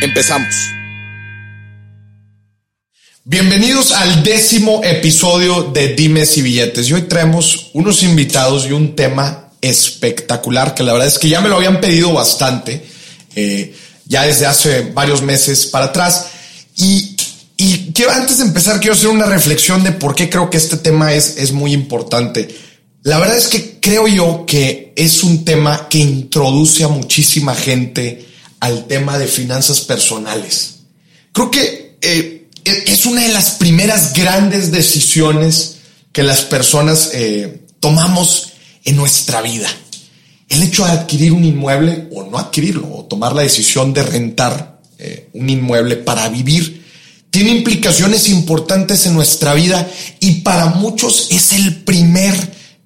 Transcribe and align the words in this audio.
Empezamos. 0.00 0.54
Bienvenidos 3.22 3.92
al 3.92 4.22
décimo 4.22 4.80
episodio 4.82 5.64
de 5.64 5.88
Dimes 5.88 6.38
y 6.38 6.42
Billetes. 6.42 6.88
Y 6.88 6.94
hoy 6.94 7.02
traemos 7.02 7.70
unos 7.74 8.02
invitados 8.02 8.66
y 8.66 8.72
un 8.72 8.96
tema 8.96 9.50
espectacular 9.60 10.74
que 10.74 10.84
la 10.84 10.94
verdad 10.94 11.06
es 11.06 11.18
que 11.18 11.28
ya 11.28 11.42
me 11.42 11.50
lo 11.50 11.56
habían 11.56 11.82
pedido 11.82 12.14
bastante, 12.14 12.82
eh, 13.36 13.76
ya 14.06 14.22
desde 14.22 14.46
hace 14.46 14.90
varios 14.94 15.20
meses 15.20 15.66
para 15.66 15.86
atrás. 15.86 16.28
Y, 16.78 17.14
quiero, 17.92 18.12
antes 18.12 18.38
de 18.38 18.44
empezar, 18.44 18.80
quiero 18.80 18.94
hacer 18.94 19.10
una 19.10 19.26
reflexión 19.26 19.84
de 19.84 19.92
por 19.92 20.14
qué 20.14 20.30
creo 20.30 20.48
que 20.48 20.56
este 20.56 20.78
tema 20.78 21.12
es, 21.12 21.36
es 21.36 21.52
muy 21.52 21.74
importante. 21.74 22.48
La 23.02 23.18
verdad 23.18 23.36
es 23.36 23.48
que 23.48 23.78
creo 23.80 24.08
yo 24.08 24.46
que 24.46 24.94
es 24.96 25.22
un 25.22 25.44
tema 25.44 25.88
que 25.90 25.98
introduce 25.98 26.84
a 26.84 26.88
muchísima 26.88 27.54
gente 27.54 28.29
al 28.60 28.86
tema 28.86 29.18
de 29.18 29.26
finanzas 29.26 29.80
personales. 29.80 30.76
Creo 31.32 31.50
que 31.50 31.96
eh, 32.00 32.48
es 32.64 33.06
una 33.06 33.22
de 33.22 33.32
las 33.32 33.52
primeras 33.52 34.12
grandes 34.12 34.70
decisiones 34.70 35.76
que 36.12 36.22
las 36.22 36.42
personas 36.42 37.10
eh, 37.14 37.62
tomamos 37.80 38.52
en 38.84 38.96
nuestra 38.96 39.40
vida. 39.40 39.68
El 40.48 40.62
hecho 40.62 40.84
de 40.84 40.92
adquirir 40.92 41.32
un 41.32 41.44
inmueble 41.44 42.08
o 42.12 42.24
no 42.24 42.38
adquirirlo, 42.38 42.92
o 42.92 43.04
tomar 43.04 43.34
la 43.34 43.42
decisión 43.42 43.92
de 43.92 44.02
rentar 44.02 44.80
eh, 44.98 45.30
un 45.32 45.48
inmueble 45.48 45.96
para 45.96 46.28
vivir, 46.28 46.84
tiene 47.30 47.50
implicaciones 47.50 48.28
importantes 48.28 49.06
en 49.06 49.14
nuestra 49.14 49.54
vida 49.54 49.88
y 50.18 50.40
para 50.40 50.66
muchos 50.66 51.28
es 51.30 51.52
el 51.52 51.76
primer 51.82 52.34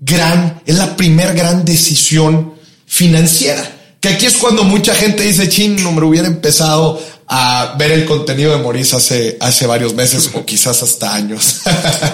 gran, 0.00 0.62
es 0.66 0.76
la 0.76 0.96
primer 0.96 1.34
gran 1.34 1.64
decisión 1.64 2.54
financiera. 2.84 3.73
Que 4.04 4.10
aquí 4.10 4.26
es 4.26 4.36
cuando 4.36 4.64
mucha 4.64 4.94
gente 4.94 5.22
dice, 5.22 5.48
chin, 5.48 5.82
no 5.82 5.90
me 5.90 6.04
hubiera 6.04 6.28
empezado 6.28 7.02
a 7.26 7.74
ver 7.78 7.90
el 7.90 8.04
contenido 8.04 8.52
de 8.52 8.58
Maurice 8.62 8.96
hace, 8.96 9.38
hace 9.40 9.66
varios 9.66 9.94
meses 9.94 10.28
o 10.34 10.44
quizás 10.44 10.82
hasta 10.82 11.14
años. 11.14 11.62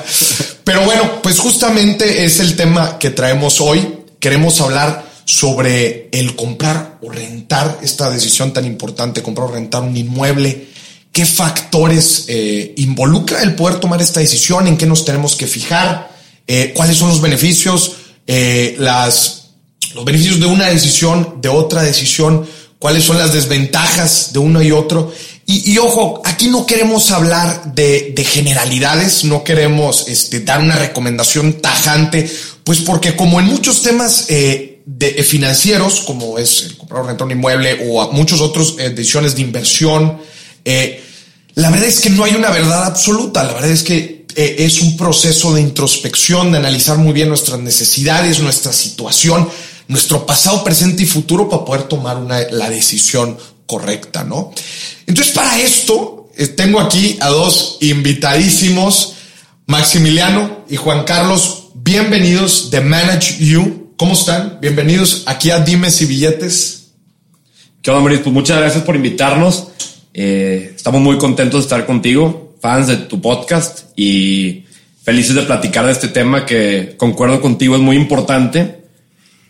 Pero 0.65 0.85
bueno, 0.85 1.21
pues 1.21 1.41
justamente 1.41 2.25
es 2.25 2.39
el 2.39 2.55
tema 2.55 2.97
que 2.97 3.11
traemos 3.11 3.61
hoy. 3.61 4.05
Queremos 4.21 4.61
hablar 4.61 5.05
sobre 5.25 6.09
el 6.13 6.37
comprar 6.37 7.01
o 7.03 7.11
rentar, 7.11 7.81
esta 7.83 8.09
decisión 8.09 8.53
tan 8.53 8.67
importante, 8.67 9.21
comprar 9.21 9.49
o 9.49 9.53
rentar 9.53 9.83
un 9.83 9.97
inmueble. 9.97 10.69
¿Qué 11.11 11.27
factores 11.27 12.27
eh, 12.29 12.73
involucra 12.77 13.43
el 13.43 13.57
poder 13.57 13.81
tomar 13.81 14.01
esta 14.01 14.21
decisión? 14.21 14.69
¿En 14.69 14.77
qué 14.77 14.87
nos 14.87 15.05
tenemos 15.05 15.35
que 15.35 15.49
fijar? 15.49 16.09
Eh, 16.47 16.73
¿Cuáles 16.73 16.97
son 16.97 17.09
los 17.09 17.21
beneficios? 17.21 17.95
Eh, 18.29 18.77
las, 18.79 19.40
los 19.95 20.05
beneficios 20.05 20.41
de 20.41 20.47
una 20.47 20.67
decisión, 20.67 21.37
de 21.41 21.49
otra 21.49 21.83
decisión 21.83 22.47
cuáles 22.81 23.05
son 23.05 23.19
las 23.19 23.33
desventajas 23.33 24.33
de 24.33 24.41
uno 24.41 24.61
y 24.61 24.73
otro. 24.73 25.13
Y, 25.47 25.77
ojo, 25.79 26.23
aquí 26.25 26.49
no 26.49 26.65
queremos 26.65 27.11
hablar 27.11 27.75
de, 27.75 28.15
generalidades, 28.25 29.25
no 29.25 29.43
queremos 29.43 30.07
este, 30.07 30.41
dar 30.41 30.61
una 30.61 30.77
recomendación 30.77 31.55
tajante, 31.55 32.31
pues 32.63 32.79
porque 32.81 33.17
como 33.17 33.41
en 33.41 33.47
muchos 33.47 33.83
temas 33.83 34.27
eh, 34.29 34.81
de, 34.87 35.09
eh, 35.09 35.25
financieros, 35.25 36.03
como 36.03 36.39
es 36.39 36.63
el 36.63 36.77
comprar 36.77 37.03
o 37.03 37.07
rentar 37.09 37.27
un 37.27 37.33
inmueble 37.33 37.85
o 37.91 38.13
muchos 38.13 38.41
otros 38.41 38.77
eh, 38.79 38.91
decisiones 38.91 39.35
de 39.35 39.43
inversión, 39.43 40.19
la 41.55 41.71
verdad 41.71 41.89
es 41.89 41.99
que 41.99 42.11
no 42.11 42.23
hay 42.23 42.35
una 42.37 42.51
verdad 42.51 42.85
absoluta, 42.85 43.43
la 43.43 43.55
verdad 43.55 43.71
es 43.71 43.83
que 43.83 44.25
es 44.37 44.81
un 44.81 44.97
proceso 44.97 45.53
de 45.53 45.63
introspección, 45.63 46.53
de 46.53 46.59
analizar 46.59 46.97
muy 46.97 47.13
bien 47.13 47.29
nuestras 47.29 47.59
necesidades, 47.59 48.39
nuestra 48.39 48.73
situación, 48.73 49.49
nuestro 49.91 50.25
pasado, 50.25 50.63
presente 50.63 51.03
y 51.03 51.07
futuro 51.07 51.49
para 51.49 51.65
poder 51.65 51.83
tomar 51.83 52.21
la 52.21 52.71
decisión 52.71 53.37
correcta, 53.67 54.23
¿no? 54.23 54.53
Entonces, 55.05 55.35
para 55.35 55.59
esto, 55.59 56.31
eh, 56.37 56.47
tengo 56.47 56.79
aquí 56.81 57.19
a 57.21 57.29
dos 57.29 57.77
invitadísimos, 57.81 59.15
Maximiliano 59.67 60.65
y 60.71 60.77
Juan 60.77 61.03
Carlos. 61.03 61.71
Bienvenidos 61.75 62.71
de 62.71 62.81
Manage 62.83 63.45
You. 63.45 63.95
¿Cómo 63.97 64.13
están? 64.13 64.59
Bienvenidos 64.61 65.25
aquí 65.27 65.51
a 65.51 65.59
Dimes 65.59 66.01
y 66.03 66.07
Billetes. 66.07 66.93
¿Qué 67.83 67.91
onda, 67.91 68.01
Mauricio? 68.01 68.25
Pues 68.25 68.35
muchas 68.35 68.59
gracias 68.59 68.85
por 68.85 68.95
invitarnos. 68.95 69.69
Eh, 70.15 70.73
estamos 70.77 71.01
muy 71.01 71.19
contentos 71.19 71.63
de 71.63 71.65
estar 71.65 71.85
contigo, 71.85 72.55
fans 72.61 72.87
de 72.87 72.97
tu 72.97 73.21
podcast 73.21 73.87
y 73.97 74.67
felices 75.03 75.35
de 75.35 75.43
platicar 75.43 75.85
de 75.87 75.93
este 75.93 76.07
tema 76.07 76.47
que 76.47 76.95
concuerdo 76.97 77.41
contigo 77.41 77.75
es 77.75 77.83
muy 77.83 77.97
importante 77.97 78.80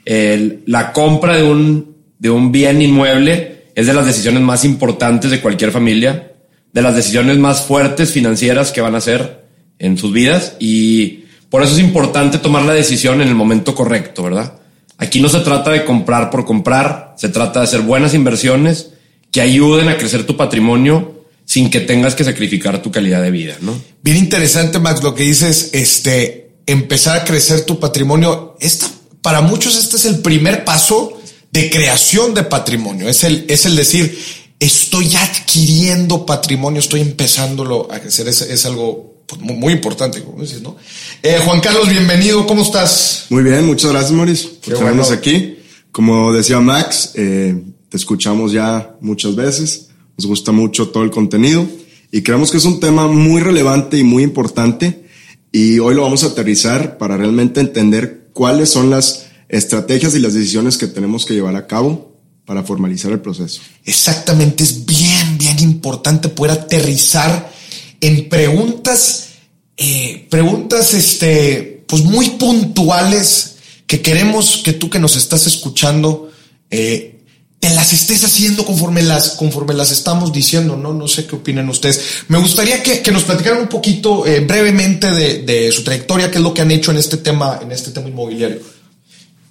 la 0.04 0.92
compra 0.92 1.36
de 1.36 1.42
un, 1.42 1.96
de 2.18 2.30
un 2.30 2.52
bien 2.52 2.82
inmueble 2.82 3.64
es 3.74 3.86
de 3.86 3.94
las 3.94 4.06
decisiones 4.06 4.42
más 4.42 4.64
importantes 4.64 5.30
de 5.30 5.40
cualquier 5.40 5.72
familia, 5.72 6.32
de 6.72 6.82
las 6.82 6.94
decisiones 6.94 7.38
más 7.38 7.62
fuertes 7.62 8.10
financieras 8.10 8.72
que 8.72 8.80
van 8.80 8.94
a 8.94 8.98
hacer 8.98 9.44
en 9.78 9.96
sus 9.96 10.12
vidas 10.12 10.56
y 10.58 11.24
por 11.48 11.62
eso 11.62 11.72
es 11.72 11.80
importante 11.80 12.38
tomar 12.38 12.64
la 12.64 12.74
decisión 12.74 13.20
en 13.20 13.28
el 13.28 13.34
momento 13.34 13.74
correcto, 13.74 14.22
¿verdad? 14.22 14.54
Aquí 14.98 15.20
no 15.20 15.28
se 15.28 15.40
trata 15.40 15.70
de 15.70 15.84
comprar 15.84 16.30
por 16.30 16.44
comprar, 16.44 17.14
se 17.16 17.28
trata 17.28 17.60
de 17.60 17.64
hacer 17.64 17.80
buenas 17.80 18.14
inversiones 18.14 18.90
que 19.32 19.40
ayuden 19.40 19.88
a 19.88 19.96
crecer 19.96 20.26
tu 20.26 20.36
patrimonio 20.36 21.24
sin 21.44 21.70
que 21.70 21.80
tengas 21.80 22.14
que 22.14 22.22
sacrificar 22.22 22.82
tu 22.82 22.92
calidad 22.92 23.22
de 23.22 23.30
vida, 23.30 23.56
¿no? 23.62 23.74
Bien 24.02 24.16
interesante, 24.16 24.78
Max, 24.78 25.02
lo 25.02 25.14
que 25.14 25.24
dices, 25.24 25.70
este, 25.72 26.52
empezar 26.66 27.18
a 27.18 27.24
crecer 27.24 27.62
tu 27.62 27.80
patrimonio. 27.80 28.56
Esta 28.60 28.86
para 29.22 29.40
muchos 29.40 29.76
este 29.76 29.96
es 29.96 30.04
el 30.06 30.20
primer 30.20 30.64
paso 30.64 31.20
de 31.52 31.70
creación 31.70 32.34
de 32.34 32.44
patrimonio. 32.44 33.08
Es 33.08 33.24
el, 33.24 33.44
es 33.48 33.66
el 33.66 33.76
decir, 33.76 34.18
estoy 34.58 35.14
adquiriendo 35.16 36.24
patrimonio, 36.24 36.80
estoy 36.80 37.00
empezándolo 37.00 37.88
a 37.90 37.98
crecer. 37.98 38.28
Es, 38.28 38.66
algo 38.66 39.22
pues, 39.26 39.40
muy, 39.40 39.72
importante, 39.72 40.22
como 40.22 40.42
dices, 40.42 40.62
¿no? 40.62 40.76
Eh, 41.22 41.38
Juan 41.44 41.60
Carlos, 41.60 41.88
bienvenido. 41.88 42.46
¿Cómo 42.46 42.62
estás? 42.62 43.26
Muy 43.30 43.42
bien, 43.42 43.66
muchas 43.66 43.90
gracias, 43.90 44.12
Maurice, 44.12 44.48
por 44.64 44.78
tenernos 44.78 45.10
aquí. 45.10 45.56
Como 45.90 46.32
decía 46.32 46.60
Max, 46.60 47.12
eh, 47.14 47.60
te 47.88 47.96
escuchamos 47.96 48.52
ya 48.52 48.94
muchas 49.00 49.34
veces. 49.34 49.88
Nos 50.16 50.26
gusta 50.26 50.52
mucho 50.52 50.88
todo 50.90 51.02
el 51.02 51.10
contenido 51.10 51.66
y 52.12 52.22
creemos 52.22 52.50
que 52.50 52.58
es 52.58 52.64
un 52.64 52.78
tema 52.78 53.08
muy 53.08 53.40
relevante 53.40 53.98
y 53.98 54.04
muy 54.04 54.22
importante. 54.22 55.04
Y 55.50 55.80
hoy 55.80 55.94
lo 55.96 56.02
vamos 56.02 56.22
a 56.22 56.28
aterrizar 56.28 56.96
para 56.98 57.16
realmente 57.16 57.60
entender 57.60 58.19
cuáles 58.40 58.70
son 58.70 58.88
las 58.88 59.26
estrategias 59.50 60.14
y 60.14 60.18
las 60.18 60.32
decisiones 60.32 60.78
que 60.78 60.86
tenemos 60.86 61.26
que 61.26 61.34
llevar 61.34 61.56
a 61.56 61.66
cabo 61.66 62.16
para 62.46 62.62
formalizar 62.62 63.12
el 63.12 63.20
proceso. 63.20 63.60
Exactamente, 63.84 64.64
es 64.64 64.86
bien, 64.86 65.36
bien 65.36 65.58
importante 65.58 66.30
poder 66.30 66.52
aterrizar 66.52 67.52
en 68.00 68.30
preguntas, 68.30 69.28
eh, 69.76 70.26
preguntas, 70.30 70.94
este, 70.94 71.84
pues 71.86 72.02
muy 72.02 72.30
puntuales 72.30 73.56
que 73.86 74.00
queremos 74.00 74.62
que 74.64 74.72
tú 74.72 74.88
que 74.88 74.98
nos 74.98 75.16
estás 75.16 75.46
escuchando, 75.46 76.32
eh, 76.70 77.19
te 77.60 77.68
las 77.70 77.92
estés 77.92 78.24
haciendo 78.24 78.64
conforme 78.64 79.02
las, 79.02 79.32
conforme 79.32 79.74
las 79.74 79.90
estamos 79.90 80.32
diciendo, 80.32 80.76
¿no? 80.76 80.94
No 80.94 81.06
sé 81.06 81.26
qué 81.26 81.36
opinan 81.36 81.68
ustedes. 81.68 82.24
Me 82.28 82.38
gustaría 82.38 82.82
que, 82.82 83.02
que 83.02 83.12
nos 83.12 83.24
platicaran 83.24 83.60
un 83.60 83.68
poquito 83.68 84.26
eh, 84.26 84.40
brevemente 84.40 85.10
de, 85.10 85.42
de, 85.42 85.70
su 85.70 85.84
trayectoria, 85.84 86.30
qué 86.30 86.38
es 86.38 86.42
lo 86.42 86.54
que 86.54 86.62
han 86.62 86.70
hecho 86.70 86.90
en 86.90 86.96
este 86.96 87.18
tema, 87.18 87.60
en 87.62 87.70
este 87.70 87.90
tema 87.90 88.08
inmobiliario. 88.08 88.60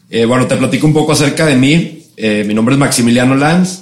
Eh, 0.10 0.26
bueno, 0.26 0.48
te 0.48 0.58
platico 0.58 0.88
un 0.88 0.94
poco 0.94 1.12
acerca 1.12 1.46
de 1.46 1.56
mí. 1.56 2.08
Eh, 2.18 2.44
mi 2.48 2.56
nombre 2.56 2.74
es 2.74 2.80
Maximiliano 2.80 3.36
Lanz. 3.36 3.82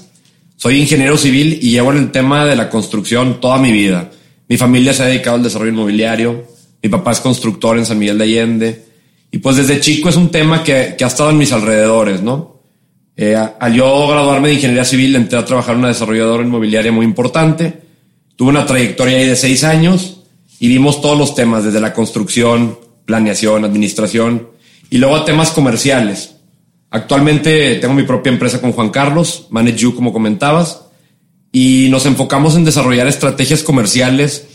Soy 0.57 0.81
ingeniero 0.81 1.17
civil 1.17 1.59
y 1.61 1.71
llevo 1.71 1.93
en 1.93 1.99
el 1.99 2.11
tema 2.11 2.45
de 2.45 2.57
la 2.57 2.69
construcción 2.69 3.39
toda 3.39 3.57
mi 3.59 3.71
vida. 3.71 4.11
Mi 4.49 4.57
familia 4.57 4.93
se 4.93 5.03
ha 5.03 5.05
dedicado 5.05 5.37
al 5.37 5.43
desarrollo 5.43 5.71
inmobiliario. 5.71 6.47
Mi 6.83 6.89
papá 6.89 7.13
es 7.13 7.21
constructor 7.21 7.77
en 7.77 7.85
San 7.85 7.97
Miguel 7.97 8.17
de 8.17 8.23
Allende. 8.25 8.85
Y 9.31 9.37
pues 9.37 9.55
desde 9.55 9.79
chico 9.79 10.09
es 10.09 10.17
un 10.17 10.31
tema 10.31 10.65
que, 10.65 10.95
que 10.97 11.05
ha 11.05 11.07
estado 11.07 11.29
en 11.29 11.37
mis 11.37 11.53
alrededores, 11.53 12.21
¿no? 12.21 12.56
Eh, 13.19 13.35
al 13.35 13.73
yo 13.73 14.07
graduarme 14.07 14.49
de 14.49 14.53
ingeniería 14.53 14.85
civil, 14.85 15.15
entré 15.15 15.39
a 15.39 15.45
trabajar 15.45 15.73
en 15.73 15.79
una 15.79 15.87
desarrolladora 15.87 16.43
inmobiliaria 16.43 16.91
muy 16.91 17.03
importante. 17.03 17.81
Tuve 18.35 18.49
una 18.49 18.67
trayectoria 18.67 19.17
ahí 19.17 19.27
de 19.27 19.35
seis 19.35 19.63
años 19.63 20.21
y 20.59 20.67
vimos 20.67 21.01
todos 21.01 21.17
los 21.17 21.33
temas, 21.33 21.63
desde 21.63 21.81
la 21.81 21.93
construcción, 21.93 22.77
planeación, 23.05 23.65
administración 23.65 24.49
y 24.91 24.99
luego 24.99 25.15
a 25.15 25.25
temas 25.25 25.49
comerciales. 25.49 26.35
Actualmente 26.91 27.75
tengo 27.75 27.95
mi 27.95 28.03
propia 28.03 28.31
empresa 28.31 28.61
con 28.61 28.71
Juan 28.71 28.89
Carlos, 28.91 29.47
Manage 29.49 29.93
como 29.93 30.13
comentabas. 30.13 30.83
y 31.51 31.87
nos 31.89 32.05
enfocamos 32.05 32.55
en 32.55 32.65
desarrollar 32.65 33.07
estrategias 33.07 33.63
comerciales 33.63 34.45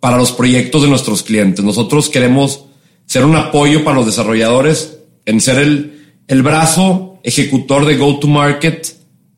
para 0.00 0.18
los 0.18 0.32
proyectos 0.32 0.82
de 0.82 0.88
nuestros 0.88 1.22
clientes. 1.22 1.64
Nosotros 1.64 2.10
queremos 2.10 2.66
ser 3.06 3.24
un 3.24 3.36
apoyo 3.36 3.82
para 3.82 3.96
los 3.96 4.04
desarrolladores 4.04 4.98
en 5.24 5.40
ser 5.40 5.58
el, 5.58 6.16
el 6.28 6.42
brazo 6.42 7.13
ejecutor 7.24 7.84
de 7.84 7.96
go-to-market 7.96 8.86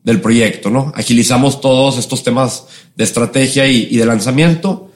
del 0.03 0.21
proyecto, 0.21 0.69
¿no? 0.69 0.93
Agilizamos 0.95 1.59
todos 1.59 1.97
estos 1.97 2.23
temas 2.23 2.65
de 2.95 3.03
estrategia 3.03 3.65
y, 3.65 3.97
de 3.97 4.05
lanzamiento. 4.05 4.91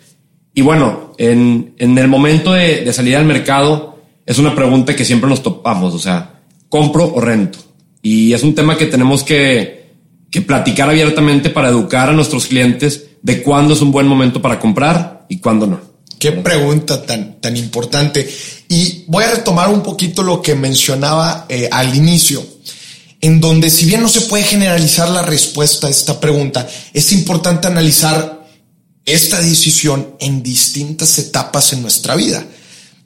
Y 0.53 0.61
bueno, 0.61 1.13
en, 1.17 1.73
en 1.79 1.97
el 1.97 2.07
momento 2.07 2.53
de, 2.53 2.81
de 2.85 2.93
salir 2.93 3.15
al 3.15 3.25
mercado, 3.25 3.97
es 4.25 4.37
una 4.37 4.53
pregunta 4.53 4.95
que 4.95 5.05
siempre 5.05 5.29
nos 5.29 5.41
topamos, 5.41 5.93
o 5.93 5.99
sea, 5.99 6.41
¿compro 6.69 7.11
o 7.13 7.19
rento? 7.19 7.57
Y 8.01 8.33
es 8.33 8.43
un 8.43 8.53
tema 8.55 8.77
que 8.77 8.85
tenemos 8.85 9.23
que, 9.23 9.81
que 10.29 10.41
platicar 10.41 10.89
abiertamente 10.89 11.49
para 11.49 11.69
educar 11.69 12.09
a 12.09 12.13
nuestros 12.13 12.47
clientes 12.47 13.07
de 13.21 13.43
cuándo 13.43 13.73
es 13.73 13.81
un 13.81 13.91
buen 13.91 14.07
momento 14.07 14.41
para 14.41 14.59
comprar 14.59 15.25
y 15.29 15.37
cuándo 15.39 15.67
no. 15.67 15.79
Qué 16.17 16.31
pregunta 16.31 17.03
tan, 17.05 17.41
tan 17.41 17.57
importante. 17.57 18.29
Y 18.69 19.03
voy 19.07 19.23
a 19.23 19.31
retomar 19.31 19.69
un 19.69 19.81
poquito 19.81 20.23
lo 20.23 20.41
que 20.41 20.55
mencionaba 20.55 21.45
eh, 21.49 21.67
al 21.71 21.95
inicio, 21.95 22.43
en 23.21 23.39
donde 23.39 23.69
si 23.69 23.85
bien 23.85 24.01
no 24.01 24.09
se 24.09 24.21
puede 24.21 24.43
generalizar 24.43 25.07
la 25.09 25.21
respuesta 25.21 25.87
a 25.87 25.91
esta 25.91 26.19
pregunta, 26.19 26.67
es 26.91 27.11
importante 27.13 27.67
analizar 27.67 28.47
esta 29.05 29.39
decisión 29.39 30.15
en 30.19 30.41
distintas 30.41 31.17
etapas 31.19 31.73
en 31.73 31.83
nuestra 31.83 32.15
vida. 32.15 32.43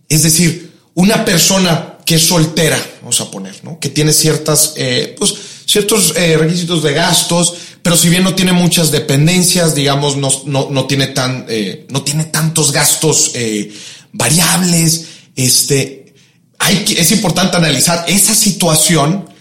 Es 0.07 0.23
decir, 0.23 0.73
una 0.93 1.25
persona 1.25 1.97
que 2.05 2.15
es 2.15 2.23
soltera, 2.23 2.79
vamos 3.01 3.19
a 3.19 3.29
poner, 3.29 3.55
¿no? 3.63 3.79
Que 3.79 3.89
tiene 3.89 4.13
ciertas, 4.13 4.73
eh, 4.77 5.15
pues, 5.17 5.33
ciertos 5.65 6.13
eh, 6.15 6.37
requisitos 6.37 6.83
de 6.83 6.93
gastos, 6.93 7.53
pero 7.81 7.97
si 7.97 8.09
bien 8.09 8.23
no 8.23 8.35
tiene 8.35 8.53
muchas 8.53 8.91
dependencias, 8.91 9.75
digamos, 9.75 10.15
no, 10.15 10.29
no, 10.45 10.69
no 10.69 10.85
tiene 10.85 11.07
tan, 11.07 11.45
eh, 11.49 11.85
no 11.89 12.03
tiene 12.03 12.25
tantos 12.25 12.71
gastos 12.71 13.33
variables, 14.11 15.05
este, 15.35 16.13
es 16.97 17.11
importante 17.11 17.57
analizar 17.57 18.05
esa 18.07 18.33
situación 18.33 19.34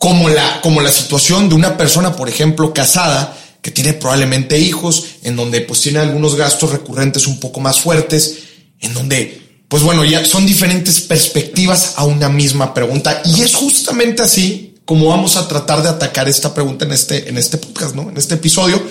como 0.00 0.30
la, 0.30 0.62
como 0.62 0.80
la 0.80 0.90
situación 0.90 1.50
de 1.50 1.54
una 1.54 1.76
persona, 1.76 2.16
por 2.16 2.30
ejemplo, 2.30 2.72
casada, 2.72 3.36
que 3.60 3.70
tiene 3.70 3.92
probablemente 3.92 4.58
hijos, 4.58 5.04
en 5.24 5.36
donde 5.36 5.60
pues 5.60 5.82
tiene 5.82 5.98
algunos 5.98 6.36
gastos 6.36 6.72
recurrentes 6.72 7.26
un 7.26 7.38
poco 7.38 7.60
más 7.60 7.80
fuertes, 7.80 8.38
en 8.80 8.94
donde 8.94 9.42
pues 9.68 9.82
bueno, 9.82 10.02
ya 10.02 10.24
son 10.24 10.46
diferentes 10.46 11.02
perspectivas 11.02 11.92
a 11.96 12.04
una 12.04 12.30
misma 12.30 12.72
pregunta 12.72 13.20
y 13.26 13.42
es 13.42 13.54
justamente 13.54 14.22
así 14.22 14.74
como 14.86 15.08
vamos 15.08 15.36
a 15.36 15.46
tratar 15.46 15.82
de 15.82 15.90
atacar 15.90 16.30
esta 16.30 16.54
pregunta 16.54 16.86
en 16.86 16.92
este, 16.92 17.28
en 17.28 17.36
este 17.36 17.58
podcast, 17.58 17.94
¿no? 17.94 18.08
En 18.08 18.16
este 18.16 18.36
episodio. 18.36 18.82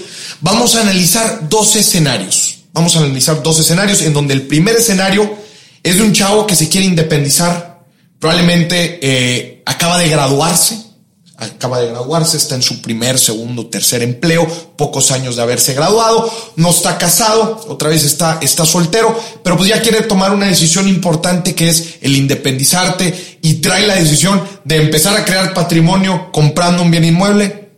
Vamos 0.41 0.75
a 0.75 0.81
analizar 0.81 1.49
dos 1.49 1.75
escenarios. 1.75 2.59
Vamos 2.71 2.95
a 2.95 2.99
analizar 2.99 3.41
dos 3.41 3.59
escenarios 3.59 4.03
en 4.03 4.13
donde 4.13 4.35
el 4.35 4.43
primer 4.43 4.75
escenario 4.75 5.37
es 5.81 5.97
de 5.97 6.03
un 6.03 6.13
chavo 6.13 6.45
que 6.45 6.55
se 6.55 6.69
quiere 6.69 6.85
independizar, 6.85 7.81
probablemente 8.19 8.99
eh, 9.01 9.63
acaba 9.65 9.97
de 9.97 10.07
graduarse, 10.07 10.88
acaba 11.39 11.79
de 11.79 11.87
graduarse, 11.87 12.37
está 12.37 12.55
en 12.55 12.61
su 12.61 12.81
primer, 12.81 13.17
segundo, 13.17 13.67
tercer 13.67 14.03
empleo, 14.03 14.45
pocos 14.75 15.11
años 15.11 15.35
de 15.35 15.41
haberse 15.41 15.73
graduado, 15.73 16.31
no 16.55 16.69
está 16.69 16.97
casado, 16.97 17.65
otra 17.67 17.89
vez 17.89 18.03
está, 18.03 18.39
está 18.41 18.65
soltero, 18.65 19.17
pero 19.43 19.57
pues 19.57 19.69
ya 19.69 19.81
quiere 19.81 20.01
tomar 20.01 20.33
una 20.33 20.47
decisión 20.47 20.87
importante 20.87 21.55
que 21.55 21.69
es 21.69 21.95
el 22.01 22.15
independizarte 22.15 23.39
y 23.41 23.55
trae 23.55 23.87
la 23.87 23.95
decisión 23.95 24.41
de 24.65 24.77
empezar 24.77 25.15
a 25.15 25.25
crear 25.25 25.53
patrimonio 25.53 26.29
comprando 26.31 26.83
un 26.83 26.91
bien 26.91 27.05
inmueble 27.05 27.69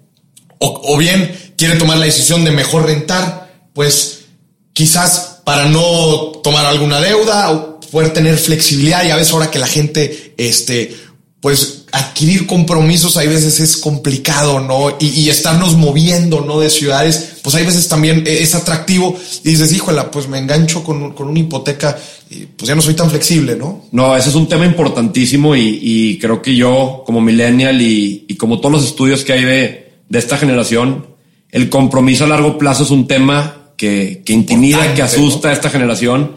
o, 0.63 0.98
bien 0.98 1.54
quiere 1.58 1.75
tomar 1.75 1.98
la 1.98 2.06
decisión 2.06 2.46
de 2.46 2.52
mejor 2.52 2.86
rentar, 2.86 3.52
pues 3.74 4.25
quizás 4.74 5.40
para 5.44 5.66
no 5.66 6.34
tomar 6.44 6.66
alguna 6.66 7.00
deuda 7.00 7.52
o 7.52 7.80
poder 7.80 8.13
tener 8.13 8.38
flexibilidad 8.38 9.04
y 9.04 9.12
a 9.12 9.16
veces 9.16 9.34
ahora 9.34 9.50
que 9.50 9.60
la 9.60 9.68
gente, 9.68 10.34
este, 10.38 10.96
pues 11.42 11.86
adquirir 11.92 12.46
compromisos 12.46 13.18
hay 13.18 13.28
veces 13.28 13.60
es 13.60 13.76
complicado, 13.76 14.60
¿no? 14.60 14.96
Y, 15.00 15.28
estarnos 15.28 15.76
moviendo, 15.76 16.42
¿no? 16.42 16.60
De 16.60 16.70
ciudades, 16.70 17.38
pues 17.42 17.56
hay 17.56 17.66
veces 17.66 17.88
también 17.88 18.24
es 18.28 18.54
atractivo 18.54 19.18
y 19.44 19.50
dices, 19.50 19.74
híjole, 19.74 20.04
pues 20.12 20.28
me 20.28 20.38
engancho 20.38 20.84
con, 20.84 21.14
con 21.14 21.30
una 21.30 21.40
hipoteca 21.40 21.98
y 22.30 22.46
pues 22.46 22.70
ya 22.70 22.76
no 22.76 22.82
soy 22.82 22.94
tan 22.94 23.10
flexible, 23.10 23.56
¿no? 23.56 23.86
No, 23.92 24.16
ese 24.16 24.30
es 24.30 24.36
un 24.36 24.48
tema 24.48 24.68
importantísimo 24.68 25.56
y, 25.56 26.20
creo 26.22 26.44
que 26.44 26.56
yo 26.56 27.04
como 27.06 27.20
millennial 27.22 27.82
y, 27.82 28.36
como 28.38 28.60
todos 28.60 28.74
los 28.74 28.86
estudios 28.86 29.26
que 29.26 29.34
hay 29.34 29.44
de, 29.44 29.94
de, 30.08 30.20
esta 30.20 30.38
generación, 30.38 31.08
el 31.50 31.70
compromiso 31.70 32.24
a 32.24 32.28
largo 32.28 32.60
plazo 32.60 32.84
es 32.84 32.92
un 32.92 33.08
tema 33.08 33.72
que, 33.78 34.22
que 34.24 34.34
intimida, 34.34 34.94
que 34.94 35.02
asusta 35.02 35.50
a 35.50 35.54
esta 35.54 35.72
generación 35.72 36.36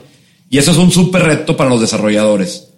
y 0.49 0.57
eso 0.57 0.71
es 0.71 0.79
un 0.79 0.91
súper 0.91 1.25
reto 1.25 1.59
para 1.59 1.69
los 1.69 1.83
desarrolladores 1.83 2.69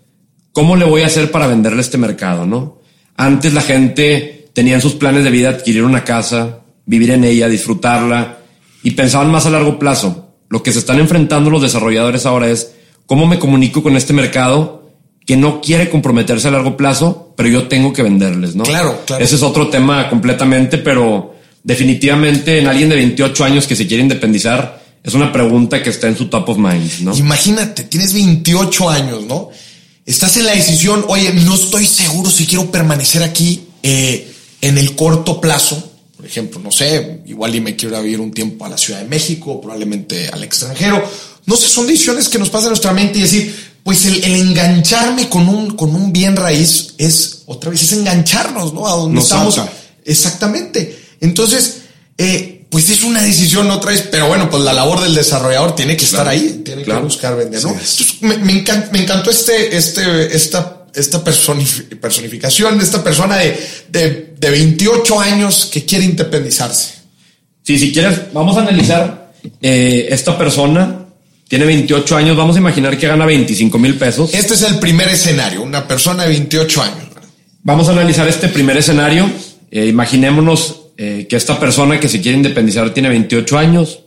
¿Cómo 0.56 0.74
le 0.74 0.86
voy 0.86 1.02
a 1.02 1.06
hacer 1.08 1.30
para 1.30 1.46
venderle 1.46 1.82
este 1.82 1.98
mercado, 1.98 2.46
no? 2.46 2.80
Antes 3.14 3.52
la 3.52 3.60
gente 3.60 4.48
tenía 4.54 4.76
en 4.76 4.80
sus 4.80 4.94
planes 4.94 5.22
de 5.22 5.30
vida 5.30 5.50
adquirir 5.50 5.84
una 5.84 6.02
casa, 6.02 6.60
vivir 6.86 7.10
en 7.10 7.24
ella, 7.24 7.46
disfrutarla 7.46 8.38
y 8.82 8.92
pensaban 8.92 9.30
más 9.30 9.44
a 9.44 9.50
largo 9.50 9.78
plazo. 9.78 10.30
Lo 10.48 10.62
que 10.62 10.72
se 10.72 10.78
están 10.78 10.98
enfrentando 10.98 11.50
los 11.50 11.60
desarrolladores 11.60 12.24
ahora 12.24 12.48
es 12.48 12.72
cómo 13.04 13.26
me 13.26 13.38
comunico 13.38 13.82
con 13.82 13.98
este 13.98 14.14
mercado 14.14 14.92
que 15.26 15.36
no 15.36 15.60
quiere 15.60 15.90
comprometerse 15.90 16.48
a 16.48 16.52
largo 16.52 16.74
plazo, 16.74 17.34
pero 17.36 17.50
yo 17.50 17.68
tengo 17.68 17.92
que 17.92 18.02
venderles, 18.02 18.56
¿no? 18.56 18.64
Claro, 18.64 19.02
claro. 19.04 19.22
Ese 19.22 19.34
es 19.34 19.42
otro 19.42 19.68
tema 19.68 20.08
completamente, 20.08 20.78
pero 20.78 21.34
definitivamente 21.64 22.60
en 22.60 22.68
alguien 22.68 22.88
de 22.88 22.96
28 22.96 23.44
años 23.44 23.66
que 23.66 23.76
se 23.76 23.86
quiere 23.86 24.02
independizar, 24.02 24.82
es 25.04 25.12
una 25.12 25.30
pregunta 25.30 25.82
que 25.82 25.90
está 25.90 26.08
en 26.08 26.16
su 26.16 26.28
top 26.28 26.48
of 26.48 26.56
mind, 26.56 27.00
¿no? 27.02 27.14
Imagínate, 27.14 27.82
tienes 27.84 28.14
28 28.14 28.88
años, 28.88 29.22
¿no? 29.24 29.50
Estás 30.06 30.36
en 30.36 30.46
la 30.46 30.54
decisión, 30.54 31.04
oye, 31.08 31.32
no 31.34 31.56
estoy 31.56 31.84
seguro 31.84 32.30
si 32.30 32.46
quiero 32.46 32.70
permanecer 32.70 33.22
aquí 33.22 33.66
eh, 33.82 34.32
en 34.60 34.78
el 34.78 34.94
corto 34.94 35.40
plazo. 35.40 35.92
Por 36.16 36.24
ejemplo, 36.24 36.60
no 36.60 36.70
sé, 36.70 37.20
igual 37.26 37.54
y 37.54 37.60
me 37.60 37.76
quiero 37.76 38.00
vivir 38.00 38.20
un 38.20 38.32
tiempo 38.32 38.64
a 38.64 38.70
la 38.70 38.78
Ciudad 38.78 39.00
de 39.00 39.08
México, 39.08 39.60
probablemente 39.60 40.28
al 40.28 40.42
extranjero. 40.44 41.04
No 41.44 41.56
sé, 41.56 41.68
son 41.68 41.86
decisiones 41.86 42.28
que 42.28 42.38
nos 42.38 42.48
pasan 42.48 42.68
en 42.68 42.70
nuestra 42.70 42.92
mente 42.92 43.18
y 43.18 43.22
decir, 43.22 43.54
pues 43.84 44.04
el, 44.06 44.24
engancharme 44.24 45.28
con 45.28 45.48
un, 45.48 45.76
con 45.76 45.94
un 45.94 46.12
bien 46.12 46.34
raíz 46.34 46.94
es, 46.98 47.42
otra 47.46 47.70
vez, 47.70 47.82
es 47.82 47.92
engancharnos, 47.92 48.72
¿no? 48.72 48.86
A 48.86 48.92
donde 48.92 49.20
estamos. 49.20 49.60
Exactamente. 50.04 50.98
Entonces, 51.20 51.82
eh, 52.16 52.55
pues 52.76 52.90
es 52.90 53.04
una 53.04 53.22
decisión 53.22 53.70
otra 53.70 53.92
vez, 53.92 54.06
pero 54.10 54.28
bueno, 54.28 54.50
pues 54.50 54.62
la 54.62 54.74
labor 54.74 55.00
del 55.00 55.14
desarrollador 55.14 55.74
tiene 55.74 55.96
que 55.96 56.04
estar 56.04 56.28
ahí, 56.28 56.60
tiene 56.62 56.82
que 56.82 56.92
buscar 56.92 57.34
vender, 57.34 57.62
¿no? 57.62 57.74
me, 58.20 58.52
encantó, 58.52 59.30
este, 59.30 59.74
este, 59.74 60.36
esta, 60.36 60.84
esta 60.94 61.24
personificación 61.24 62.76
de 62.76 62.84
esta 62.84 63.02
persona 63.02 63.36
de, 63.36 63.58
de, 63.88 64.34
de 64.38 64.50
28 64.50 65.18
años 65.18 65.70
que 65.72 65.86
quiere 65.86 66.04
independizarse. 66.04 66.96
Sí, 67.62 67.78
si 67.78 67.94
quieres, 67.94 68.30
vamos 68.34 68.58
a 68.58 68.60
analizar 68.60 69.32
eh, 69.62 70.08
esta 70.10 70.36
persona. 70.36 71.06
Tiene 71.48 71.64
28 71.64 72.14
años, 72.14 72.36
vamos 72.36 72.56
a 72.56 72.58
imaginar 72.58 72.98
que 72.98 73.08
gana 73.08 73.24
25 73.24 73.78
mil 73.78 73.94
pesos. 73.94 74.34
Este 74.34 74.52
es 74.52 74.60
el 74.60 74.78
primer 74.80 75.08
escenario, 75.08 75.62
una 75.62 75.88
persona 75.88 76.24
de 76.24 76.28
28 76.28 76.82
años. 76.82 77.06
Vamos 77.62 77.88
a 77.88 77.92
analizar 77.92 78.28
este 78.28 78.48
primer 78.48 78.76
escenario. 78.76 79.30
Eh, 79.70 79.86
imaginémonos 79.86 80.82
eh, 80.96 81.26
que 81.28 81.36
esta 81.36 81.60
persona 81.60 82.00
que 82.00 82.08
se 82.08 82.20
quiere 82.20 82.38
independizar 82.38 82.94
tiene 82.94 83.10
28 83.10 83.58
años, 83.58 84.00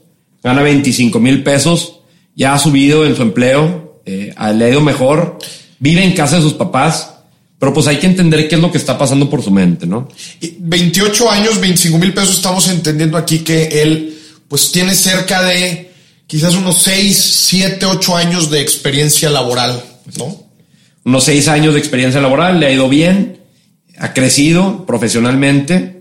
gana 0.43 0.63
25 0.63 1.19
mil 1.19 1.43
pesos, 1.43 1.99
ya 2.35 2.53
ha 2.53 2.59
subido 2.59 3.05
en 3.05 3.15
su 3.15 3.21
empleo, 3.21 4.01
eh, 4.05 4.33
ha 4.35 4.51
leído 4.51 4.81
mejor, 4.81 5.37
vive 5.79 6.03
en 6.03 6.13
casa 6.13 6.37
de 6.37 6.41
sus 6.41 6.53
papás, 6.53 7.13
pero 7.59 7.73
pues 7.73 7.87
hay 7.87 7.97
que 7.97 8.07
entender 8.07 8.47
qué 8.47 8.55
es 8.55 8.61
lo 8.61 8.71
que 8.71 8.77
está 8.77 8.97
pasando 8.97 9.29
por 9.29 9.43
su 9.43 9.51
mente, 9.51 9.85
¿no? 9.85 10.07
28 10.59 11.29
años, 11.29 11.59
25 11.59 11.97
mil 11.97 12.13
pesos, 12.13 12.37
estamos 12.37 12.67
entendiendo 12.69 13.17
aquí 13.17 13.39
que 13.39 13.81
él 13.83 14.17
pues 14.47 14.71
tiene 14.71 14.95
cerca 14.95 15.43
de 15.43 15.91
quizás 16.25 16.55
unos 16.55 16.81
6, 16.81 17.15
7, 17.49 17.85
8 17.85 18.15
años 18.15 18.49
de 18.49 18.61
experiencia 18.61 19.29
laboral, 19.29 19.83
¿no? 20.17 20.43
Unos 21.03 21.23
6 21.25 21.47
años 21.49 21.73
de 21.73 21.79
experiencia 21.79 22.21
laboral, 22.21 22.59
le 22.59 22.67
ha 22.67 22.71
ido 22.71 22.87
bien, 22.87 23.41
ha 23.97 24.13
crecido 24.13 24.85
profesionalmente, 24.85 25.98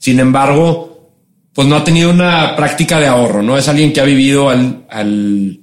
sin 0.00 0.18
embargo, 0.18 1.12
pues 1.52 1.68
no 1.68 1.76
ha 1.76 1.84
tenido 1.84 2.08
una 2.10 2.56
práctica 2.56 2.98
de 2.98 3.06
ahorro, 3.06 3.42
¿no? 3.42 3.58
Es 3.58 3.68
alguien 3.68 3.92
que 3.92 4.00
ha 4.00 4.04
vivido 4.04 4.48
al, 4.48 4.86
al, 4.88 5.60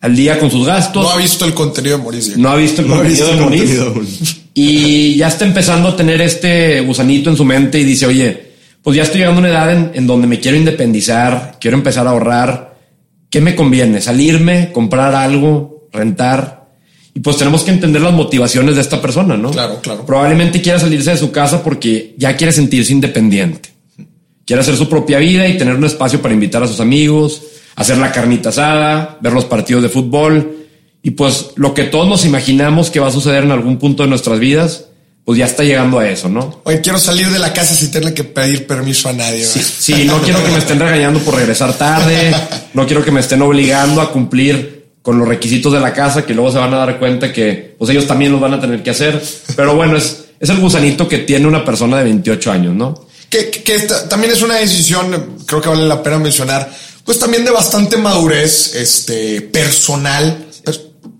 al 0.00 0.16
día 0.16 0.38
con 0.38 0.50
sus 0.50 0.66
gastos. 0.66 1.04
No 1.04 1.10
ha 1.10 1.18
visto 1.18 1.44
el 1.44 1.52
contenido 1.52 1.98
de 1.98 2.02
Mauricio. 2.02 2.34
No 2.38 2.48
ha 2.48 2.56
visto 2.56 2.80
el 2.80 2.88
contenido 2.88 3.28
de 3.28 3.36
Mauricio. 3.36 3.94
Y 4.54 5.16
ya 5.16 5.28
está 5.28 5.44
empezando 5.44 5.90
a 5.90 5.96
tener 5.96 6.22
este 6.22 6.80
gusanito 6.80 7.28
en 7.28 7.36
su 7.36 7.44
mente 7.44 7.78
y 7.78 7.84
dice, 7.84 8.06
oye, 8.06 8.52
pues 8.82 8.96
ya 8.96 9.02
estoy 9.02 9.20
llegando 9.20 9.40
a 9.40 9.44
una 9.44 9.50
edad 9.50 9.70
en, 9.70 9.90
en 9.92 10.06
donde 10.06 10.26
me 10.28 10.40
quiero 10.40 10.56
independizar, 10.56 11.58
quiero 11.60 11.76
empezar 11.76 12.06
a 12.06 12.10
ahorrar. 12.10 12.78
¿Qué 13.28 13.42
me 13.42 13.54
conviene? 13.54 14.00
¿Salirme? 14.00 14.72
¿Comprar 14.72 15.14
algo? 15.14 15.88
¿Rentar? 15.92 16.70
Y 17.12 17.20
pues 17.20 17.36
tenemos 17.36 17.64
que 17.64 17.70
entender 17.70 18.00
las 18.00 18.14
motivaciones 18.14 18.76
de 18.76 18.80
esta 18.80 19.02
persona, 19.02 19.36
¿no? 19.36 19.50
Claro, 19.50 19.80
claro. 19.82 20.06
Probablemente 20.06 20.62
quiera 20.62 20.78
salirse 20.80 21.10
de 21.10 21.18
su 21.18 21.30
casa 21.30 21.62
porque 21.62 22.14
ya 22.16 22.34
quiere 22.34 22.50
sentirse 22.52 22.94
independiente 22.94 23.73
quiere 24.46 24.62
hacer 24.62 24.76
su 24.76 24.88
propia 24.88 25.18
vida 25.18 25.46
y 25.48 25.56
tener 25.56 25.74
un 25.74 25.84
espacio 25.84 26.20
para 26.20 26.34
invitar 26.34 26.62
a 26.62 26.66
sus 26.66 26.80
amigos, 26.80 27.42
hacer 27.76 27.98
la 27.98 28.12
carnita 28.12 28.50
asada, 28.50 29.18
ver 29.20 29.32
los 29.32 29.44
partidos 29.44 29.82
de 29.82 29.88
fútbol 29.88 30.64
y 31.02 31.10
pues 31.10 31.50
lo 31.56 31.74
que 31.74 31.84
todos 31.84 32.08
nos 32.08 32.24
imaginamos 32.24 32.90
que 32.90 32.98
va 32.98 33.08
a 33.08 33.12
suceder 33.12 33.44
en 33.44 33.50
algún 33.50 33.78
punto 33.78 34.02
de 34.02 34.08
nuestras 34.08 34.38
vidas, 34.38 34.86
pues 35.24 35.38
ya 35.38 35.44
está 35.44 35.62
llegando 35.62 35.98
a 35.98 36.08
eso, 36.08 36.30
¿no? 36.30 36.62
Oye, 36.64 36.80
quiero 36.80 36.98
salir 36.98 37.28
de 37.28 37.38
la 37.38 37.52
casa 37.52 37.74
sin 37.74 37.90
tener 37.90 38.14
que 38.14 38.24
pedir 38.24 38.66
permiso 38.66 39.10
a 39.10 39.12
nadie. 39.12 39.44
Sí, 39.44 39.60
sí, 39.60 40.04
no 40.06 40.18
quiero 40.22 40.42
que 40.42 40.50
me 40.50 40.58
estén 40.58 40.78
regañando 40.78 41.20
por 41.20 41.34
regresar 41.34 41.76
tarde, 41.76 42.34
no 42.72 42.86
quiero 42.86 43.04
que 43.04 43.10
me 43.10 43.20
estén 43.20 43.42
obligando 43.42 44.00
a 44.00 44.10
cumplir 44.10 44.84
con 45.02 45.18
los 45.18 45.28
requisitos 45.28 45.74
de 45.74 45.80
la 45.80 45.92
casa, 45.92 46.24
que 46.24 46.32
luego 46.32 46.50
se 46.50 46.58
van 46.58 46.72
a 46.72 46.78
dar 46.78 46.98
cuenta 46.98 47.30
que 47.30 47.74
pues 47.78 47.90
ellos 47.90 48.06
también 48.06 48.32
los 48.32 48.40
van 48.40 48.54
a 48.54 48.60
tener 48.60 48.82
que 48.82 48.88
hacer. 48.88 49.22
Pero 49.54 49.76
bueno, 49.76 49.98
es, 49.98 50.24
es 50.40 50.48
el 50.48 50.58
gusanito 50.58 51.06
que 51.06 51.18
tiene 51.18 51.46
una 51.46 51.66
persona 51.66 51.98
de 51.98 52.04
28 52.04 52.50
años, 52.50 52.74
¿no? 52.74 53.03
Que, 53.34 53.50
que 53.50 53.74
esta, 53.74 54.08
también 54.08 54.32
es 54.32 54.42
una 54.42 54.58
decisión, 54.58 55.38
creo 55.44 55.60
que 55.60 55.68
vale 55.68 55.88
la 55.88 56.00
pena 56.04 56.18
mencionar, 56.18 56.72
pues 57.04 57.18
también 57.18 57.44
de 57.44 57.50
bastante 57.50 57.96
madurez 57.96 58.76
este, 58.76 59.40
personal, 59.40 60.46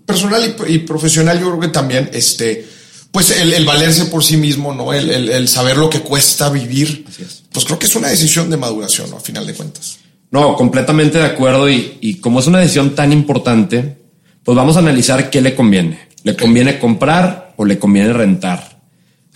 personal 0.05 0.55
y, 0.69 0.77
profesional, 0.77 1.37
yo 1.41 1.47
creo 1.47 1.59
que 1.59 1.67
también, 1.67 2.09
este, 2.13 2.65
pues 3.11 3.31
el, 3.31 3.51
el 3.51 3.65
valerse 3.65 4.05
por 4.05 4.23
sí 4.23 4.37
mismo, 4.37 4.73
¿no? 4.73 4.93
El, 4.93 5.09
el, 5.09 5.27
el, 5.27 5.49
saber 5.49 5.75
lo 5.75 5.89
que 5.89 5.99
cuesta 5.99 6.47
vivir, 6.49 7.03
pues 7.51 7.65
creo 7.65 7.77
que 7.77 7.87
es 7.87 7.95
una 7.97 8.07
decisión 8.07 8.49
de 8.49 8.55
maduración, 8.55 9.09
¿no? 9.09 9.17
A 9.17 9.19
final 9.19 9.45
de 9.45 9.53
cuentas. 9.53 9.97
No, 10.31 10.55
completamente 10.55 11.17
de 11.17 11.25
acuerdo. 11.25 11.69
Y, 11.69 11.97
y 11.99 12.21
como 12.21 12.39
es 12.39 12.47
una 12.47 12.59
decisión 12.59 12.95
tan 12.95 13.11
importante, 13.11 13.97
pues 14.41 14.55
vamos 14.55 14.77
a 14.77 14.79
analizar 14.79 15.29
qué 15.29 15.41
le 15.41 15.53
conviene. 15.53 16.07
¿Le 16.23 16.37
conviene 16.37 16.79
comprar 16.79 17.53
o 17.57 17.65
le 17.65 17.77
conviene 17.77 18.13
rentar? 18.13 18.74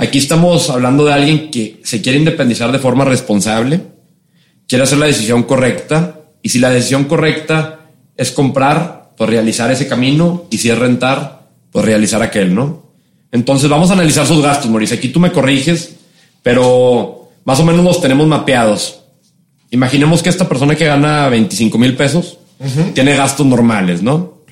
Aquí 0.01 0.17
estamos 0.17 0.69
hablando 0.69 1.03
de 1.03 1.11
alguien 1.11 1.51
que 1.51 1.81
se 1.83 2.01
quiere 2.01 2.17
independizar 2.17 2.71
de 2.71 2.79
forma 2.79 3.03
responsable, 3.03 3.81
quiere 4.65 4.85
hacer 4.85 4.97
la 4.97 5.07
decisión 5.07 5.43
correcta, 5.43 6.21
y 6.41 6.47
si 6.47 6.59
la 6.59 6.69
decisión 6.69 7.03
correcta 7.03 7.81
es 8.15 8.31
comprar, 8.31 9.11
pues 9.17 9.29
realizar 9.29 9.69
ese 9.69 9.89
camino, 9.89 10.45
y 10.49 10.59
si 10.59 10.69
es 10.69 10.79
rentar, 10.79 11.49
pues 11.69 11.83
realizar 11.83 12.21
aquel, 12.21 12.55
¿no? 12.55 12.93
Entonces 13.33 13.69
vamos 13.69 13.89
a 13.89 13.93
analizar 13.93 14.25
sus 14.25 14.41
gastos, 14.41 14.71
Mauricio. 14.71 14.95
Aquí 14.95 15.09
tú 15.09 15.19
me 15.19 15.33
corriges, 15.33 15.95
pero 16.43 17.31
más 17.43 17.59
o 17.59 17.65
menos 17.65 17.83
los 17.83 17.99
tenemos 17.99 18.25
mapeados. 18.25 19.01
Imaginemos 19.69 20.23
que 20.23 20.29
esta 20.29 20.47
persona 20.47 20.75
que 20.75 20.85
gana 20.85 21.27
25 21.27 21.77
mil 21.77 21.97
pesos 21.97 22.37
tiene 22.93 23.17
gastos 23.17 23.45
normales, 23.45 24.01
¿no? 24.01 24.43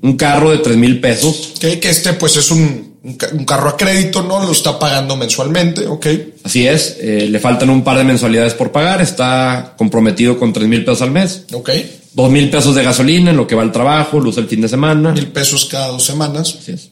Un 0.00 0.16
carro 0.16 0.50
de 0.50 0.58
3 0.58 0.76
mil 0.76 1.00
pesos. 1.00 1.54
Que, 1.60 1.78
que 1.78 1.88
este 1.88 2.14
pues 2.14 2.36
es 2.36 2.50
un, 2.50 2.91
un, 3.04 3.44
carro 3.44 3.68
a 3.68 3.76
crédito, 3.76 4.22
¿no? 4.22 4.44
Lo 4.44 4.52
está 4.52 4.78
pagando 4.78 5.16
mensualmente, 5.16 5.86
ok. 5.86 6.06
Así 6.44 6.66
es, 6.66 6.96
eh, 7.00 7.26
le 7.28 7.40
faltan 7.40 7.70
un 7.70 7.82
par 7.82 7.98
de 7.98 8.04
mensualidades 8.04 8.54
por 8.54 8.70
pagar, 8.70 9.02
está 9.02 9.74
comprometido 9.76 10.38
con 10.38 10.52
3 10.52 10.68
mil 10.68 10.84
pesos 10.84 11.02
al 11.02 11.10
mes. 11.10 11.44
Ok. 11.52 11.70
2 12.14 12.30
mil 12.30 12.50
pesos 12.50 12.74
de 12.74 12.84
gasolina 12.84 13.30
en 13.30 13.36
lo 13.36 13.46
que 13.46 13.54
va 13.54 13.62
al 13.62 13.72
trabajo, 13.72 14.20
luz 14.20 14.36
el 14.36 14.46
fin 14.46 14.60
de 14.60 14.68
semana. 14.68 15.12
Mil 15.12 15.28
pesos 15.28 15.64
cada 15.64 15.88
dos 15.88 16.04
semanas. 16.04 16.56
Así 16.58 16.72
es. 16.72 16.90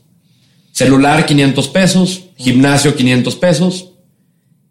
Celular 0.72 1.26
500 1.26 1.68
pesos, 1.68 2.22
gimnasio 2.36 2.96
500 2.96 3.36
pesos 3.36 3.90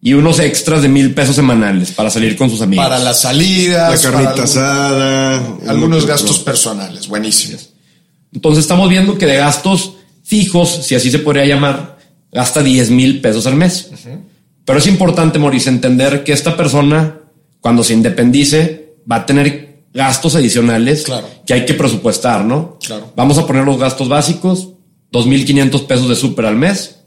y 0.02 0.14
unos 0.14 0.40
extras 0.40 0.82
de 0.82 0.88
mil 0.88 1.14
pesos 1.14 1.36
semanales 1.36 1.92
para 1.92 2.10
salir 2.10 2.36
con 2.36 2.50
sus 2.50 2.62
amigos. 2.62 2.86
Para 2.86 3.00
las 3.00 3.20
salidas. 3.20 4.04
La 4.04 4.12
carnita 4.12 4.44
asada. 4.44 5.58
Algunos 5.68 6.06
gastos 6.06 6.40
personales, 6.40 7.08
buenísimos. 7.08 7.70
Entonces 8.34 8.64
estamos 8.64 8.90
viendo 8.90 9.18
que 9.18 9.26
de 9.26 9.36
gastos 9.36 9.94
fijos, 10.30 10.86
si 10.86 10.94
así 10.94 11.10
se 11.10 11.20
podría 11.20 11.46
llamar, 11.46 11.98
gasta 12.32 12.62
10 12.62 12.92
mil 12.92 13.20
pesos 13.20 13.48
al 13.48 13.56
mes. 13.56 13.90
Pero 14.64 14.78
es 14.78 14.86
importante, 14.86 15.40
Maurice, 15.40 15.70
entender 15.70 16.24
que 16.24 16.34
esta 16.34 16.56
persona, 16.56 17.22
cuando 17.60 17.84
se 17.84 17.94
independice, 17.94 18.94
va 19.12 19.18
a 19.18 19.26
tener 19.26 19.86
gastos 19.92 20.36
adicionales 20.36 21.02
claro. 21.02 21.28
que 21.48 21.56
hay 21.56 21.66
que 21.66 21.74
presupuestar, 21.74 22.46
¿no? 22.46 22.78
Claro. 22.86 23.12
Vamos 23.16 23.40
a 23.40 23.48
poner 23.48 23.66
los 23.66 23.80
gastos 23.80 24.08
básicos, 24.08 24.70
2.500 25.12 25.88
pesos 25.88 26.08
de 26.08 26.16
súper 26.16 26.46
al 26.46 26.58
mes 26.58 26.98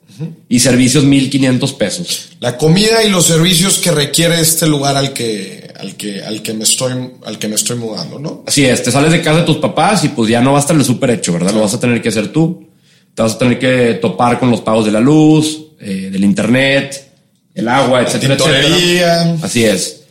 y 0.49 0.59
servicios 0.59 1.05
1.500 1.05 1.77
pesos. 1.77 2.29
La 2.41 2.59
comida 2.59 3.05
y 3.05 3.09
los 3.09 3.27
servicios 3.27 3.79
que 3.79 3.93
requiere 3.93 4.41
este 4.41 4.67
lugar 4.67 4.97
al 4.97 5.13
que, 5.13 5.73
al 5.79 5.95
que, 5.95 6.25
al 6.25 6.43
que 6.43 6.55
me 6.55 6.65
estoy, 6.65 6.93
al 7.25 7.39
que 7.39 7.47
me 7.47 7.55
estoy 7.55 7.77
mudando, 7.77 8.19
¿no? 8.19 8.43
Así 8.49 8.65
es, 8.65 8.83
te 8.83 8.91
sales 8.91 9.13
de 9.13 9.23
casa 9.23 9.39
de 9.39 9.47
tus 9.47 9.59
papás 9.59 10.03
y 10.03 10.09
pues 10.09 10.29
ya 10.29 10.41
no 10.41 10.53
va 10.53 10.59
a 10.59 10.61
estar 10.61 10.75
el 10.75 10.85
súper 10.85 11.11
hecho, 11.11 11.33
¿verdad? 11.33 11.53
Lo 11.53 11.61
vas 11.61 11.75
a 11.75 11.79
tener 11.79 12.03
que 12.03 12.09
hacer 12.09 12.33
tú. 12.33 12.72
Te 13.15 13.23
vas 13.23 13.35
a 13.35 13.39
tener 13.39 13.59
que 13.59 13.99
topar 14.01 14.39
con 14.39 14.51
los 14.51 14.61
pagos 14.61 14.85
de 14.87 14.93
la 14.93 15.01
luz, 15.01 15.67
eh, 15.81 16.09
del 16.11 16.25
internet, 16.25 17.13
el 17.55 17.69
agua, 17.69 18.03
etcétera, 18.03 18.35
etcétera. 18.35 19.37
Así 19.43 19.65
es. 19.65 20.03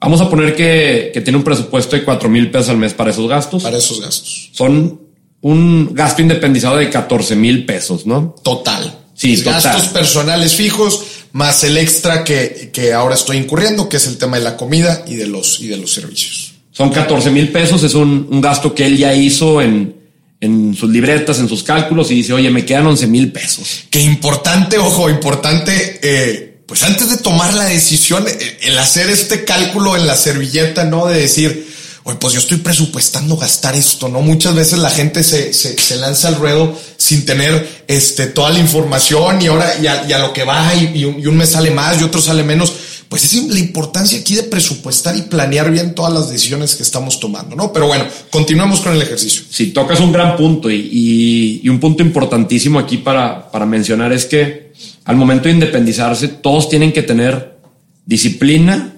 Vamos 0.00 0.20
a 0.20 0.30
poner 0.30 0.54
que, 0.54 1.10
que 1.12 1.20
tiene 1.20 1.38
un 1.38 1.44
presupuesto 1.44 1.96
de 1.96 2.04
4 2.04 2.28
mil 2.28 2.50
pesos 2.50 2.70
al 2.70 2.76
mes 2.76 2.94
para 2.94 3.10
esos 3.10 3.28
gastos. 3.28 3.62
Para 3.62 3.78
esos 3.78 4.00
gastos. 4.00 4.50
Son 4.52 5.00
un 5.40 5.94
gasto 5.94 6.22
independizado 6.22 6.76
de 6.76 6.90
14 6.90 7.36
mil 7.36 7.64
pesos, 7.66 8.06
¿no? 8.06 8.34
Total. 8.42 8.98
Sí, 9.14 9.36
total. 9.38 9.62
Gastos 9.62 9.88
personales 9.88 10.54
fijos 10.54 11.02
más 11.32 11.64
el 11.64 11.76
extra 11.76 12.24
que, 12.24 12.70
que 12.72 12.92
ahora 12.92 13.14
estoy 13.14 13.36
incurriendo, 13.36 13.88
que 13.88 13.98
es 13.98 14.06
el 14.06 14.16
tema 14.16 14.38
de 14.38 14.44
la 14.44 14.56
comida 14.56 15.04
y 15.06 15.16
de 15.16 15.26
los, 15.26 15.60
y 15.60 15.68
de 15.68 15.76
los 15.76 15.92
servicios. 15.92 16.54
Son 16.72 16.90
14 16.90 17.30
mil 17.30 17.50
pesos, 17.50 17.82
es 17.82 17.94
un, 17.94 18.28
un, 18.30 18.40
gasto 18.40 18.74
que 18.74 18.86
él 18.86 18.98
ya 18.98 19.14
hizo 19.14 19.62
en, 19.62 19.95
en 20.40 20.74
sus 20.74 20.90
libretas, 20.90 21.38
en 21.38 21.48
sus 21.48 21.62
cálculos 21.62 22.10
y 22.10 22.16
dice, 22.16 22.32
oye, 22.32 22.50
me 22.50 22.64
quedan 22.64 22.86
11 22.86 23.06
mil 23.06 23.32
pesos. 23.32 23.84
Qué 23.90 24.00
importante, 24.00 24.78
ojo, 24.78 25.08
importante, 25.08 26.00
eh, 26.02 26.62
pues 26.66 26.82
antes 26.82 27.10
de 27.10 27.16
tomar 27.18 27.54
la 27.54 27.64
decisión, 27.64 28.24
el 28.60 28.78
hacer 28.78 29.08
este 29.08 29.44
cálculo 29.44 29.96
en 29.96 30.06
la 30.06 30.16
servilleta, 30.16 30.84
¿no? 30.84 31.06
De 31.06 31.20
decir, 31.20 31.66
oye, 32.02 32.18
pues 32.18 32.34
yo 32.34 32.40
estoy 32.40 32.58
presupuestando 32.58 33.36
gastar 33.36 33.76
esto, 33.76 34.08
¿no? 34.08 34.20
Muchas 34.20 34.54
veces 34.54 34.78
la 34.78 34.90
gente 34.90 35.22
se, 35.22 35.52
se, 35.52 35.78
se 35.78 35.96
lanza 35.96 36.28
al 36.28 36.36
ruedo 36.36 36.76
sin 36.96 37.24
tener 37.24 37.84
este, 37.86 38.26
toda 38.26 38.50
la 38.50 38.58
información 38.58 39.40
y 39.42 39.46
ahora 39.46 39.76
y 39.80 39.86
a, 39.86 40.06
y 40.08 40.12
a 40.12 40.18
lo 40.18 40.32
que 40.32 40.44
va 40.44 40.74
y, 40.74 41.00
y, 41.00 41.04
un, 41.04 41.36
mes 41.36 41.50
sale 41.50 41.70
más 41.70 42.00
y 42.00 42.04
otro 42.04 42.20
sale 42.20 42.42
menos. 42.42 42.72
Pues 43.08 43.24
es 43.24 43.34
la 43.48 43.58
importancia 43.58 44.18
aquí 44.18 44.34
de 44.34 44.42
presupuestar 44.42 45.16
y 45.16 45.22
planear 45.22 45.70
bien 45.70 45.94
todas 45.94 46.12
las 46.12 46.28
decisiones 46.28 46.74
que 46.74 46.82
estamos 46.82 47.20
tomando, 47.20 47.54
¿no? 47.54 47.72
Pero 47.72 47.86
bueno, 47.86 48.04
continuemos 48.30 48.80
con 48.80 48.94
el 48.94 49.02
ejercicio. 49.02 49.44
Sí, 49.48 49.68
tocas 49.68 50.00
un 50.00 50.12
gran 50.12 50.36
punto 50.36 50.70
y, 50.70 51.62
un 51.68 51.78
punto 51.78 52.02
importantísimo 52.02 52.78
aquí 52.78 52.98
para, 52.98 53.50
para 53.50 53.66
mencionar 53.66 54.12
es 54.12 54.24
que 54.24 54.72
al 55.04 55.16
momento 55.16 55.44
de 55.44 55.54
independizarse 55.54 56.28
todos 56.28 56.68
tienen 56.68 56.92
que 56.92 57.02
tener 57.02 57.58
disciplina 58.04 58.96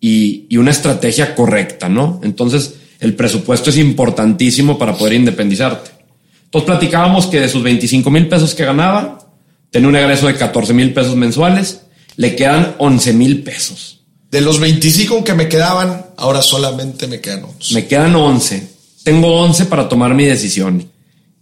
y, 0.00 0.46
y, 0.48 0.56
una 0.56 0.70
estrategia 0.70 1.34
correcta, 1.34 1.88
¿no? 1.88 2.20
Entonces, 2.22 2.74
el 3.00 3.14
presupuesto 3.14 3.70
es 3.70 3.76
importantísimo 3.76 4.78
para 4.78 4.96
poder 4.96 5.14
independizarte. 5.14 5.90
Entonces, 6.44 6.66
platicábamos 6.66 7.26
que 7.26 7.40
de 7.40 7.48
sus 7.48 7.62
25 7.62 8.10
mil 8.10 8.26
pesos 8.26 8.54
que 8.54 8.64
ganaba, 8.64 9.18
tenía 9.70 9.88
un 9.88 9.96
egreso 9.96 10.26
de 10.26 10.34
14 10.34 10.74
mil 10.74 10.92
pesos 10.92 11.14
mensuales, 11.14 11.82
le 12.16 12.36
quedan 12.36 12.74
11 12.78 13.12
mil 13.12 13.42
pesos. 13.42 14.00
De 14.30 14.40
los 14.40 14.60
25 14.60 15.24
que 15.24 15.34
me 15.34 15.48
quedaban, 15.48 16.06
ahora 16.16 16.40
solamente 16.42 17.06
me 17.06 17.20
quedan 17.20 17.44
11. 17.44 17.74
Me 17.74 17.86
quedan 17.86 18.14
11. 18.14 18.68
Tengo 19.02 19.40
11 19.40 19.66
para 19.66 19.88
tomar 19.88 20.14
mi 20.14 20.24
decisión. 20.24 20.88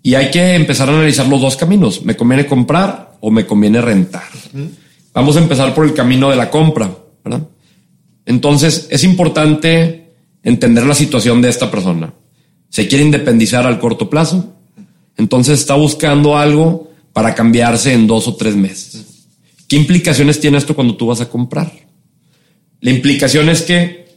Y 0.03 0.15
hay 0.15 0.31
que 0.31 0.55
empezar 0.55 0.89
a 0.89 0.95
analizar 0.95 1.27
los 1.27 1.41
dos 1.41 1.57
caminos. 1.57 2.03
¿Me 2.03 2.17
conviene 2.17 2.47
comprar 2.47 3.17
o 3.21 3.31
me 3.31 3.45
conviene 3.45 3.81
rentar? 3.81 4.29
Uh 4.55 4.59
-huh. 4.59 4.71
Vamos 5.13 5.37
a 5.37 5.41
empezar 5.41 5.75
por 5.75 5.85
el 5.85 5.95
camino 5.95 6.31
de 6.31 6.37
la 6.37 6.51
compra, 6.51 6.97
¿verdad? 7.25 7.43
Entonces, 8.25 8.87
es 8.91 9.05
importante 9.05 10.13
entender 10.43 10.87
la 10.87 10.95
situación 10.95 11.43
de 11.43 11.49
esta 11.49 11.71
persona. 11.71 12.13
Se 12.69 12.87
quiere 12.87 13.05
independizar 13.05 13.67
al 13.67 13.81
corto 13.81 14.09
plazo, 14.09 14.55
entonces 15.17 15.59
está 15.59 15.75
buscando 15.75 16.37
algo 16.37 16.91
para 17.13 17.35
cambiarse 17.35 17.93
en 17.93 18.07
dos 18.07 18.29
o 18.29 18.37
tres 18.37 18.55
meses. 18.55 19.05
¿Qué 19.69 19.77
implicaciones 19.77 20.41
tiene 20.41 20.59
esto 20.59 20.75
cuando 20.75 20.97
tú 20.97 21.07
vas 21.07 21.21
a 21.21 21.29
comprar? 21.29 21.71
La 22.81 22.91
implicación 22.91 23.49
es 23.51 23.63
que 23.63 24.17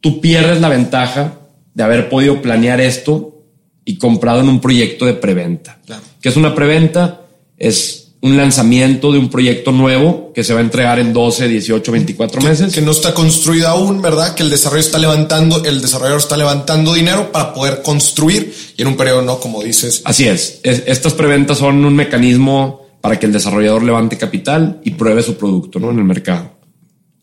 tú 0.00 0.20
pierdes 0.20 0.60
la 0.60 0.68
ventaja 0.68 1.40
de 1.74 1.82
haber 1.82 2.08
podido 2.08 2.40
planear 2.40 2.80
esto 2.80 3.44
y 3.84 3.98
comprado 3.98 4.40
en 4.40 4.48
un 4.48 4.60
proyecto 4.60 5.04
de 5.04 5.14
preventa. 5.14 5.78
Claro. 5.84 6.02
¿Qué 6.20 6.28
es 6.30 6.36
una 6.36 6.54
preventa? 6.54 7.22
Es 7.58 8.08
un 8.20 8.36
lanzamiento 8.36 9.12
de 9.12 9.18
un 9.18 9.28
proyecto 9.28 9.70
nuevo 9.70 10.32
que 10.34 10.42
se 10.42 10.52
va 10.52 10.60
a 10.60 10.62
entregar 10.62 10.98
en 10.98 11.12
12, 11.12 11.46
18, 11.46 11.92
24 11.92 12.40
que, 12.40 12.46
meses. 12.46 12.74
Que 12.74 12.80
no 12.80 12.90
está 12.90 13.14
construido 13.14 13.68
aún, 13.68 14.02
¿verdad? 14.02 14.34
Que 14.34 14.42
el 14.42 14.50
desarrollo 14.50 14.80
está 14.80 14.98
levantando, 14.98 15.64
el 15.64 15.80
desarrollador 15.80 16.20
está 16.20 16.36
levantando 16.36 16.94
dinero 16.94 17.30
para 17.30 17.52
poder 17.52 17.82
construir 17.82 18.52
y 18.76 18.82
en 18.82 18.88
un 18.88 18.96
periodo 18.96 19.22
no, 19.22 19.38
como 19.38 19.62
dices. 19.62 20.02
Así 20.04 20.26
es. 20.26 20.60
es 20.62 20.82
estas 20.86 21.14
preventas 21.14 21.58
son 21.58 21.84
un 21.84 21.94
mecanismo 21.94 22.87
para 23.00 23.18
que 23.18 23.26
el 23.26 23.32
desarrollador 23.32 23.82
levante 23.82 24.16
capital 24.16 24.80
y 24.84 24.92
pruebe 24.92 25.22
su 25.22 25.36
producto 25.36 25.78
¿no? 25.78 25.90
en 25.90 25.98
el 25.98 26.04
mercado. 26.04 26.52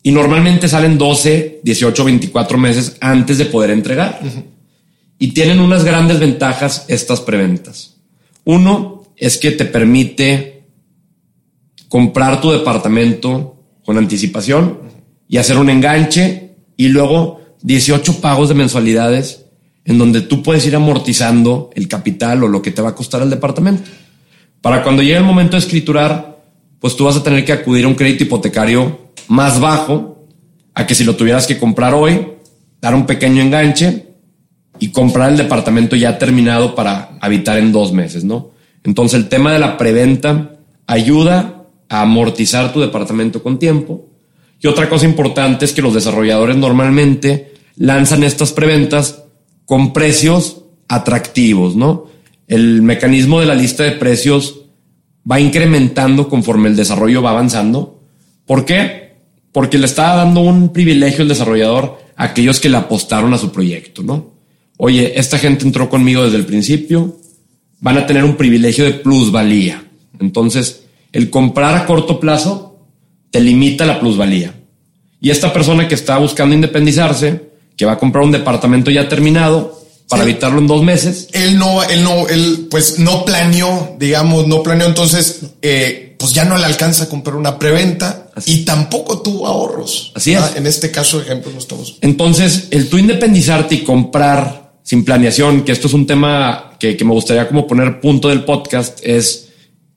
Y 0.02 0.12
normalmente 0.12 0.68
salen 0.68 0.98
12, 0.98 1.60
18, 1.62 2.04
24 2.04 2.58
meses 2.58 2.96
antes 3.00 3.38
de 3.38 3.46
poder 3.46 3.70
entregar. 3.70 4.20
Uh 4.22 4.26
-huh. 4.26 4.44
Y 5.18 5.28
tienen 5.32 5.60
unas 5.60 5.84
grandes 5.84 6.20
ventajas 6.20 6.84
estas 6.88 7.20
preventas. 7.20 7.96
Uno 8.44 9.04
es 9.16 9.38
que 9.38 9.50
te 9.50 9.64
permite 9.64 10.64
comprar 11.88 12.40
tu 12.40 12.50
departamento 12.50 13.56
con 13.84 13.98
anticipación 13.98 14.80
y 15.28 15.38
hacer 15.38 15.58
un 15.58 15.70
enganche 15.70 16.56
y 16.76 16.88
luego 16.88 17.40
18 17.62 18.20
pagos 18.20 18.48
de 18.48 18.54
mensualidades 18.54 19.46
en 19.84 19.98
donde 19.98 20.20
tú 20.20 20.42
puedes 20.42 20.66
ir 20.66 20.76
amortizando 20.76 21.70
el 21.74 21.88
capital 21.88 22.42
o 22.42 22.48
lo 22.48 22.60
que 22.60 22.72
te 22.72 22.82
va 22.82 22.90
a 22.90 22.94
costar 22.94 23.22
el 23.22 23.30
departamento. 23.30 23.88
Para 24.66 24.82
cuando 24.82 25.00
llegue 25.00 25.18
el 25.18 25.22
momento 25.22 25.52
de 25.52 25.60
escriturar, 25.60 26.40
pues 26.80 26.96
tú 26.96 27.04
vas 27.04 27.14
a 27.16 27.22
tener 27.22 27.44
que 27.44 27.52
acudir 27.52 27.84
a 27.84 27.88
un 27.88 27.94
crédito 27.94 28.24
hipotecario 28.24 29.12
más 29.28 29.60
bajo 29.60 30.26
a 30.74 30.84
que 30.84 30.96
si 30.96 31.04
lo 31.04 31.14
tuvieras 31.14 31.46
que 31.46 31.56
comprar 31.56 31.94
hoy, 31.94 32.32
dar 32.80 32.92
un 32.92 33.06
pequeño 33.06 33.42
enganche 33.42 34.06
y 34.80 34.88
comprar 34.88 35.30
el 35.30 35.36
departamento 35.36 35.94
ya 35.94 36.18
terminado 36.18 36.74
para 36.74 37.16
habitar 37.20 37.58
en 37.58 37.70
dos 37.70 37.92
meses, 37.92 38.24
¿no? 38.24 38.50
Entonces 38.82 39.20
el 39.20 39.28
tema 39.28 39.52
de 39.52 39.60
la 39.60 39.78
preventa 39.78 40.56
ayuda 40.88 41.68
a 41.88 42.00
amortizar 42.00 42.72
tu 42.72 42.80
departamento 42.80 43.44
con 43.44 43.60
tiempo. 43.60 44.08
Y 44.60 44.66
otra 44.66 44.88
cosa 44.88 45.04
importante 45.04 45.64
es 45.64 45.72
que 45.72 45.82
los 45.82 45.94
desarrolladores 45.94 46.56
normalmente 46.56 47.54
lanzan 47.76 48.24
estas 48.24 48.50
preventas 48.50 49.22
con 49.64 49.92
precios 49.92 50.62
atractivos, 50.88 51.76
¿no? 51.76 52.15
El 52.48 52.82
mecanismo 52.82 53.40
de 53.40 53.46
la 53.46 53.54
lista 53.54 53.82
de 53.82 53.92
precios 53.92 54.60
va 55.30 55.40
incrementando 55.40 56.28
conforme 56.28 56.68
el 56.68 56.76
desarrollo 56.76 57.22
va 57.22 57.30
avanzando. 57.30 58.00
¿Por 58.46 58.64
qué? 58.64 59.16
Porque 59.52 59.78
le 59.78 59.86
está 59.86 60.14
dando 60.14 60.40
un 60.40 60.72
privilegio 60.72 61.22
el 61.22 61.28
desarrollador 61.28 61.98
a 62.16 62.24
aquellos 62.24 62.60
que 62.60 62.68
le 62.68 62.76
apostaron 62.76 63.34
a 63.34 63.38
su 63.38 63.50
proyecto, 63.50 64.02
¿no? 64.02 64.34
Oye, 64.76 65.18
esta 65.18 65.38
gente 65.38 65.64
entró 65.64 65.88
conmigo 65.88 66.22
desde 66.22 66.36
el 66.36 66.46
principio, 66.46 67.16
van 67.80 67.98
a 67.98 68.06
tener 68.06 68.24
un 68.24 68.36
privilegio 68.36 68.84
de 68.84 68.92
plusvalía. 68.92 69.82
Entonces, 70.20 70.84
el 71.12 71.30
comprar 71.30 71.74
a 71.74 71.86
corto 71.86 72.20
plazo 72.20 72.78
te 73.30 73.40
limita 73.40 73.86
la 73.86 73.98
plusvalía. 73.98 74.54
Y 75.20 75.30
esta 75.30 75.52
persona 75.52 75.88
que 75.88 75.94
está 75.94 76.18
buscando 76.18 76.54
independizarse, 76.54 77.50
que 77.76 77.84
va 77.84 77.92
a 77.92 77.98
comprar 77.98 78.24
un 78.24 78.32
departamento 78.32 78.90
ya 78.90 79.08
terminado 79.08 79.80
para 80.08 80.22
evitarlo 80.22 80.58
en 80.58 80.66
dos 80.66 80.82
meses. 80.82 81.28
Él 81.32 81.58
no, 81.58 81.82
él 81.82 82.02
no, 82.02 82.28
él 82.28 82.68
pues 82.70 82.98
no 82.98 83.24
planeó, 83.24 83.96
digamos, 83.98 84.46
no 84.46 84.62
planeó, 84.62 84.86
entonces 84.86 85.40
eh, 85.62 86.14
pues 86.18 86.32
ya 86.32 86.44
no 86.44 86.56
le 86.56 86.64
alcanza 86.64 87.04
a 87.04 87.08
comprar 87.08 87.36
una 87.36 87.58
preventa 87.58 88.30
y 88.46 88.64
tampoco 88.64 89.20
tuvo 89.22 89.46
ahorros. 89.46 90.12
Así 90.14 90.34
es. 90.34 90.56
En 90.56 90.66
este 90.66 90.90
caso, 90.90 91.20
ejemplo, 91.20 91.50
no 91.52 91.58
estamos. 91.58 91.98
Entonces, 92.00 92.68
el 92.70 92.88
tú 92.88 92.98
independizarte 92.98 93.76
y 93.76 93.78
comprar 93.84 94.74
sin 94.82 95.04
planeación, 95.04 95.62
que 95.62 95.72
esto 95.72 95.88
es 95.88 95.94
un 95.94 96.06
tema 96.06 96.76
que, 96.78 96.96
que 96.96 97.04
me 97.04 97.12
gustaría 97.12 97.48
como 97.48 97.66
poner 97.66 98.00
punto 98.00 98.28
del 98.28 98.44
podcast, 98.44 99.00
es 99.02 99.48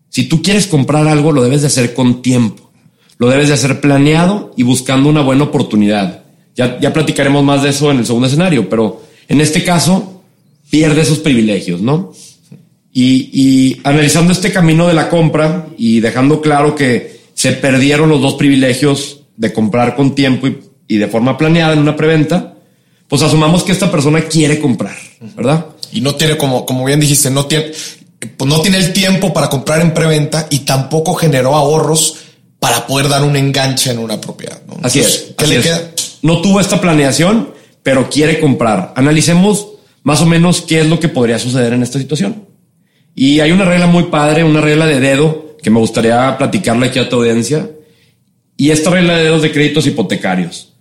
si 0.10 0.24
tú 0.24 0.42
quieres 0.42 0.66
comprar 0.66 1.08
algo, 1.08 1.32
lo 1.32 1.44
debes 1.44 1.62
de 1.62 1.68
hacer 1.68 1.94
con 1.94 2.22
tiempo. 2.22 2.72
Lo 3.20 3.30
debes 3.30 3.50
de 3.50 3.54
hacer 3.54 3.82
planeado 3.82 4.54
y 4.56 4.63
buscando 4.63 5.10
una 5.10 5.22
buena 5.22 5.44
oportunidad. 5.44 6.24
Ya, 6.56 6.80
ya 6.80 6.92
platicaremos 6.92 7.44
más 7.44 7.63
de 7.63 7.70
eso 7.70 7.92
en 7.92 8.00
el 8.00 8.06
segundo 8.06 8.28
escenario, 8.28 8.68
pero 8.68 9.04
en 9.29 9.39
este 9.39 9.63
caso 9.63 10.21
pierde 10.69 11.01
esos 11.01 11.19
privilegios, 11.19 11.81
¿no? 11.81 12.12
Y, 12.91 13.29
y 13.31 13.81
analizando 13.83 14.33
este 14.33 14.51
camino 14.51 14.88
de 14.88 14.93
la 14.93 15.09
compra 15.09 15.67
y 15.77 16.01
dejando 16.01 16.41
claro 16.41 16.75
que 16.75 17.21
se 17.33 17.53
perdieron 17.53 18.09
los 18.09 18.21
dos 18.21 18.33
privilegios 18.33 19.21
de 19.38 19.53
comprar 19.53 19.95
con 19.95 20.15
tiempo 20.15 20.48
y, 20.48 20.59
y 20.88 20.98
de 20.98 21.07
forma 21.07 21.38
planeada 21.38 21.74
en 21.74 21.79
una 21.79 21.95
preventa, 21.95 22.55
pues 23.07 23.21
asumamos 23.21 23.63
que 23.63 23.71
esta 23.71 23.91
persona 23.91 24.21
quiere 24.21 24.59
comprar, 24.59 24.95
¿verdad? 25.36 25.67
Y 25.91 26.01
no 26.01 26.15
tiene, 26.15 26.38
como, 26.38 26.65
como 26.65 26.86
bien 26.86 27.00
dijiste, 27.00 27.29
no 27.31 27.45
tiene, 27.45 27.71
pues 28.38 28.50
no 28.50 28.62
tiene 28.62 28.77
el 28.77 28.93
tiempo 28.93 29.33
para 29.33 29.50
comprar 29.50 29.81
en 29.81 29.93
preventa 29.93 30.48
y 30.50 30.59
tampoco 30.59 31.13
generó 31.15 31.55
ahorros 31.55 32.17
para 32.59 32.86
poder 32.86 33.09
dar 33.09 33.24
un 33.24 33.36
enganche 33.36 33.91
en 33.91 34.00
una 34.00 34.19
propiedad. 34.19 34.62
¿no? 34.67 34.77
Así 34.83 35.00
es. 35.00 35.33
¿Qué 35.38 35.45
así 35.45 35.53
le 35.53 35.59
es. 35.59 35.65
queda? 35.65 35.91
No 36.21 36.41
tuvo 36.41 36.59
esta 36.59 36.81
planeación, 36.81 37.50
pero 37.89 38.08
quiere 38.08 38.39
comprar. 38.39 38.93
Analicemos 38.96 39.67
más 40.03 40.22
o 40.22 40.27
menos 40.27 40.62
qué 40.62 40.81
es 40.81 40.86
lo 40.88 41.00
que 41.00 41.10
podría 41.10 41.39
suceder 41.39 41.73
en 41.73 41.82
esta 41.82 41.97
situación. 41.97 42.45
Y 43.15 43.39
hay 43.39 43.52
una 43.52 43.65
regla 43.65 43.88
muy 43.88 44.04
padre, 44.04 44.43
una 44.43 44.62
regla 44.62 44.86
de 44.86 44.99
dedo 44.99 45.58
que 45.60 45.71
me 45.71 45.80
gustaría 45.80 46.38
platicarle 46.38 46.86
aquí 46.86 46.99
a 46.99 47.10
tu 47.10 47.15
audiencia. 47.15 47.67
Y 48.56 48.69
esta 48.69 48.91
regla 48.91 49.17
de 49.17 49.23
dedos 49.23 49.41
de 49.41 49.52
créditos 49.52 49.88
hipotecarios. 49.88 50.73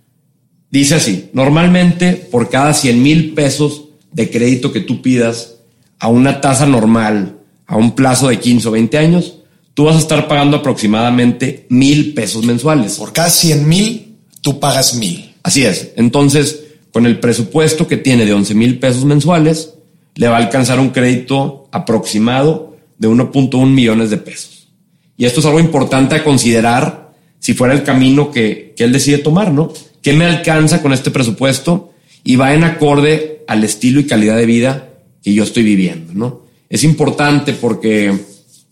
Dice 0.69 0.93
así, 0.93 1.31
normalmente 1.33 2.13
por 2.13 2.47
cada 2.47 2.75
100 2.75 3.01
mil 3.01 3.33
pesos 3.33 3.85
de 4.11 4.29
crédito 4.29 4.71
que 4.71 4.81
tú 4.81 5.01
pidas 5.01 5.55
a 5.97 6.09
una 6.09 6.41
tasa 6.41 6.67
normal, 6.67 7.39
a 7.65 7.75
un 7.75 7.95
plazo 7.95 8.27
de 8.27 8.37
15 8.37 8.67
o 8.67 8.71
20 8.71 8.97
años, 8.99 9.33
tú 9.73 9.85
vas 9.85 9.95
a 9.95 9.99
estar 9.99 10.27
pagando 10.27 10.57
aproximadamente 10.57 11.65
mil 11.69 12.13
pesos 12.13 12.45
mensuales. 12.45 12.97
Por 12.97 13.13
cada 13.13 13.31
100 13.31 13.67
mil, 13.67 14.17
tú 14.41 14.59
pagas 14.59 14.93
mil. 14.93 15.33
Así 15.41 15.65
es. 15.65 15.93
Entonces, 15.95 16.68
con 16.91 17.05
el 17.05 17.19
presupuesto 17.19 17.87
que 17.87 17.97
tiene 17.97 18.25
de 18.25 18.33
11 18.33 18.55
mil 18.55 18.79
pesos 18.79 19.05
mensuales, 19.05 19.73
le 20.15 20.27
va 20.27 20.37
a 20.37 20.39
alcanzar 20.39 20.79
un 20.79 20.89
crédito 20.89 21.67
aproximado 21.71 22.77
de 22.97 23.07
1.1 23.07 23.67
millones 23.67 24.09
de 24.09 24.17
pesos. 24.17 24.67
Y 25.17 25.25
esto 25.25 25.39
es 25.39 25.45
algo 25.45 25.59
importante 25.59 26.15
a 26.15 26.23
considerar 26.23 27.13
si 27.39 27.53
fuera 27.53 27.73
el 27.73 27.83
camino 27.83 28.31
que, 28.31 28.73
que 28.75 28.83
él 28.83 28.91
decide 28.91 29.19
tomar, 29.19 29.51
¿no? 29.51 29.71
¿Qué 30.01 30.13
me 30.13 30.25
alcanza 30.25 30.81
con 30.81 30.93
este 30.93 31.11
presupuesto? 31.11 31.93
Y 32.23 32.35
va 32.35 32.53
en 32.53 32.63
acorde 32.63 33.43
al 33.47 33.63
estilo 33.63 33.99
y 33.99 34.05
calidad 34.05 34.37
de 34.37 34.45
vida 34.45 34.89
que 35.23 35.33
yo 35.33 35.43
estoy 35.43 35.63
viviendo, 35.63 36.13
¿no? 36.13 36.41
Es 36.69 36.83
importante 36.83 37.53
porque 37.53 38.13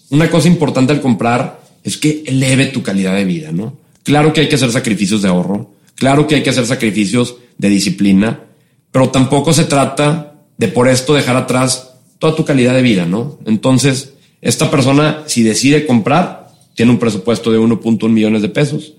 una 0.10 0.30
cosa 0.30 0.48
importante 0.48 0.94
al 0.94 1.02
comprar 1.02 1.62
es 1.84 1.98
que 1.98 2.24
eleve 2.26 2.68
tu 2.68 2.84
calidad 2.84 3.16
de 3.16 3.26
vida, 3.26 3.52
¿no? 3.52 3.78
Claro 4.04 4.32
que 4.34 4.42
hay 4.42 4.50
que 4.50 4.56
hacer 4.56 4.72
sacrificios 4.72 5.22
de 5.22 5.30
ahorro, 5.30 5.72
claro 5.98 6.28
que 6.28 6.36
hay 6.36 6.44
que 6.44 6.52
hacer 6.52 6.66
sacrificios 6.66 7.36
de 7.58 7.70
disciplina, 7.70 8.46
pero 8.92 9.10
tampoco 9.10 9.52
se 9.54 9.66
trata 9.66 10.36
de 10.58 10.70
por 10.70 10.88
esto 10.88 11.14
dejar 11.14 11.36
atrás 11.36 11.96
toda 12.20 12.36
tu 12.36 12.46
calidad 12.46 12.74
de 12.74 12.82
vida, 12.82 13.06
¿no? 13.06 13.38
Entonces, 13.46 14.14
esta 14.42 14.72
persona, 14.72 15.24
si 15.26 15.44
decide 15.44 15.86
comprar, 15.86 16.48
tiene 16.76 16.92
un 16.92 17.00
presupuesto 17.00 17.52
de 17.52 17.60
1.1 17.60 18.10
millones 18.10 18.42
de 18.42 18.50
pesos 18.50 18.94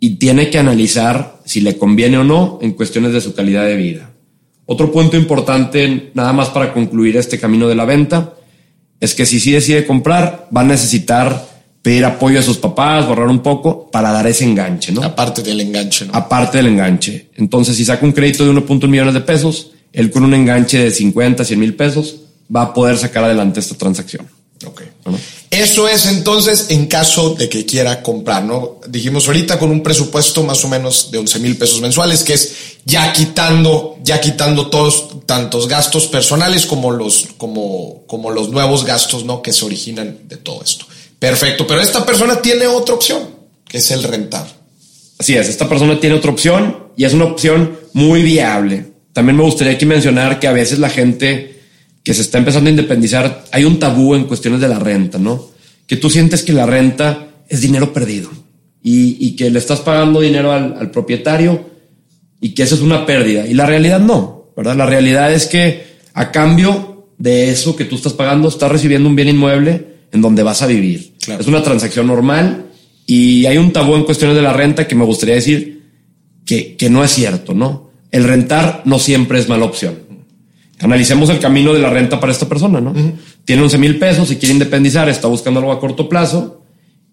y 0.00 0.16
tiene 0.16 0.50
que 0.50 0.58
analizar 0.58 1.40
si 1.44 1.60
le 1.60 1.76
conviene 1.76 2.18
o 2.18 2.24
no 2.24 2.58
en 2.62 2.72
cuestiones 2.72 3.12
de 3.12 3.20
su 3.20 3.34
calidad 3.34 3.64
de 3.64 3.76
vida. 3.76 4.10
Otro 4.66 4.92
punto 4.92 5.16
importante, 5.16 6.10
nada 6.14 6.32
más 6.32 6.50
para 6.50 6.72
concluir 6.72 7.16
este 7.16 7.38
camino 7.38 7.68
de 7.68 7.74
la 7.74 7.84
venta, 7.84 8.34
es 9.00 9.14
que 9.14 9.26
si 9.26 9.40
sí 9.40 9.52
decide 9.52 9.86
comprar, 9.86 10.48
va 10.54 10.62
a 10.62 10.64
necesitar 10.64 11.46
pedir 11.88 12.04
apoyo 12.04 12.38
a 12.38 12.42
sus 12.42 12.58
papás, 12.58 13.06
ahorrar 13.06 13.28
un 13.28 13.38
poco 13.38 13.90
para 13.90 14.12
dar 14.12 14.26
ese 14.26 14.44
enganche, 14.44 14.92
¿no? 14.92 15.02
Aparte 15.02 15.42
del 15.42 15.58
enganche, 15.58 16.04
¿no? 16.04 16.14
Aparte 16.14 16.58
del 16.58 16.66
enganche. 16.66 17.30
Entonces, 17.36 17.78
si 17.78 17.84
saca 17.86 18.04
un 18.04 18.12
crédito 18.12 18.44
de 18.44 18.52
1.1 18.52 18.86
millones 18.88 19.14
de 19.14 19.22
pesos, 19.22 19.70
él 19.94 20.10
con 20.10 20.22
un 20.22 20.34
enganche 20.34 20.78
de 20.80 20.90
50, 20.90 21.46
100 21.46 21.58
mil 21.58 21.74
pesos, 21.74 22.16
va 22.54 22.60
a 22.60 22.74
poder 22.74 22.98
sacar 22.98 23.24
adelante 23.24 23.60
esta 23.60 23.74
transacción. 23.74 24.28
Ok. 24.66 24.82
Eso 25.50 25.88
es 25.88 26.04
entonces 26.04 26.66
en 26.68 26.88
caso 26.88 27.34
de 27.36 27.48
que 27.48 27.64
quiera 27.64 28.02
comprar, 28.02 28.44
¿no? 28.44 28.80
Dijimos 28.86 29.26
ahorita 29.26 29.58
con 29.58 29.70
un 29.70 29.82
presupuesto 29.82 30.42
más 30.42 30.62
o 30.66 30.68
menos 30.68 31.10
de 31.10 31.16
11 31.16 31.38
mil 31.38 31.56
pesos 31.56 31.80
mensuales, 31.80 32.22
que 32.22 32.34
es 32.34 32.52
ya 32.84 33.14
quitando, 33.14 33.96
ya 34.04 34.20
quitando 34.20 34.68
todos, 34.68 35.24
tantos 35.24 35.66
gastos 35.68 36.06
personales 36.06 36.66
como 36.66 36.90
los, 36.90 37.28
como, 37.38 38.02
como 38.06 38.30
los 38.30 38.50
nuevos 38.50 38.84
gastos, 38.84 39.24
¿no? 39.24 39.40
Que 39.40 39.54
se 39.54 39.64
originan 39.64 40.18
de 40.28 40.36
todo 40.36 40.62
esto. 40.62 40.84
Perfecto, 41.18 41.66
pero 41.66 41.80
esta 41.80 42.06
persona 42.06 42.40
tiene 42.40 42.66
otra 42.66 42.94
opción, 42.94 43.22
que 43.66 43.78
es 43.78 43.90
el 43.90 44.02
rentar. 44.02 44.46
Así 45.18 45.34
es, 45.34 45.48
esta 45.48 45.68
persona 45.68 45.98
tiene 45.98 46.16
otra 46.16 46.30
opción 46.30 46.88
y 46.96 47.04
es 47.04 47.12
una 47.12 47.24
opción 47.24 47.76
muy 47.92 48.22
viable. 48.22 48.86
También 49.12 49.36
me 49.36 49.42
gustaría 49.42 49.72
aquí 49.72 49.84
mencionar 49.84 50.38
que 50.38 50.46
a 50.46 50.52
veces 50.52 50.78
la 50.78 50.90
gente 50.90 51.58
que 52.04 52.14
se 52.14 52.22
está 52.22 52.38
empezando 52.38 52.68
a 52.68 52.70
independizar, 52.70 53.44
hay 53.50 53.64
un 53.64 53.78
tabú 53.78 54.14
en 54.14 54.24
cuestiones 54.24 54.60
de 54.60 54.68
la 54.68 54.78
renta, 54.78 55.18
¿no? 55.18 55.50
Que 55.86 55.96
tú 55.96 56.08
sientes 56.08 56.42
que 56.42 56.52
la 56.52 56.66
renta 56.66 57.28
es 57.48 57.60
dinero 57.60 57.92
perdido 57.92 58.30
y, 58.82 59.34
que 59.36 59.50
le 59.50 59.58
estás 59.58 59.80
pagando 59.80 60.20
dinero 60.20 60.52
al, 60.52 60.90
propietario 60.90 61.68
y 62.40 62.54
que 62.54 62.62
eso 62.62 62.76
es 62.76 62.80
una 62.80 63.04
pérdida. 63.04 63.46
Y 63.46 63.54
la 63.54 63.66
realidad 63.66 64.00
no, 64.00 64.52
¿verdad? 64.56 64.76
La 64.76 64.86
realidad 64.86 65.32
es 65.32 65.46
que 65.46 65.98
a 66.14 66.30
cambio 66.30 67.08
de 67.18 67.50
eso 67.50 67.74
que 67.74 67.84
tú 67.84 67.96
estás 67.96 68.12
pagando, 68.12 68.48
estás 68.48 68.70
recibiendo 68.70 69.08
un 69.08 69.16
bien 69.16 69.28
inmueble 69.28 69.97
en 70.12 70.20
donde 70.20 70.42
vas 70.42 70.62
a 70.62 70.66
vivir. 70.66 71.14
Claro. 71.24 71.40
Es 71.40 71.46
una 71.46 71.62
transacción 71.62 72.06
normal 72.06 72.66
y 73.06 73.46
hay 73.46 73.58
un 73.58 73.72
tabú 73.72 73.94
en 73.94 74.04
cuestiones 74.04 74.36
de 74.36 74.42
la 74.42 74.52
renta 74.52 74.86
que 74.86 74.94
me 74.94 75.04
gustaría 75.04 75.34
decir 75.34 75.82
que, 76.44 76.76
que 76.76 76.90
no 76.90 77.04
es 77.04 77.10
cierto, 77.10 77.54
¿no? 77.54 77.90
El 78.10 78.24
rentar 78.24 78.82
no 78.84 78.98
siempre 78.98 79.38
es 79.38 79.48
mala 79.48 79.66
opción 79.66 80.08
analicemos 80.80 81.28
el 81.30 81.38
camino 81.38 81.72
de 81.72 81.80
la 81.80 81.90
renta 81.90 82.20
para 82.20 82.32
esta 82.32 82.48
persona, 82.48 82.80
¿no? 82.80 82.90
Uh 82.90 82.94
-huh. 82.94 83.12
Tiene 83.44 83.62
11 83.62 83.78
mil 83.78 83.98
pesos 83.98 84.30
y 84.30 84.36
quiere 84.36 84.52
independizar, 84.52 85.08
está 85.08 85.28
buscando 85.28 85.60
algo 85.60 85.72
a 85.72 85.80
corto 85.80 86.08
plazo 86.08 86.62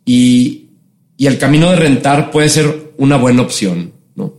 y, 0.05 0.67
y, 1.17 1.25
el 1.25 1.37
camino 1.37 1.71
de 1.71 1.77
rentar 1.77 2.31
puede 2.31 2.49
ser 2.49 2.93
una 2.97 3.17
buena 3.17 3.41
opción, 3.41 3.93
¿no? 4.15 4.33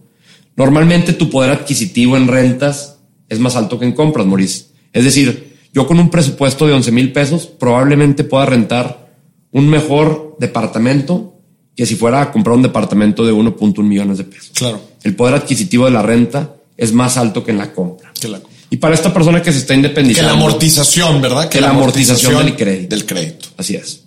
Normalmente 0.56 1.12
tu 1.12 1.28
poder 1.28 1.50
adquisitivo 1.50 2.16
en 2.16 2.28
rentas 2.28 2.98
es 3.28 3.40
más 3.40 3.56
alto 3.56 3.78
que 3.78 3.86
en 3.86 3.92
compras, 3.92 4.26
Maurice. 4.26 4.66
Es 4.92 5.04
decir, 5.04 5.55
yo 5.76 5.86
con 5.86 6.00
un 6.00 6.08
presupuesto 6.08 6.66
de 6.66 6.72
11 6.72 6.90
mil 6.90 7.12
pesos 7.12 7.44
probablemente 7.44 8.24
pueda 8.24 8.46
rentar 8.46 9.12
un 9.52 9.68
mejor 9.68 10.34
departamento 10.40 11.34
que 11.76 11.84
si 11.84 11.96
fuera 11.96 12.22
a 12.22 12.32
comprar 12.32 12.56
un 12.56 12.62
departamento 12.62 13.26
de 13.26 13.34
1.1 13.34 13.82
millones 13.82 14.16
de 14.16 14.24
pesos. 14.24 14.52
Claro. 14.54 14.80
El 15.02 15.14
poder 15.14 15.34
adquisitivo 15.34 15.84
de 15.84 15.90
la 15.90 16.00
renta 16.00 16.54
es 16.78 16.94
más 16.94 17.18
alto 17.18 17.44
que 17.44 17.50
en 17.50 17.58
la 17.58 17.74
compra. 17.74 18.10
Que 18.18 18.26
la, 18.26 18.40
Y 18.70 18.78
para 18.78 18.94
esta 18.94 19.12
persona 19.12 19.42
que 19.42 19.52
se 19.52 19.58
está 19.58 19.74
que 19.74 19.80
independizando. 19.80 20.32
la 20.32 20.38
amortización, 20.38 21.20
¿verdad? 21.20 21.50
Que 21.50 21.60
la 21.60 21.68
amortización 21.68 22.46
del 22.46 22.56
crédito. 22.56 22.96
Del 22.96 23.04
crédito. 23.04 23.48
Así 23.58 23.76
es. 23.76 24.04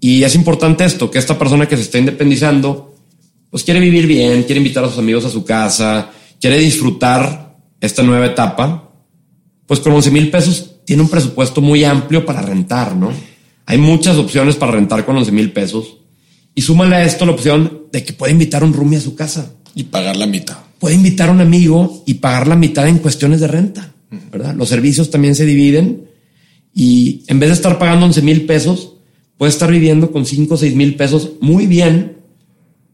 Y 0.00 0.22
es 0.22 0.34
importante 0.34 0.82
esto, 0.86 1.10
que 1.10 1.18
esta 1.18 1.38
persona 1.38 1.68
que 1.68 1.76
se 1.76 1.82
está 1.82 1.98
independizando, 1.98 2.94
pues 3.50 3.64
quiere 3.64 3.80
vivir 3.80 4.06
bien, 4.06 4.44
quiere 4.44 4.60
invitar 4.60 4.82
a 4.82 4.88
sus 4.88 4.98
amigos 4.98 5.26
a 5.26 5.30
su 5.30 5.44
casa, 5.44 6.10
quiere 6.40 6.56
disfrutar 6.58 7.54
esta 7.82 8.02
nueva 8.02 8.24
etapa, 8.24 8.87
pues 9.68 9.80
con 9.80 9.92
11 9.92 10.10
mil 10.10 10.30
pesos 10.30 10.76
tiene 10.84 11.02
un 11.02 11.10
presupuesto 11.10 11.60
muy 11.60 11.84
amplio 11.84 12.24
para 12.24 12.40
rentar, 12.40 12.96
¿no? 12.96 13.12
Hay 13.66 13.76
muchas 13.76 14.16
opciones 14.16 14.56
para 14.56 14.72
rentar 14.72 15.04
con 15.04 15.14
11 15.18 15.30
mil 15.30 15.52
pesos. 15.52 15.98
Y 16.54 16.62
súmale 16.62 16.96
a 16.96 17.04
esto 17.04 17.26
la 17.26 17.32
opción 17.32 17.82
de 17.92 18.02
que 18.02 18.14
puede 18.14 18.32
invitar 18.32 18.62
a 18.62 18.64
un 18.64 18.72
roomie 18.72 18.98
a 18.98 19.02
su 19.02 19.14
casa. 19.14 19.52
Y 19.74 19.84
pagar 19.84 20.16
la 20.16 20.26
mitad. 20.26 20.56
Puede 20.78 20.94
invitar 20.94 21.28
a 21.28 21.32
un 21.32 21.42
amigo 21.42 22.02
y 22.06 22.14
pagar 22.14 22.48
la 22.48 22.56
mitad 22.56 22.88
en 22.88 22.98
cuestiones 22.98 23.40
de 23.40 23.46
renta, 23.46 23.92
¿verdad? 24.32 24.54
Los 24.54 24.70
servicios 24.70 25.10
también 25.10 25.34
se 25.34 25.44
dividen 25.44 26.08
y 26.74 27.24
en 27.26 27.38
vez 27.38 27.50
de 27.50 27.56
estar 27.56 27.78
pagando 27.78 28.06
11 28.06 28.22
mil 28.22 28.46
pesos, 28.46 28.94
puede 29.36 29.50
estar 29.50 29.70
viviendo 29.70 30.10
con 30.10 30.24
5 30.24 30.54
o 30.54 30.56
6 30.56 30.74
mil 30.74 30.94
pesos 30.94 31.32
muy 31.42 31.66
bien, 31.66 32.18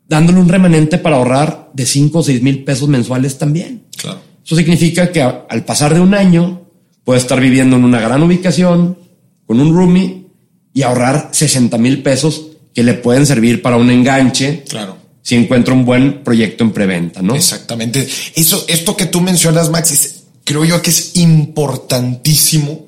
dándole 0.08 0.40
un 0.40 0.48
remanente 0.48 0.98
para 0.98 1.16
ahorrar 1.16 1.70
de 1.72 1.86
5 1.86 2.18
o 2.18 2.22
6 2.22 2.42
mil 2.42 2.64
pesos 2.64 2.88
mensuales 2.88 3.38
también. 3.38 3.84
Claro. 3.96 4.20
Eso 4.44 4.56
significa 4.56 5.12
que 5.12 5.22
al 5.22 5.64
pasar 5.64 5.94
de 5.94 6.00
un 6.00 6.14
año 6.14 6.63
puede 7.04 7.20
estar 7.20 7.40
viviendo 7.40 7.76
en 7.76 7.84
una 7.84 8.00
gran 8.00 8.22
ubicación, 8.22 8.98
con 9.46 9.60
un 9.60 9.74
roomie 9.74 10.24
y 10.72 10.82
ahorrar 10.82 11.28
60 11.32 11.76
mil 11.78 12.02
pesos 12.02 12.46
que 12.74 12.82
le 12.82 12.94
pueden 12.94 13.26
servir 13.26 13.62
para 13.62 13.76
un 13.76 13.90
enganche 13.90 14.64
Claro. 14.68 14.96
si 15.22 15.34
encuentra 15.36 15.74
un 15.74 15.84
buen 15.84 16.24
proyecto 16.24 16.64
en 16.64 16.72
preventa, 16.72 17.22
¿no? 17.22 17.34
Exactamente. 17.36 18.08
Eso, 18.34 18.64
esto 18.68 18.96
que 18.96 19.06
tú 19.06 19.20
mencionas, 19.20 19.70
Max, 19.70 19.92
es- 19.92 20.14
creo 20.44 20.64
yo 20.64 20.82
que 20.82 20.90
es 20.90 21.12
importantísimo. 21.14 22.86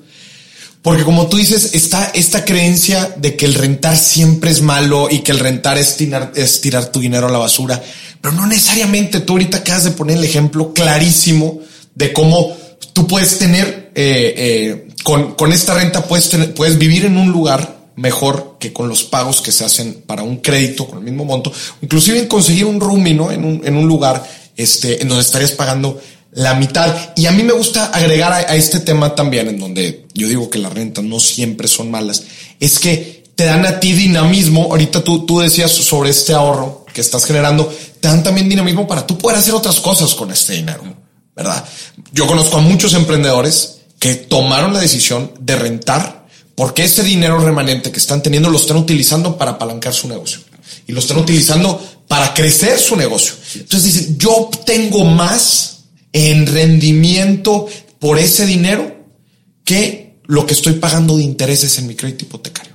Porque 0.82 1.02
como 1.02 1.26
tú 1.28 1.36
dices, 1.36 1.74
está 1.74 2.10
esta 2.14 2.44
creencia 2.44 3.12
de 3.16 3.34
que 3.34 3.44
el 3.46 3.54
rentar 3.54 3.96
siempre 3.96 4.50
es 4.52 4.62
malo 4.62 5.08
y 5.10 5.18
que 5.20 5.32
el 5.32 5.40
rentar 5.40 5.78
es 5.78 5.96
tirar, 5.96 6.32
es 6.36 6.60
tirar 6.60 6.92
tu 6.92 7.00
dinero 7.00 7.26
a 7.26 7.30
la 7.32 7.38
basura. 7.38 7.82
Pero 8.20 8.34
no 8.34 8.46
necesariamente. 8.46 9.20
Tú 9.20 9.32
ahorita 9.34 9.58
acabas 9.58 9.84
de 9.84 9.90
poner 9.90 10.16
el 10.16 10.24
ejemplo 10.24 10.72
clarísimo 10.72 11.60
de 11.94 12.12
cómo 12.12 12.56
tú 12.92 13.06
puedes 13.08 13.38
tener, 13.38 13.85
eh, 13.98 14.34
eh, 14.36 14.88
con, 15.02 15.36
con 15.36 15.52
esta 15.52 15.72
renta 15.72 16.04
puedes, 16.04 16.28
tener, 16.28 16.52
puedes 16.52 16.76
vivir 16.76 17.06
en 17.06 17.16
un 17.16 17.32
lugar 17.32 17.78
mejor 17.96 18.56
que 18.60 18.70
con 18.70 18.90
los 18.90 19.04
pagos 19.04 19.40
que 19.40 19.50
se 19.50 19.64
hacen 19.64 20.02
para 20.06 20.22
un 20.22 20.36
crédito 20.36 20.86
con 20.86 20.98
el 20.98 21.04
mismo 21.04 21.24
monto, 21.24 21.50
inclusive 21.80 22.18
en 22.18 22.26
conseguir 22.26 22.66
un 22.66 22.78
roomie, 22.78 23.14
¿no? 23.14 23.32
En 23.32 23.42
un, 23.42 23.62
en 23.64 23.74
un 23.74 23.88
lugar 23.88 24.22
este, 24.54 25.00
en 25.00 25.08
donde 25.08 25.22
estarías 25.22 25.52
pagando 25.52 25.98
la 26.32 26.52
mitad. 26.52 27.14
Y 27.16 27.24
a 27.24 27.32
mí 27.32 27.42
me 27.42 27.54
gusta 27.54 27.86
agregar 27.86 28.34
a, 28.34 28.36
a 28.36 28.54
este 28.54 28.80
tema 28.80 29.14
también, 29.14 29.48
en 29.48 29.58
donde 29.58 30.04
yo 30.12 30.28
digo 30.28 30.50
que 30.50 30.58
las 30.58 30.74
rentas 30.74 31.02
no 31.02 31.18
siempre 31.18 31.66
son 31.66 31.90
malas, 31.90 32.22
es 32.60 32.78
que 32.78 33.24
te 33.34 33.46
dan 33.46 33.64
a 33.64 33.80
ti 33.80 33.94
dinamismo. 33.94 34.64
Ahorita 34.64 35.02
tú, 35.02 35.24
tú 35.24 35.40
decías 35.40 35.70
sobre 35.70 36.10
este 36.10 36.34
ahorro 36.34 36.84
que 36.92 37.00
estás 37.00 37.24
generando, 37.24 37.74
te 37.98 38.08
dan 38.08 38.22
también 38.22 38.46
dinamismo 38.46 38.86
para 38.86 39.06
tú 39.06 39.16
poder 39.16 39.38
hacer 39.38 39.54
otras 39.54 39.80
cosas 39.80 40.14
con 40.14 40.30
este 40.30 40.52
dinero, 40.52 40.82
¿verdad? 41.34 41.64
Yo 42.12 42.26
conozco 42.26 42.58
a 42.58 42.60
muchos 42.60 42.92
emprendedores 42.92 43.75
que 44.06 44.14
tomaron 44.14 44.72
la 44.72 44.78
decisión 44.78 45.32
de 45.40 45.56
rentar 45.56 46.28
porque 46.54 46.84
ese 46.84 47.02
dinero 47.02 47.40
remanente 47.40 47.90
que 47.90 47.98
están 47.98 48.22
teniendo 48.22 48.48
lo 48.48 48.56
están 48.56 48.76
utilizando 48.76 49.36
para 49.36 49.52
apalancar 49.52 49.92
su 49.92 50.06
negocio 50.06 50.38
y 50.86 50.92
lo 50.92 51.00
están 51.00 51.16
utilizando 51.18 51.84
para 52.06 52.32
crecer 52.32 52.78
su 52.78 52.94
negocio. 52.94 53.34
Entonces 53.56 53.92
dicen, 53.92 54.16
yo 54.16 54.30
obtengo 54.30 55.04
más 55.04 55.86
en 56.12 56.46
rendimiento 56.46 57.66
por 57.98 58.18
ese 58.20 58.46
dinero 58.46 58.94
que 59.64 60.20
lo 60.26 60.46
que 60.46 60.54
estoy 60.54 60.74
pagando 60.74 61.16
de 61.16 61.24
intereses 61.24 61.76
en 61.78 61.88
mi 61.88 61.96
crédito 61.96 62.26
hipotecario. 62.26 62.74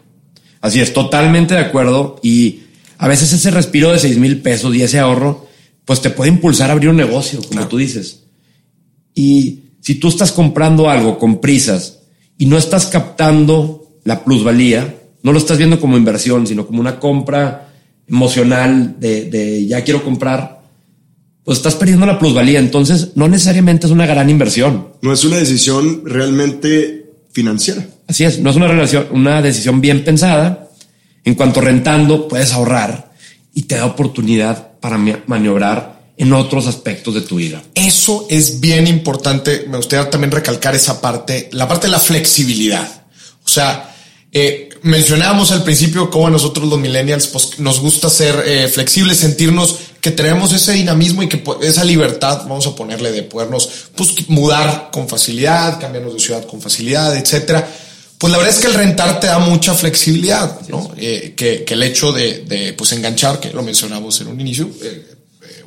Así 0.59 0.81
es, 0.81 0.91
totalmente 0.93 1.53
de 1.53 1.61
acuerdo. 1.61 2.19
Y 2.21 2.63
a 2.97 3.07
veces 3.07 3.31
ese 3.31 3.51
respiro 3.51 3.93
de 3.93 3.99
6 3.99 4.17
mil 4.17 4.41
pesos 4.41 4.75
y 4.75 4.81
ese 4.83 4.99
ahorro, 4.99 5.47
pues 5.85 6.01
te 6.01 6.09
puede 6.09 6.29
impulsar 6.29 6.69
a 6.69 6.73
abrir 6.73 6.89
un 6.89 6.97
negocio, 6.97 7.39
como 7.39 7.51
Claro. 7.51 7.67
tú 7.69 7.77
dices. 7.77 8.23
Y 9.15 9.60
si 9.81 9.95
tú 9.95 10.07
estás 10.07 10.31
comprando 10.31 10.89
algo 10.89 11.19
con 11.19 11.41
prisas 11.41 11.99
y 12.37 12.45
no 12.45 12.57
estás 12.57 12.85
captando 12.85 13.99
la 14.03 14.23
plusvalía, 14.23 14.95
no 15.23 15.33
lo 15.33 15.37
estás 15.37 15.57
viendo 15.57 15.79
como 15.79 15.97
inversión, 15.97 16.47
sino 16.47 16.65
como 16.65 16.79
una 16.79 16.99
compra 16.99 17.73
emocional 18.07 18.95
de, 18.99 19.25
de 19.25 19.65
ya 19.65 19.83
quiero 19.83 20.03
comprar, 20.03 20.61
pues 21.43 21.57
estás 21.57 21.75
perdiendo 21.75 22.05
la 22.05 22.19
plusvalía. 22.19 22.59
Entonces, 22.59 23.11
no 23.15 23.27
necesariamente 23.27 23.87
es 23.87 23.91
una 23.91 24.05
gran 24.05 24.29
inversión. 24.29 24.89
No 25.01 25.11
es 25.13 25.23
una 25.23 25.37
decisión 25.37 26.03
realmente 26.05 27.11
financiera. 27.31 27.85
Así 28.07 28.23
es, 28.23 28.39
no 28.39 28.49
es 28.49 28.55
una 28.55 28.67
relación, 28.67 29.07
una 29.11 29.41
decisión 29.41 29.81
bien 29.81 30.03
pensada. 30.03 30.69
En 31.23 31.35
cuanto 31.35 31.61
rentando, 31.61 32.27
puedes 32.27 32.53
ahorrar 32.53 33.11
y 33.53 33.63
te 33.63 33.75
da 33.75 33.85
oportunidad 33.85 34.79
para 34.79 34.97
maniobrar 35.27 35.90
en 36.21 36.33
otros 36.33 36.67
aspectos 36.67 37.15
de 37.15 37.21
tu 37.21 37.37
vida. 37.37 37.63
Eso 37.73 38.27
es 38.29 38.59
bien 38.59 38.85
importante. 38.85 39.65
Me 39.67 39.77
gustaría 39.77 40.07
también 40.07 40.29
recalcar 40.29 40.75
esa 40.75 41.01
parte, 41.01 41.49
la 41.51 41.67
parte 41.67 41.87
de 41.87 41.91
la 41.91 41.99
flexibilidad. 41.99 43.05
O 43.43 43.49
sea, 43.49 43.95
eh, 44.31 44.69
mencionábamos 44.83 45.51
al 45.51 45.63
principio 45.63 46.11
cómo 46.11 46.27
a 46.27 46.29
nosotros 46.29 46.69
los 46.69 46.79
millennials 46.79 47.25
pues, 47.25 47.57
nos 47.57 47.79
gusta 47.79 48.07
ser 48.07 48.43
eh, 48.45 48.67
flexibles, 48.67 49.17
sentirnos 49.17 49.77
que 49.99 50.11
tenemos 50.11 50.53
ese 50.53 50.73
dinamismo 50.73 51.23
y 51.23 51.27
que 51.27 51.41
esa 51.63 51.83
libertad, 51.83 52.43
vamos 52.43 52.67
a 52.67 52.75
ponerle, 52.75 53.11
de 53.11 53.23
podernos 53.23 53.67
pues, 53.95 54.29
mudar 54.29 54.89
con 54.93 55.09
facilidad, 55.09 55.79
cambiarnos 55.79 56.13
de 56.13 56.19
ciudad 56.19 56.45
con 56.45 56.61
facilidad, 56.61 57.17
etcétera. 57.17 57.67
Pues 58.19 58.29
la 58.29 58.37
verdad 58.37 58.53
es 58.53 58.61
que 58.61 58.67
el 58.67 58.75
rentar 58.75 59.19
te 59.19 59.25
da 59.25 59.39
mucha 59.39 59.73
flexibilidad, 59.73 60.61
¿no? 60.69 60.91
Eh, 60.97 61.33
que, 61.35 61.63
que 61.63 61.73
el 61.73 61.81
hecho 61.81 62.11
de, 62.11 62.43
de, 62.45 62.73
pues 62.73 62.91
enganchar, 62.91 63.39
que 63.39 63.49
lo 63.49 63.63
mencionamos 63.63 64.21
en 64.21 64.27
un 64.27 64.39
inicio, 64.39 64.69
eh, 64.83 65.20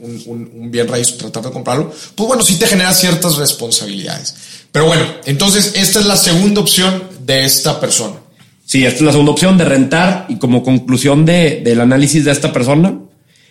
un, 0.05 0.71
bien 0.71 0.87
raíz, 0.89 1.17
tratar 1.17 1.43
de 1.45 1.51
comprarlo, 1.51 1.93
pues 2.15 2.29
bueno, 2.29 2.43
sí 2.43 2.59
te 2.59 2.67
genera 2.67 2.93
ciertas 2.93 3.37
responsabilidades. 3.37 4.35
Pero 4.73 4.87
bueno, 4.87 5.05
entonces 5.25 5.73
esta 5.77 6.01
es 6.01 6.07
la 6.07 6.17
segunda 6.17 6.61
opción 6.61 7.03
de 7.21 7.45
esta 7.45 7.81
persona. 7.81 8.17
Sí, 8.67 8.85
esta 8.85 8.97
es 8.99 9.03
la 9.03 9.13
segunda 9.13 9.33
opción 9.33 9.59
de 9.59 9.65
rentar 9.65 10.27
y 10.29 10.37
como 10.39 10.63
conclusión 10.63 11.25
de- 11.25 11.61
del 11.65 11.81
análisis 11.81 12.25
de 12.25 12.33
esta 12.33 12.53
persona, 12.53 12.99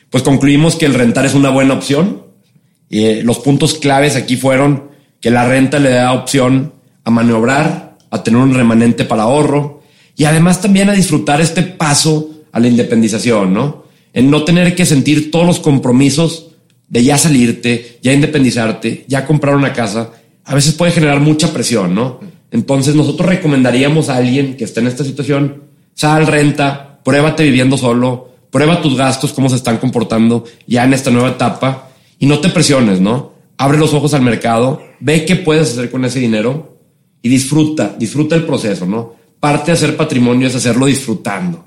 pues 0.10 0.24
concluimos 0.24 0.76
que 0.76 0.86
el 0.86 0.94
rentar 0.94 1.26
es 1.26 1.34
una 1.34 1.50
buena 1.50 1.74
opción. 1.74 2.24
Eh, 2.90 3.22
los 3.24 3.40
puntos 3.40 3.76
claves 3.76 4.16
aquí 4.16 4.38
fueron 4.38 4.92
que 5.22 5.32
la 5.32 5.46
renta 5.48 5.80
le 5.80 5.90
da 5.92 6.14
opción 6.14 6.74
a 7.04 7.12
maniobrar, 7.12 7.98
a 8.12 8.24
tener 8.24 8.40
un 8.40 8.54
remanente 8.54 9.06
para 9.06 9.24
ahorro 9.24 9.82
y 10.16 10.26
además 10.26 10.62
también 10.62 10.90
a 10.90 10.94
disfrutar 10.94 11.42
este 11.42 11.64
paso 11.64 12.30
a 12.52 12.60
la 12.60 12.68
independización, 12.68 13.54
¿no? 13.54 13.83
En 14.14 14.30
no 14.30 14.44
tener 14.44 14.76
que 14.76 14.86
sentir 14.86 15.32
todos 15.32 15.46
los 15.46 15.60
compromisos 15.60 16.52
de 16.88 17.04
ya 17.04 17.18
salirte, 17.18 18.00
ya 18.02 18.14
independizarte, 18.14 19.06
ya 19.08 19.26
comprar 19.26 19.56
una 19.56 19.74
casa, 19.74 20.12
a 20.46 20.56
veces 20.56 20.74
puede 20.74 20.92
generar 20.92 21.20
mucha 21.20 21.52
presión, 21.52 21.96
¿no? 21.96 22.20
Entonces 22.52 22.94
nosotros 22.94 23.28
recomendaríamos 23.28 24.10
a 24.10 24.18
alguien 24.18 24.56
que 24.56 24.66
esté 24.66 24.82
en 24.82 24.88
esta 24.88 25.04
situación, 25.04 25.64
sal, 25.96 26.28
renta, 26.28 27.00
pruébate 27.04 27.44
viviendo 27.44 27.78
solo, 27.78 28.30
prueba 28.52 28.82
tus 28.82 28.96
gastos, 28.96 29.34
cómo 29.34 29.50
se 29.50 29.56
están 29.56 29.78
comportando 29.78 30.46
ya 30.68 30.84
en 30.84 30.94
esta 30.94 31.10
nueva 31.10 31.30
etapa 31.30 31.90
y 32.20 32.28
no 32.28 32.40
te 32.40 32.50
presiones, 32.50 33.02
¿no? 33.02 33.34
Abre 33.58 33.80
los 33.80 33.94
ojos 33.96 34.14
al 34.14 34.22
mercado, 34.22 34.82
ve 35.00 35.26
qué 35.26 35.36
puedes 35.36 35.72
hacer 35.72 35.90
con 35.90 36.06
ese 36.06 36.20
dinero 36.20 36.78
y 37.24 37.30
disfruta, 37.30 37.96
disfruta 37.98 38.36
el 38.36 38.44
proceso, 38.44 38.86
¿no? 38.86 39.16
Parte 39.40 39.72
de 39.72 39.78
hacer 39.78 39.98
patrimonio 39.98 40.48
es 40.48 40.56
hacerlo 40.56 40.86
disfrutando. 40.86 41.66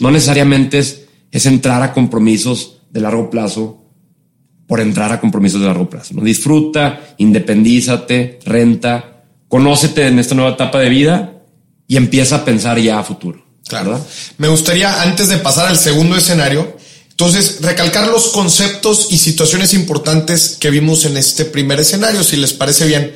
No 0.00 0.10
necesariamente 0.10 0.78
es, 0.78 1.05
es 1.30 1.46
entrar 1.46 1.82
a 1.82 1.92
compromisos 1.92 2.78
de 2.90 3.00
largo 3.00 3.30
plazo 3.30 3.84
por 4.66 4.80
entrar 4.80 5.12
a 5.12 5.20
compromisos 5.20 5.60
de 5.60 5.66
largo 5.66 5.88
plazo. 5.88 6.14
¿no? 6.14 6.22
Disfruta, 6.22 7.14
independízate, 7.18 8.40
renta, 8.44 9.24
conócete 9.48 10.06
en 10.06 10.18
esta 10.18 10.34
nueva 10.34 10.52
etapa 10.52 10.80
de 10.80 10.88
vida 10.88 11.42
y 11.86 11.96
empieza 11.96 12.36
a 12.36 12.44
pensar 12.44 12.78
ya 12.78 12.98
a 12.98 13.04
futuro. 13.04 13.44
Claro. 13.68 13.92
¿verdad? 13.92 14.06
Me 14.38 14.48
gustaría, 14.48 15.02
antes 15.02 15.28
de 15.28 15.38
pasar 15.38 15.68
al 15.68 15.76
segundo 15.76 16.16
escenario, 16.16 16.76
entonces 17.10 17.58
recalcar 17.62 18.08
los 18.08 18.28
conceptos 18.28 19.08
y 19.10 19.18
situaciones 19.18 19.72
importantes 19.72 20.58
que 20.60 20.70
vimos 20.70 21.04
en 21.06 21.16
este 21.16 21.44
primer 21.44 21.80
escenario, 21.80 22.22
si 22.22 22.36
les 22.36 22.52
parece 22.52 22.86
bien. 22.86 23.14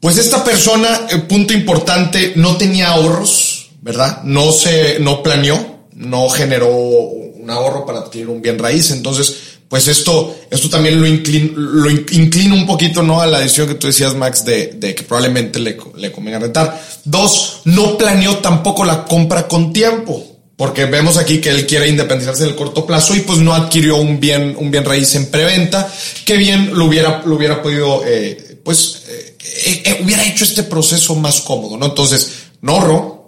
Pues 0.00 0.16
esta 0.16 0.42
persona, 0.42 1.06
eh, 1.10 1.18
punto 1.18 1.52
importante, 1.52 2.32
no 2.36 2.56
tenía 2.56 2.88
ahorros, 2.88 3.72
¿verdad? 3.82 4.22
No 4.24 4.52
se, 4.52 4.98
no 5.00 5.22
planeó, 5.22 5.69
no 6.00 6.28
generó 6.28 6.68
un 6.68 7.48
ahorro 7.48 7.86
para 7.86 8.00
adquirir 8.00 8.28
un 8.28 8.42
bien 8.42 8.58
raíz. 8.58 8.90
Entonces, 8.90 9.36
pues 9.68 9.86
esto, 9.86 10.36
esto 10.50 10.68
también 10.68 11.00
lo 11.00 11.06
inclina, 11.06 12.54
un 12.54 12.66
poquito, 12.66 13.02
¿no? 13.02 13.20
A 13.20 13.26
la 13.26 13.38
decisión 13.38 13.68
que 13.68 13.74
tú 13.74 13.86
decías, 13.86 14.14
Max, 14.16 14.44
de, 14.44 14.72
de 14.74 14.94
que 14.94 15.04
probablemente 15.04 15.60
le, 15.60 15.76
le 15.96 16.10
convenga 16.10 16.40
rentar. 16.40 16.80
Dos, 17.04 17.60
no 17.64 17.96
planeó 17.96 18.38
tampoco 18.38 18.84
la 18.84 19.04
compra 19.04 19.46
con 19.46 19.72
tiempo. 19.72 20.26
porque 20.60 20.84
vemos 20.84 21.16
aquí 21.16 21.40
que 21.40 21.48
él 21.48 21.66
quiere 21.66 21.88
independizarse 21.88 22.42
en 22.42 22.50
el 22.50 22.54
corto 22.54 22.84
plazo 22.84 23.16
y 23.16 23.20
pues 23.20 23.38
no 23.38 23.54
adquirió 23.54 23.96
un 23.96 24.20
bien, 24.20 24.54
un 24.58 24.70
bien 24.70 24.84
raíz 24.84 25.14
en 25.14 25.30
preventa, 25.30 25.90
que 26.26 26.36
bien 26.36 26.76
lo 26.76 26.84
hubiera, 26.84 27.22
lo 27.24 27.36
hubiera 27.36 27.62
podido, 27.62 28.02
eh, 28.04 28.60
pues, 28.62 29.04
eh, 29.08 29.82
eh, 29.86 30.00
hubiera 30.04 30.22
hecho 30.22 30.44
este 30.44 30.64
proceso 30.64 31.14
más 31.14 31.40
cómodo, 31.40 31.78
¿no? 31.78 31.86
Entonces, 31.86 32.32
no 32.60 32.72
ahorró, 32.72 33.19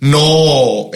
no, 0.00 0.90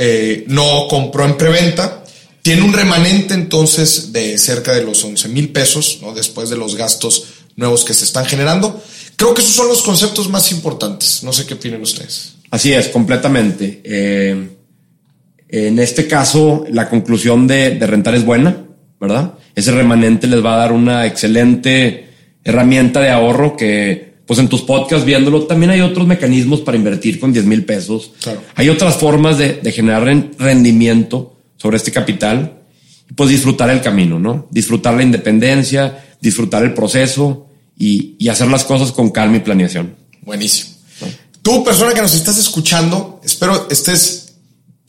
no 0.47 0.89
compró 0.89 1.25
en 1.25 1.37
preventa, 1.37 2.05
tiene 2.43 2.63
un 2.63 2.73
remanente 2.73 3.35
entonces 3.35 4.13
de 4.13 4.37
cerca 4.39 4.73
de 4.73 4.83
los 4.83 5.03
11 5.05 5.29
mil 5.29 5.51
pesos, 5.51 5.99
¿no? 6.03 6.13
Después 6.13 6.51
de 6.51 6.57
los 6.57 6.77
gastos 6.77 7.25
nuevos 7.57 7.85
que 7.85 7.95
se 7.95 8.05
están 8.05 8.27
generando. 8.27 8.83
Creo 9.17 9.35
que 9.35 9.43
esos 9.43 9.55
son 9.55 9.69
los 9.69 9.83
conceptos 9.83 10.29
más 10.29 10.51
importantes. 10.51 11.23
No 11.23 11.33
sé 11.33 11.47
qué 11.47 11.55
opinan 11.55 11.83
ustedes. 11.83 12.35
Así 12.51 12.73
es, 12.73 12.89
completamente. 12.89 13.81
En 15.53 15.79
este 15.79 16.09
caso, 16.09 16.65
la 16.71 16.89
conclusión 16.89 17.47
de, 17.47 17.79
rentar 17.81 18.15
es 18.15 18.25
buena, 18.25 18.65
¿verdad? 18.99 19.35
Ese 19.55 19.71
remanente 19.71 20.27
les 20.27 20.45
va 20.45 20.55
a 20.55 20.59
dar 20.59 20.73
una 20.73 21.07
excelente 21.07 22.09
herramienta 22.43 23.01
de 23.01 23.11
ahorro 23.11 23.57
que, 23.57 24.12
pues 24.33 24.41
en 24.41 24.49
tus 24.49 24.63
podcasts 24.63 25.05
viéndolo, 25.05 25.43
también 25.43 25.73
hay 25.73 25.83
otros 25.83 26.07
mecanismos 26.07 26.63
para 26.63 26.79
invertir 26.79 27.21
con 27.21 27.35
10 27.35 27.45
mil 27.45 27.67
pesos. 27.67 28.13
Hay 28.55 28.71
otras 28.71 28.97
formas 28.97 29.37
de, 29.37 29.61
generar 29.71 30.05
rendimiento 30.39 31.37
sobre 31.59 31.77
este 31.77 31.93
capital 31.93 32.63
y 33.11 33.13
pues 33.13 33.29
disfrutar 33.29 33.69
el 33.69 33.83
camino, 33.83 34.19
¿no? 34.19 34.49
Disfrutar 34.51 34.95
la 34.95 35.03
independencia, 35.03 36.17
disfrutar 36.19 36.63
el 36.63 36.73
proceso 36.73 37.47
y, 37.79 38.27
hacer 38.27 38.49
las 38.49 38.65
cosas 38.65 38.91
con 38.91 39.11
calma 39.11 39.37
y 39.37 39.41
planeación. 39.41 39.97
Buenísimo. 40.23 40.71
Tú, 41.43 41.63
persona 41.63 41.93
que 41.93 42.01
nos 42.01 42.15
estás 42.15 42.39
escuchando, 42.39 43.21
espero 43.23 43.69
estés 43.69 44.33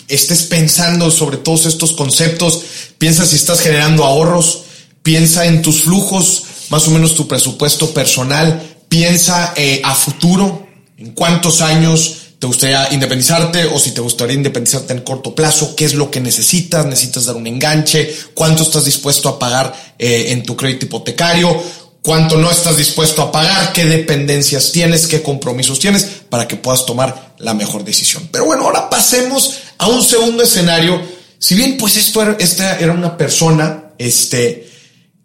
estés 0.08 0.44
pensando 0.44 1.12
sobre 1.12 1.36
todos 1.36 1.66
estos 1.66 1.92
conceptos, 1.92 2.64
piensa 2.98 3.26
si 3.26 3.36
estás 3.36 3.60
generando 3.60 4.06
ahorros, 4.06 4.64
piensa 5.02 5.46
en 5.48 5.62
tus 5.62 5.82
flujos, 5.82 6.44
más 6.70 6.88
o 6.88 6.92
menos 6.92 7.14
tu 7.14 7.28
presupuesto 7.28 7.94
personal, 7.94 8.73
piensa 8.94 9.56
eh, 9.56 9.82
a 9.84 9.96
futuro, 9.96 10.68
en 11.00 11.14
cuántos 11.14 11.62
años 11.62 12.18
te 12.38 12.46
gustaría 12.46 12.94
independizarte 12.94 13.66
o 13.66 13.80
si 13.80 13.90
te 13.90 14.02
gustaría 14.02 14.36
independizarte 14.36 14.94
en 14.94 15.02
corto 15.02 15.34
plazo, 15.34 15.76
qué 15.76 15.86
es 15.86 15.96
lo 15.96 16.12
que 16.12 16.22
necesitas, 16.22 16.86
necesitas 16.86 17.26
dar 17.26 17.36
un 17.36 17.48
enganche, 17.48 18.16
cuánto 18.36 18.62
estás 18.62 18.86
dispuesto 18.86 19.30
a 19.30 19.40
pagar 19.40 19.74
eh, 19.98 20.26
en 20.28 20.44
tu 20.44 20.56
crédito 20.56 20.86
hipotecario, 20.86 21.60
cuánto 22.04 22.38
no 22.38 22.52
estás 22.52 22.78
dispuesto 22.78 23.24
a 23.24 23.32
pagar, 23.32 23.74
qué 23.74 23.86
dependencias 23.86 24.72
tienes, 24.72 25.08
qué 25.08 25.24
compromisos 25.24 25.80
tienes 25.80 26.06
para 26.30 26.48
que 26.48 26.58
puedas 26.58 26.86
tomar 26.86 27.34
la 27.40 27.56
mejor 27.56 27.84
decisión. 27.84 28.30
Pero 28.32 28.46
bueno, 28.46 28.66
ahora 28.66 28.92
pasemos 28.92 29.56
a 29.80 29.88
un 29.88 30.04
segundo 30.04 30.44
escenario. 30.44 31.02
Si 31.40 31.56
bien 31.56 31.78
pues 31.78 31.98
esto 31.98 32.22
esta 32.38 32.78
era 32.78 32.92
una 32.92 33.18
persona, 33.18 33.86
este, 33.98 34.70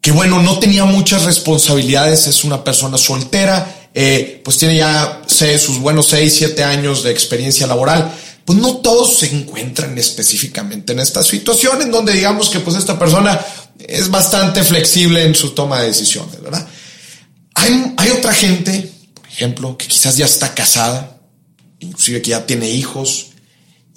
que 0.09 0.13
bueno, 0.13 0.41
no 0.41 0.59
tenía 0.59 0.87
muchas 0.87 1.25
responsabilidades, 1.25 2.29
es 2.29 2.43
una 2.43 2.65
persona 2.65 2.97
soltera, 2.97 3.91
eh, 3.93 4.41
pues 4.43 4.57
tiene 4.57 4.79
ya 4.79 5.21
sé, 5.27 5.59
sus 5.59 5.79
buenos 5.81 6.07
seis, 6.07 6.35
siete 6.35 6.65
años 6.65 7.03
de 7.03 7.11
experiencia 7.11 7.67
laboral, 7.67 8.11
pues 8.43 8.59
no 8.59 8.79
todos 8.79 9.19
se 9.19 9.27
encuentran 9.27 9.99
específicamente 9.99 10.95
en 10.95 11.01
esta 11.01 11.23
situación 11.23 11.83
en 11.83 11.91
donde 11.91 12.15
digamos 12.15 12.49
que 12.49 12.61
pues 12.61 12.75
esta 12.79 12.99
persona 12.99 13.39
es 13.79 14.11
bastante 14.11 14.63
flexible 14.63 15.25
en 15.25 15.35
su 15.35 15.51
toma 15.51 15.83
de 15.83 15.89
decisiones, 15.89 16.41
¿verdad? 16.41 16.67
Hay, 17.57 17.93
hay 17.99 18.09
otra 18.09 18.33
gente, 18.33 18.91
por 19.13 19.29
ejemplo, 19.29 19.77
que 19.77 19.89
quizás 19.89 20.17
ya 20.17 20.25
está 20.25 20.55
casada, 20.55 21.19
inclusive 21.81 22.23
que 22.23 22.31
ya 22.31 22.47
tiene 22.47 22.71
hijos, 22.71 23.33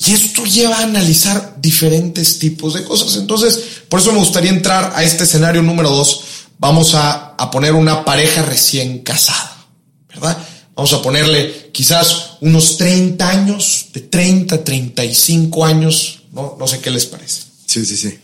y 0.03 0.11
esto 0.13 0.45
lleva 0.45 0.77
a 0.77 0.83
analizar 0.83 1.57
diferentes 1.61 2.39
tipos 2.39 2.73
de 2.73 2.83
cosas. 2.83 3.15
Entonces, 3.17 3.59
por 3.87 3.99
eso 3.99 4.11
me 4.11 4.19
gustaría 4.19 4.51
entrar 4.51 4.93
a 4.95 5.03
este 5.03 5.23
escenario 5.23 5.61
número 5.61 5.89
dos. 5.89 6.23
Vamos 6.57 6.95
a, 6.95 7.35
a 7.35 7.51
poner 7.51 7.73
una 7.73 8.03
pareja 8.05 8.43
recién 8.43 8.99
casada, 8.99 9.65
¿verdad? 10.09 10.37
Vamos 10.75 10.93
a 10.93 11.01
ponerle 11.01 11.69
quizás 11.71 12.37
unos 12.41 12.77
30 12.77 13.29
años, 13.29 13.87
de 13.93 14.01
30, 14.01 14.63
35 14.63 15.65
años, 15.65 16.23
no, 16.31 16.55
no 16.59 16.67
sé 16.67 16.79
qué 16.79 16.89
les 16.91 17.05
parece. 17.05 17.43
Sí, 17.65 17.85
sí, 17.85 17.97
sí. 17.97 18.17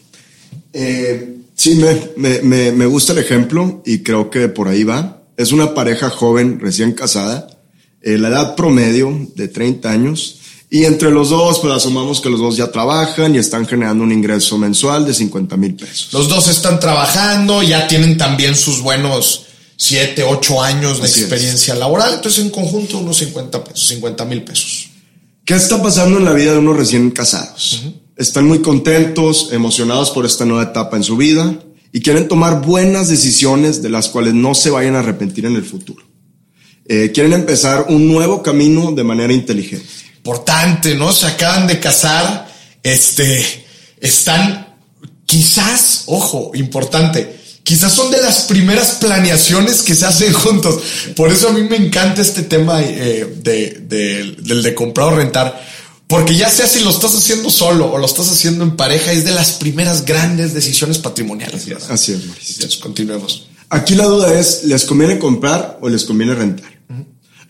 Eh, 0.74 1.38
Sí, 1.58 1.74
me, 2.16 2.42
me, 2.44 2.72
me, 2.72 2.86
gusta 2.86 3.14
el 3.14 3.18
ejemplo 3.18 3.82
y 3.84 4.04
creo 4.04 4.30
que 4.30 4.48
por 4.48 4.68
ahí 4.68 4.84
va. 4.84 5.24
Es 5.38 5.52
una 5.52 5.74
pareja 5.74 6.12
joven, 6.12 6.60
recién 6.60 6.92
casada, 6.92 7.48
eh, 8.04 8.20
la 8.20 8.28
edad 8.28 8.56
promedio 8.56 9.28
de 9.36 9.48
30 9.48 9.90
años, 9.90 10.40
y 10.70 10.86
entre 10.86 11.12
los 11.12 11.30
dos, 11.30 11.60
pues 11.60 11.74
asumamos 11.74 12.20
que 12.20 12.30
los 12.30 12.40
dos 12.40 12.58
ya 12.58 12.72
trabajan 12.72 13.34
y 13.36 13.38
están 13.38 13.66
generando 13.66 14.04
un 14.04 14.12
ingreso 14.12 14.58
mensual 14.58 15.06
de 15.06 15.14
50 15.14 15.56
mil 15.58 15.76
pesos. 15.76 16.10
Los 16.12 16.28
dos 16.28 16.48
están 16.48 16.80
trabajando, 16.80 17.64
ya 17.64 17.88
tienen 17.88 18.18
también 18.18 18.56
sus 18.56 18.82
buenos 18.82 19.46
7, 19.78 20.24
8 20.24 20.62
años 20.62 21.02
de 21.02 21.08
experiencia 21.08 21.76
laboral, 21.76 22.16
entonces 22.16 22.44
en 22.44 22.50
conjunto 22.50 22.98
unos 22.98 23.18
50 23.18 23.64
pesos, 23.64 23.88
50 23.88 24.26
mil 24.26 24.44
pesos. 24.44 24.90
¿Qué 25.46 25.56
está 25.56 25.82
pasando 25.82 26.18
en 26.18 26.26
la 26.26 26.34
vida 26.34 26.52
de 26.52 26.60
unos 26.60 26.76
recién 26.76 27.12
casados? 27.12 27.84
están 28.18 28.48
muy 28.48 28.60
contentos, 28.60 29.50
emocionados 29.52 30.10
por 30.10 30.26
esta 30.26 30.46
nueva 30.46 30.64
etapa 30.64 30.98
en 30.98 31.04
su 31.04 31.18
vida 31.18 31.60
y 31.94 32.02
quieren 32.02 32.28
tomar 32.28 32.66
buenas 32.66 33.10
decisiones 33.10 33.82
de 33.82 33.90
las 33.90 34.10
cuales 34.10 34.34
no 34.34 34.56
se 34.56 34.70
vayan 34.70 34.96
a 34.96 35.00
arrepentir 35.00 35.46
en 35.46 35.56
el 35.56 35.64
futuro. 35.64 36.04
Eh, 36.86 37.12
quieren 37.14 37.34
empezar 37.34 37.86
un 37.90 38.08
nuevo 38.08 38.42
camino 38.42 38.92
de 38.92 39.04
manera 39.04 39.34
inteligente. 39.34 39.86
Importante, 40.28 40.94
¿no? 40.94 41.14
Se 41.14 41.26
acaban 41.26 41.68
de 41.68 41.80
casar, 41.80 42.50
este, 42.84 43.66
están 44.02 44.76
quizás, 45.26 46.04
ojo, 46.08 46.52
importante, 46.54 47.40
quizás 47.64 47.94
son 47.94 48.12
de 48.12 48.22
las 48.22 48.42
primeras 48.42 48.96
planeaciones 48.96 49.84
que 49.84 49.96
se 49.96 50.06
hacen 50.06 50.34
juntos. 50.44 50.82
Por 51.16 51.32
eso 51.32 51.48
a 51.48 51.54
mí 51.54 51.62
me 51.62 51.78
encanta 51.78 52.22
este 52.22 52.44
tema 52.44 52.82
eh, 52.82 53.26
de, 53.42 53.86
del 54.42 54.64
de 54.64 54.76
comprar 54.76 55.14
o 55.14 55.16
rentar 55.16 55.66
porque 56.08 56.36
ya 56.36 56.50
sea 56.50 56.68
si 56.68 56.82
lo 56.82 56.90
estás 56.90 57.16
haciendo 57.16 57.50
solo 57.50 57.90
o 57.90 57.98
lo 57.98 58.06
estás 58.06 58.30
haciendo 58.30 58.66
en 58.66 58.76
pareja, 58.76 59.14
es 59.14 59.24
de 59.24 59.32
las 59.32 59.52
primeras 59.52 60.04
grandes 60.04 60.54
decisiones 60.54 60.98
patrimoniales. 60.98 61.68
Así 61.90 62.12
es. 62.12 62.22
Entonces, 62.24 62.78
continuemos. 62.78 63.48
Aquí 63.70 63.96
la 63.96 64.06
duda 64.06 64.38
es, 64.38 64.66
¿les 64.66 64.84
conviene 64.84 65.20
comprar 65.20 65.78
o 65.82 65.88
les 65.88 66.04
conviene 66.04 66.36
rentar? 66.36 66.77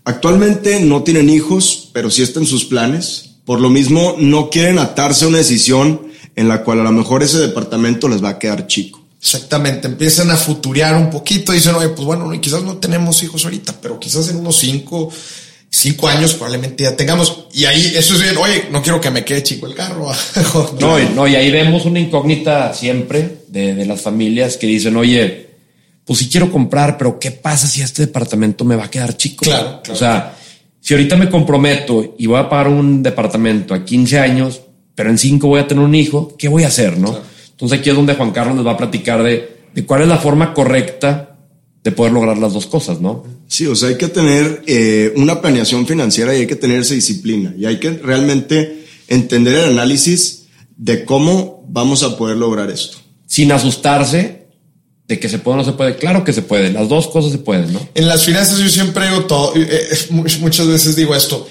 Actualmente 0.08 0.80
no 0.80 1.04
tienen 1.04 1.30
hijos, 1.30 1.90
pero 1.92 2.10
sí 2.10 2.24
están 2.24 2.46
sus 2.46 2.64
planes. 2.64 3.32
Por 3.44 3.60
lo 3.60 3.70
mismo, 3.70 4.16
no 4.18 4.50
quieren 4.50 4.80
atarse 4.80 5.26
a 5.26 5.28
una 5.28 5.40
decisión 5.40 6.08
en 6.38 6.48
la 6.48 6.64
cual 6.64 6.80
a 6.80 6.84
lo 6.84 6.94
mejor 6.94 7.24
ese 7.24 7.40
departamento 7.40 8.08
les 8.08 8.24
va 8.24 8.30
a 8.30 8.40
quedar 8.40 8.68
chico. 8.68 9.04
Exactamente, 9.20 9.86
empiezan 9.86 10.32
a 10.32 10.38
futurear 10.38 10.96
un 10.96 11.10
poquito, 11.10 11.52
dicen, 11.52 11.76
oye, 11.76 11.90
pues 11.90 12.06
bueno, 12.06 12.32
quizás 12.40 12.64
no 12.64 12.78
tenemos 12.78 13.22
hijos 13.22 13.44
ahorita, 13.44 13.82
pero 13.82 14.00
quizás 14.00 14.30
en 14.30 14.38
unos 14.38 14.56
cinco, 14.56 15.12
cinco 15.70 16.08
años 16.08 16.36
probablemente 16.36 16.86
ya 16.86 16.96
tengamos. 16.96 17.48
Y 17.54 17.66
ahí 17.66 17.92
eso 17.98 18.14
es 18.14 18.22
bien, 18.22 18.38
oye, 18.38 18.70
no 18.72 18.82
quiero 18.82 19.02
que 19.02 19.12
me 19.12 19.26
quede 19.26 19.44
chico 19.44 19.68
el 19.68 19.76
carro. 19.76 20.10
no, 20.80 21.00
y, 21.02 21.10
no, 21.14 21.28
y 21.28 21.36
ahí 21.36 21.52
vemos 21.52 21.84
una 21.84 22.00
incógnita 22.00 22.74
siempre 22.74 23.40
de, 23.50 23.76
de, 23.76 23.86
las 23.86 24.00
familias 24.00 24.56
que 24.56 24.68
dicen, 24.68 24.96
oye, 24.96 25.47
pues 26.08 26.20
sí 26.20 26.30
quiero 26.30 26.50
comprar, 26.50 26.98
pero 26.98 27.20
¿qué 27.20 27.32
pasa 27.32 27.68
si 27.68 27.82
este 27.82 28.06
departamento 28.06 28.64
me 28.64 28.78
va 28.78 28.86
a 28.86 28.90
quedar 28.90 29.18
chico? 29.18 29.44
Claro, 29.44 29.82
O 29.92 29.96
sea, 29.96 30.38
si 30.80 30.94
ahorita 30.94 31.18
me 31.18 31.30
comprometo 31.30 32.16
y 32.18 32.28
voy 32.28 32.40
a 32.40 32.48
pagar 32.48 32.70
un 32.70 33.04
departamento 33.04 33.74
a 33.74 33.84
15 33.84 34.18
años, 34.18 34.62
pero 34.96 35.10
en 35.10 35.18
cinco 35.18 35.50
voy 35.50 35.60
a 35.60 35.68
tener 35.68 35.84
un 35.84 35.94
hijo, 35.94 36.34
¿qué 36.38 36.48
voy 36.48 36.64
a 36.64 36.68
hacer? 36.68 36.98
No? 36.98 37.20
Entonces 37.52 37.80
aquí 37.80 37.90
es 37.90 37.96
donde 37.96 38.16
Juan 38.16 38.32
Carlos 38.32 38.56
nos 38.56 38.66
va 38.66 38.72
a 38.72 38.78
platicar 38.78 39.22
de, 39.22 39.58
de 39.76 39.86
cuál 39.86 40.04
es 40.04 40.08
la 40.08 40.18
forma 40.18 40.54
correcta 40.54 41.36
de 41.84 41.92
poder 41.92 42.14
lograr 42.14 42.38
las 42.38 42.54
dos 42.54 42.68
cosas, 42.68 43.02
¿no? 43.02 43.26
Sí, 43.48 43.66
o 43.66 43.76
sea, 43.76 43.90
hay 43.90 43.98
que 43.98 44.08
tener 44.08 44.64
eh, 44.66 45.12
una 45.18 45.42
planeación 45.42 45.86
financiera 45.86 46.34
y 46.34 46.42
hay 46.42 46.48
que 46.48 46.56
tener 46.56 46.80
esa 46.82 46.94
disciplina 46.94 47.54
y 47.58 47.66
hay 47.66 47.80
que 47.80 47.92
realmente 47.92 48.86
entender 49.10 49.56
el 49.56 49.72
análisis 49.72 50.46
de 50.78 51.04
cómo 51.04 51.66
vamos 51.68 52.04
a 52.04 52.18
poder 52.18 52.38
lograr 52.38 52.70
esto. 52.72 52.98
Sin 53.26 53.52
asustarse 53.52 54.37
de 55.08 55.20
que 55.20 55.30
se 55.30 55.40
puede 55.40 55.56
o 55.56 55.58
no 55.58 55.66
se 55.66 55.74
puede. 55.74 55.96
Claro 55.96 56.24
que 56.24 56.34
se 56.34 56.42
puede, 56.42 56.72
las 56.72 56.90
dos 56.90 57.08
cosas 57.08 57.32
se 57.32 57.38
pueden, 57.38 57.74
¿no? 57.74 57.88
En 57.96 58.08
las 58.08 58.24
finanzas 58.24 58.60
yo 58.60 58.70
siempre 58.70 59.08
digo 59.08 59.26
todo, 59.26 59.56
eh, 59.56 59.68
eh, 59.92 60.38
muchas 60.40 60.68
veces 60.68 60.96
digo 60.96 61.16
esto, 61.16 61.48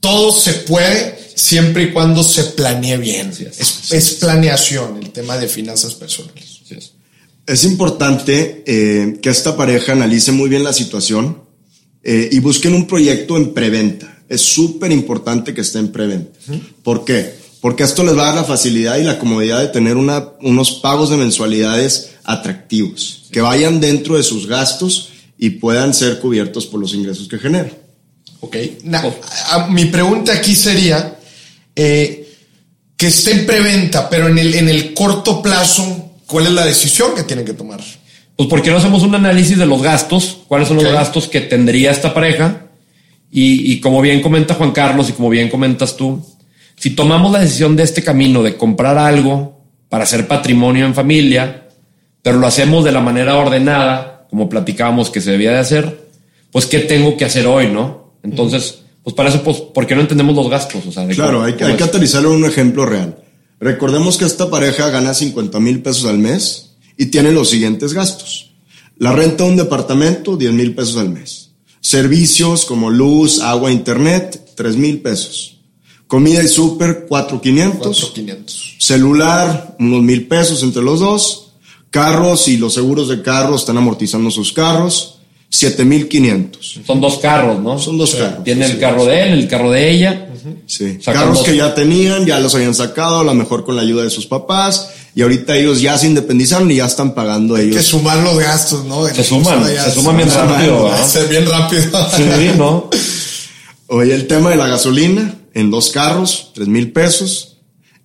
todo 0.00 0.32
se 0.32 0.52
puede 0.54 1.18
siempre 1.34 1.84
y 1.84 1.92
cuando 1.92 2.22
se 2.22 2.44
planee 2.44 2.96
bien. 2.98 3.30
es, 3.30 4.16
planeación 4.20 4.98
el 5.02 5.10
tema 5.10 5.36
de 5.38 5.48
finanzas 5.48 5.94
personales. 5.94 6.60
Es 7.44 7.64
importante 7.64 8.62
eh, 8.66 9.18
que 9.20 9.28
esta 9.28 9.56
pareja 9.56 9.92
analice 9.92 10.30
muy 10.30 10.48
bien 10.48 10.62
la 10.62 10.72
situación 10.72 11.42
eh, 12.04 12.28
y 12.30 12.38
busquen 12.38 12.74
un 12.74 12.86
proyecto 12.86 13.36
en 13.36 13.52
preventa. 13.52 14.22
Es 14.28 14.42
súper 14.42 14.92
importante 14.92 15.52
que 15.52 15.60
esté 15.60 15.78
en 15.78 15.90
preventa. 15.90 16.38
¿Por 16.82 17.04
qué? 17.04 17.41
Porque 17.62 17.84
esto 17.84 18.02
les 18.02 18.18
va 18.18 18.24
a 18.24 18.26
dar 18.26 18.34
la 18.34 18.44
facilidad 18.44 18.98
y 18.98 19.04
la 19.04 19.20
comodidad 19.20 19.60
de 19.60 19.68
tener 19.68 19.96
una, 19.96 20.30
unos 20.40 20.72
pagos 20.72 21.10
de 21.10 21.16
mensualidades 21.16 22.10
atractivos, 22.24 23.28
que 23.30 23.40
vayan 23.40 23.80
dentro 23.80 24.16
de 24.16 24.24
sus 24.24 24.48
gastos 24.48 25.10
y 25.38 25.50
puedan 25.50 25.94
ser 25.94 26.18
cubiertos 26.18 26.66
por 26.66 26.80
los 26.80 26.92
ingresos 26.92 27.28
que 27.28 27.38
generan. 27.38 27.72
Ok. 28.40 28.56
mi 29.70 29.84
pregunta 29.84 30.32
aquí 30.32 30.56
sería, 30.56 31.16
eh, 31.76 32.28
que 32.96 33.06
esté 33.06 33.30
en 33.30 33.46
preventa, 33.46 34.10
pero 34.10 34.26
en 34.26 34.38
el, 34.38 34.54
en 34.56 34.68
el 34.68 34.92
corto 34.92 35.40
plazo, 35.40 36.16
¿cuál 36.26 36.46
es 36.46 36.52
la 36.52 36.66
decisión 36.66 37.14
que 37.14 37.22
tienen 37.22 37.44
que 37.44 37.54
tomar? 37.54 37.80
Pues 38.34 38.48
porque 38.48 38.72
no 38.72 38.78
hacemos 38.78 39.04
un 39.04 39.14
análisis 39.14 39.56
de 39.56 39.66
los 39.66 39.80
gastos, 39.80 40.38
cuáles 40.48 40.66
son 40.66 40.78
los 40.78 40.92
gastos 40.92 41.28
que 41.28 41.40
tendría 41.40 41.92
esta 41.92 42.12
pareja. 42.12 42.66
Y, 43.30 43.72
y 43.72 43.80
como 43.80 44.00
bien 44.00 44.20
comenta 44.20 44.54
Juan 44.54 44.72
Carlos 44.72 45.08
y 45.08 45.12
como 45.12 45.30
bien 45.30 45.48
comentas 45.48 45.96
tú, 45.96 46.20
si 46.82 46.90
tomamos 46.90 47.30
la 47.30 47.38
decisión 47.38 47.76
de 47.76 47.84
este 47.84 48.02
camino 48.02 48.42
de 48.42 48.56
comprar 48.56 48.98
algo 48.98 49.60
para 49.88 50.02
hacer 50.02 50.26
patrimonio 50.26 50.84
en 50.84 50.96
familia, 50.96 51.68
pero 52.22 52.38
lo 52.38 52.46
hacemos 52.48 52.84
de 52.84 52.90
la 52.90 53.00
manera 53.00 53.36
ordenada, 53.36 54.26
como 54.28 54.48
platicábamos 54.48 55.08
que 55.08 55.20
se 55.20 55.30
debía 55.30 55.52
de 55.52 55.60
hacer, 55.60 56.08
pues 56.50 56.66
¿qué 56.66 56.80
tengo 56.80 57.16
que 57.16 57.24
hacer 57.24 57.46
hoy, 57.46 57.68
no? 57.68 58.14
Entonces, 58.24 58.80
pues 59.04 59.14
para 59.14 59.28
eso, 59.28 59.44
pues, 59.44 59.58
¿por 59.58 59.86
qué 59.86 59.94
no 59.94 60.00
entendemos 60.00 60.34
los 60.34 60.50
gastos? 60.50 60.84
O 60.84 60.90
sea, 60.90 61.06
claro, 61.06 61.44
hay, 61.44 61.54
hay 61.60 61.76
que 61.76 61.84
aterrizarlo 61.84 62.30
en 62.32 62.42
un 62.42 62.46
ejemplo 62.46 62.84
real. 62.84 63.16
Recordemos 63.60 64.18
que 64.18 64.24
esta 64.24 64.50
pareja 64.50 64.90
gana 64.90 65.14
50 65.14 65.60
mil 65.60 65.82
pesos 65.82 66.06
al 66.06 66.18
mes 66.18 66.74
y 66.96 67.06
tiene 67.06 67.30
los 67.30 67.48
siguientes 67.48 67.94
gastos. 67.94 68.54
La 68.98 69.12
renta 69.12 69.44
de 69.44 69.50
un 69.50 69.56
departamento, 69.56 70.36
10 70.36 70.52
mil 70.52 70.74
pesos 70.74 70.96
al 70.96 71.10
mes. 71.10 71.52
Servicios 71.80 72.64
como 72.64 72.90
luz, 72.90 73.40
agua, 73.40 73.70
internet, 73.70 74.50
3 74.56 74.76
mil 74.76 75.00
pesos. 75.00 75.61
Comida 76.12 76.42
y 76.42 76.48
súper, 76.48 77.06
4,500. 77.08 78.12
Celular, 78.78 79.76
unos 79.78 80.02
mil 80.02 80.28
pesos 80.28 80.62
entre 80.62 80.82
los 80.82 81.00
dos. 81.00 81.52
Carros 81.90 82.48
y 82.48 82.58
los 82.58 82.74
seguros 82.74 83.08
de 83.08 83.22
carros 83.22 83.62
están 83.62 83.78
amortizando 83.78 84.30
sus 84.30 84.52
carros. 84.52 85.20
7500. 85.48 86.80
Son 86.86 87.00
dos 87.00 87.16
carros, 87.16 87.60
¿no? 87.60 87.78
Son 87.78 87.96
dos 87.96 88.14
carros. 88.14 88.44
Tiene 88.44 88.66
el 88.66 88.78
carro 88.78 89.06
de 89.06 89.22
él, 89.22 89.38
el 89.38 89.48
carro 89.48 89.70
de 89.70 89.90
ella. 89.90 90.28
Sí. 90.66 90.98
carros 91.02 91.44
que 91.44 91.56
ya 91.56 91.74
tenían, 91.74 92.26
ya 92.26 92.40
los 92.40 92.54
habían 92.54 92.74
sacado, 92.74 93.20
a 93.20 93.24
lo 93.24 93.32
mejor 93.32 93.64
con 93.64 93.74
la 93.76 93.80
ayuda 93.80 94.02
de 94.02 94.10
sus 94.10 94.26
papás. 94.26 94.90
Y 95.14 95.22
ahorita 95.22 95.56
ellos 95.56 95.80
ya 95.80 95.96
se 95.96 96.08
independizaron 96.08 96.70
y 96.70 96.76
ya 96.76 96.84
están 96.84 97.14
pagando 97.14 97.56
ellos. 97.56 97.74
Hay 97.74 97.82
que 97.82 97.88
sumar 97.88 98.18
los 98.18 98.38
gastos, 98.38 98.84
¿no? 98.84 99.06
Se 99.06 99.24
suman, 99.24 99.64
se 99.64 99.90
suman 99.92 100.18
bien 100.18 100.30
rápido. 100.34 100.90
Se 101.06 101.26
bien 101.28 101.46
rápido. 101.46 102.06
Sí, 102.14 102.50
¿no? 102.58 102.90
Oye, 103.86 104.14
el 104.14 104.26
tema 104.26 104.50
de 104.50 104.56
la 104.56 104.66
gasolina 104.66 105.38
en 105.54 105.70
dos 105.70 105.90
carros, 105.90 106.52
tres 106.54 106.68
mil 106.68 106.92
pesos. 106.92 107.58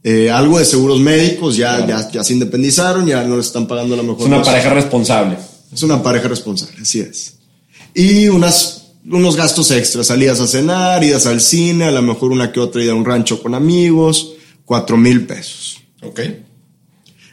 Eh, 0.03 0.29
algo 0.29 0.59
de 0.59 0.65
seguros 0.65 0.99
médicos, 0.99 1.57
ya, 1.57 1.85
ya, 1.85 2.09
ya 2.09 2.23
se 2.23 2.33
independizaron, 2.33 3.05
ya 3.05 3.23
no 3.23 3.35
les 3.35 3.47
están 3.47 3.67
pagando 3.67 3.95
la 3.95 4.03
mejor. 4.03 4.21
Es 4.21 4.27
una 4.27 4.43
pareja 4.43 4.69
responsable. 4.69 5.37
Es 5.73 5.83
una 5.83 6.01
pareja 6.01 6.27
responsable, 6.29 6.81
así 6.81 7.01
es 7.01 7.37
y 7.97 8.29
unas, 8.29 8.91
unos 9.09 9.35
gastos 9.35 9.71
extras, 9.71 10.07
salidas 10.07 10.39
a 10.39 10.47
cenar, 10.47 11.03
idas 11.03 11.25
al 11.25 11.41
cine, 11.41 11.85
a 11.85 11.91
lo 11.91 12.03
mejor 12.03 12.31
una 12.31 12.51
que 12.51 12.59
otra 12.59 12.83
ida 12.83 12.91
a 12.91 12.95
un 12.95 13.05
rancho 13.05 13.41
con 13.41 13.55
amigos, 13.55 14.33
cuatro 14.65 14.97
mil 14.97 15.25
pesos. 15.25 15.81
Ok. 16.03 16.21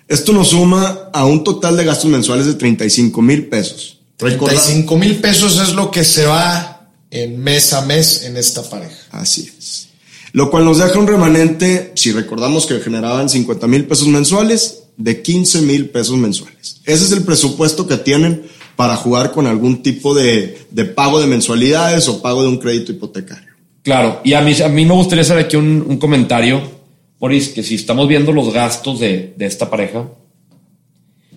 Esto 0.09 0.33
nos 0.33 0.49
suma 0.49 1.11
a 1.13 1.27
un 1.27 1.45
total 1.45 1.77
de 1.77 1.85
gastos 1.85 2.11
mensuales 2.11 2.47
de 2.47 2.55
35 2.55 3.21
mil 3.21 3.47
pesos. 3.47 3.99
35 4.17 4.97
mil 4.97 5.17
pesos 5.17 5.61
es 5.61 5.75
lo 5.75 5.91
que 5.91 6.03
se 6.03 6.25
va 6.25 6.91
en 7.11 7.39
mes 7.39 7.75
a 7.75 7.83
mes 7.83 8.23
en 8.25 8.39
esta 8.39 8.63
pareja. 8.63 8.97
Así 9.11 9.53
es. 9.59 9.89
Lo 10.35 10.51
cual 10.51 10.65
nos 10.65 10.79
deja 10.79 10.99
un 10.99 11.07
remanente, 11.07 11.93
si 11.95 12.11
recordamos 12.11 12.67
que 12.67 12.81
generaban 12.81 13.29
50 13.29 13.69
mil 13.69 13.85
pesos 13.85 14.09
mensuales, 14.09 14.83
de 14.97 15.23
15 15.23 15.63
mil 15.63 15.91
pesos 15.91 16.17
mensuales. 16.19 16.81
Ese 16.85 17.05
es 17.05 17.13
el 17.13 17.23
presupuesto 17.23 17.87
que 17.87 17.99
tienen 17.99 18.43
para 18.75 18.97
jugar 18.97 19.31
con 19.31 19.47
algún 19.47 19.81
tipo 19.85 20.13
de, 20.13 20.59
pago 20.97 21.21
de 21.21 21.29
mensualidades 21.29 22.09
o 22.09 22.21
pago 22.21 22.43
de 22.43 22.49
un 22.49 22.59
crédito 22.59 22.91
hipotecario. 22.91 23.51
Claro, 23.85 24.23
y 24.25 24.33
a 24.33 24.41
mí, 24.41 24.61
a 24.61 24.69
mí 24.69 24.85
me 24.85 24.95
gustaría 24.95 25.23
hacer 25.23 25.39
aquí 25.39 25.55
un, 25.55 25.99
comentario, 25.99 26.63
Boris, 27.21 27.51
que 27.51 27.63
si 27.63 27.77
estamos 27.77 28.09
viendo 28.09 28.33
los 28.33 28.53
gastos 28.53 28.99
de, 28.99 29.37
esta 29.39 29.71
pareja, 29.71 30.09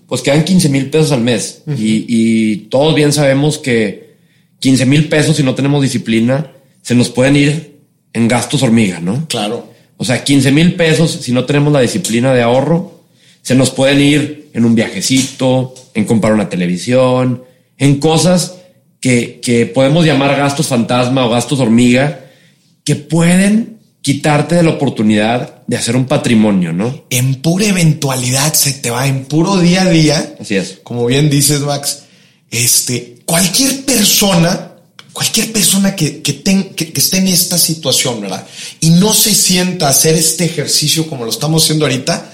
pues 0.07 0.23
quedan 0.23 0.43
15 0.43 0.69
mil 0.69 0.89
pesos 0.89 1.11
al 1.11 1.21
mes. 1.21 1.61
y, 1.67 2.05
y, 2.07 2.57
todos 2.71 2.95
bien 2.95 3.13
sabemos 3.13 3.59
que 3.59 4.15
15 4.57 4.87
mil 4.87 5.07
pesos, 5.07 5.37
si 5.37 5.43
no 5.43 5.53
tenemos 5.53 5.83
disciplina, 5.83 6.51
se 6.81 6.95
nos 6.95 7.09
pueden 7.09 7.35
ir 7.35 7.76
en 8.13 8.27
gastos 8.27 8.63
hormiga, 8.63 8.99
¿no? 8.99 9.27
Claro. 9.27 9.71
O 9.97 10.05
sea, 10.05 10.23
15 10.23 10.51
mil 10.51 10.75
pesos, 10.75 11.11
si 11.21 11.31
no 11.31 11.45
tenemos 11.45 11.73
la 11.73 11.81
disciplina 11.81 12.33
de 12.33 12.41
ahorro, 12.41 13.01
se 13.41 13.55
nos 13.55 13.71
pueden 13.71 14.01
ir 14.01 14.49
en 14.53 14.65
un 14.65 14.75
viajecito, 14.75 15.73
en 15.93 16.05
comprar 16.05 16.33
una 16.33 16.49
televisión, 16.49 17.43
en 17.77 17.99
cosas 17.99 18.55
que, 18.99 19.39
que 19.41 19.65
podemos 19.65 20.05
llamar 20.05 20.35
gastos 20.35 20.67
fantasma 20.67 21.25
o 21.25 21.29
gastos 21.29 21.59
hormiga, 21.59 22.25
que 22.83 22.95
pueden 22.95 23.77
quitarte 24.01 24.55
de 24.55 24.63
la 24.63 24.69
oportunidad 24.69 25.65
de 25.67 25.75
hacer 25.75 25.95
un 25.97 26.05
patrimonio, 26.05 26.71
¿no? 26.71 27.03
En 27.09 27.35
pura 27.41 27.65
eventualidad 27.65 28.53
se 28.53 28.71
te 28.73 28.89
va, 28.89 29.05
en 29.05 29.25
puro 29.25 29.57
día 29.57 29.81
a 29.81 29.89
día. 29.89 30.35
Así 30.39 30.55
es. 30.55 30.79
Como 30.83 31.05
bien 31.05 31.29
dices, 31.29 31.59
Max, 31.59 32.03
este, 32.49 33.17
cualquier 33.25 33.83
persona, 33.83 34.71
cualquier 35.17 35.51
persona 35.51 35.95
que, 35.95 36.21
que, 36.21 36.43
que, 36.43 36.75
que, 36.75 36.99
esté 36.99 37.17
en 37.17 37.27
esta 37.27 37.57
situación, 37.57 38.21
¿verdad? 38.21 38.45
Y 38.81 38.91
no 38.91 39.15
se 39.15 39.33
sienta 39.33 39.87
a 39.87 39.89
hacer 39.89 40.13
este 40.13 40.45
ejercicio 40.45 41.09
como 41.09 41.25
lo 41.25 41.31
estamos 41.31 41.63
haciendo 41.63 41.85
ahorita, 41.85 42.31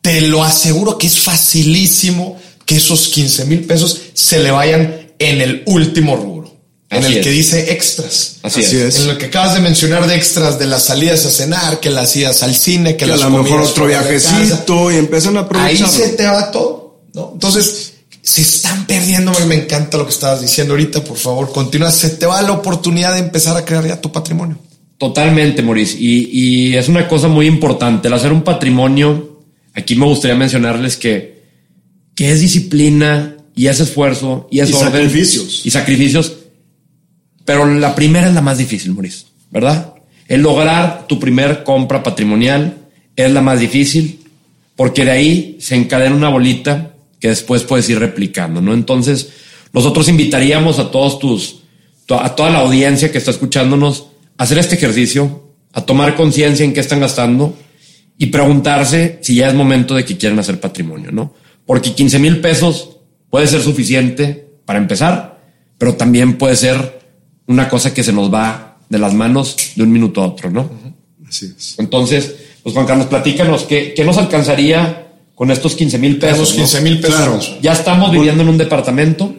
te 0.00 0.22
lo 0.22 0.42
aseguro 0.42 0.96
que 0.96 1.06
es 1.06 1.18
facilísimo 1.18 2.40
que 2.64 2.76
esos 2.76 3.08
15 3.08 3.44
mil 3.44 3.64
pesos 3.64 4.00
se 4.14 4.42
le 4.42 4.50
vayan 4.50 5.12
en 5.18 5.42
el 5.42 5.64
último 5.66 6.16
rubro. 6.16 6.56
En 6.88 7.04
el 7.04 7.20
que 7.20 7.28
dice 7.28 7.72
extras. 7.72 8.36
Así, 8.42 8.60
es. 8.62 8.96
En 8.96 9.06
lo 9.06 9.18
que 9.18 9.26
acabas 9.26 9.52
de 9.52 9.60
mencionar 9.60 10.06
de 10.06 10.14
extras 10.14 10.58
de 10.58 10.64
las 10.64 10.84
salidas 10.84 11.26
a 11.26 11.30
cenar, 11.30 11.78
que 11.78 11.90
las 11.90 12.16
idas 12.16 12.42
al 12.42 12.54
cine, 12.54 12.96
que, 12.96 13.04
las 13.04 13.20
a 13.20 13.28
lo 13.28 13.42
mejor 13.42 13.60
otro 13.60 13.86
viajecito 13.86 14.90
y 14.90 14.96
empiezan 14.96 15.36
a 15.36 15.40
aprovechar. 15.40 15.86
Ahí 15.88 15.92
se 15.92 16.08
te 16.10 16.26
va 16.26 16.50
todo, 16.50 17.02
¿no? 17.12 17.32
Entonces, 17.34 17.93
se 18.24 18.40
están 18.40 18.86
perdiendo. 18.86 19.32
Me 19.46 19.54
encanta 19.54 19.98
lo 19.98 20.04
que 20.04 20.12
estabas 20.12 20.40
diciendo 20.40 20.72
ahorita. 20.72 21.04
Por 21.04 21.16
favor, 21.16 21.52
continúa. 21.52 21.90
Se 21.92 22.10
te 22.10 22.26
va 22.26 22.42
la 22.42 22.52
oportunidad 22.52 23.12
de 23.12 23.20
empezar 23.20 23.56
a 23.56 23.64
crear 23.64 23.86
ya 23.86 24.00
tu 24.00 24.10
patrimonio. 24.10 24.58
Totalmente, 24.98 25.62
Maurice. 25.62 25.96
Y, 25.98 26.30
y 26.32 26.76
es 26.76 26.88
una 26.88 27.06
cosa 27.06 27.28
muy 27.28 27.46
importante. 27.46 28.08
El 28.08 28.14
hacer 28.14 28.32
un 28.32 28.42
patrimonio, 28.42 29.42
aquí 29.74 29.94
me 29.94 30.06
gustaría 30.06 30.36
mencionarles 30.36 30.96
que 30.96 31.34
que 32.14 32.30
es 32.30 32.40
disciplina 32.40 33.36
y 33.54 33.66
es 33.66 33.80
esfuerzo 33.80 34.48
y 34.50 34.60
es 34.60 34.70
y 34.70 34.72
sacrificios. 34.72 35.62
Y 35.64 35.70
sacrificios. 35.70 36.32
Pero 37.44 37.66
la 37.66 37.94
primera 37.94 38.28
es 38.28 38.34
la 38.34 38.40
más 38.40 38.58
difícil, 38.58 38.92
Mauricio, 38.92 39.26
¿verdad? 39.50 39.94
El 40.28 40.40
lograr 40.40 41.06
tu 41.06 41.20
primer 41.20 41.62
compra 41.62 42.02
patrimonial 42.02 42.78
es 43.16 43.30
la 43.30 43.42
más 43.42 43.60
difícil 43.60 44.20
porque 44.76 45.04
de 45.04 45.10
ahí 45.10 45.58
se 45.60 45.76
encadena 45.76 46.16
una 46.16 46.30
bolita 46.30 46.93
que 47.24 47.28
después 47.28 47.62
puedes 47.62 47.88
ir 47.88 47.98
replicando, 47.98 48.60
¿no? 48.60 48.74
Entonces, 48.74 49.30
nosotros 49.72 50.10
invitaríamos 50.10 50.78
a 50.78 50.90
todos 50.90 51.18
tus, 51.18 51.62
a 52.10 52.36
toda 52.36 52.50
la 52.50 52.58
audiencia 52.58 53.10
que 53.10 53.16
está 53.16 53.30
escuchándonos 53.30 54.08
a 54.36 54.42
hacer 54.42 54.58
este 54.58 54.74
ejercicio, 54.74 55.54
a 55.72 55.80
tomar 55.80 56.16
conciencia 56.16 56.66
en 56.66 56.74
qué 56.74 56.80
están 56.80 57.00
gastando 57.00 57.56
y 58.18 58.26
preguntarse 58.26 59.20
si 59.22 59.36
ya 59.36 59.48
es 59.48 59.54
momento 59.54 59.94
de 59.94 60.04
que 60.04 60.18
quieran 60.18 60.38
hacer 60.38 60.60
patrimonio, 60.60 61.12
¿no? 61.12 61.32
porque 61.64 61.94
15 61.94 62.18
mil 62.18 62.42
pesos 62.42 62.98
puede 63.30 63.46
ser 63.46 63.62
suficiente 63.62 64.46
para 64.66 64.78
empezar, 64.78 65.40
pero 65.78 65.94
también 65.94 66.36
puede 66.36 66.56
ser 66.56 67.00
una 67.46 67.70
cosa 67.70 67.94
que 67.94 68.02
se 68.02 68.12
nos 68.12 68.30
va 68.30 68.80
de 68.90 68.98
las 68.98 69.14
manos 69.14 69.56
de 69.76 69.82
un 69.82 69.90
minuto 69.90 70.22
a 70.22 70.26
otro, 70.26 70.50
¿no? 70.50 70.70
Así 71.26 71.54
es. 71.56 71.76
Entonces, 71.78 72.34
pues 72.62 72.74
Juan 72.74 72.84
Carlos, 72.84 73.06
platícanos, 73.06 73.62
¿qué, 73.62 73.94
qué 73.96 74.04
nos 74.04 74.18
alcanzaría 74.18 75.03
con 75.34 75.50
estos 75.50 75.74
15 75.74 75.98
mil 75.98 76.18
pesos? 76.18 76.52
15 76.52 76.80
mil 76.80 77.00
pesos. 77.00 77.58
Ya 77.60 77.72
estamos 77.72 78.10
viviendo 78.10 78.42
en 78.42 78.48
un 78.48 78.58
departamento 78.58 79.34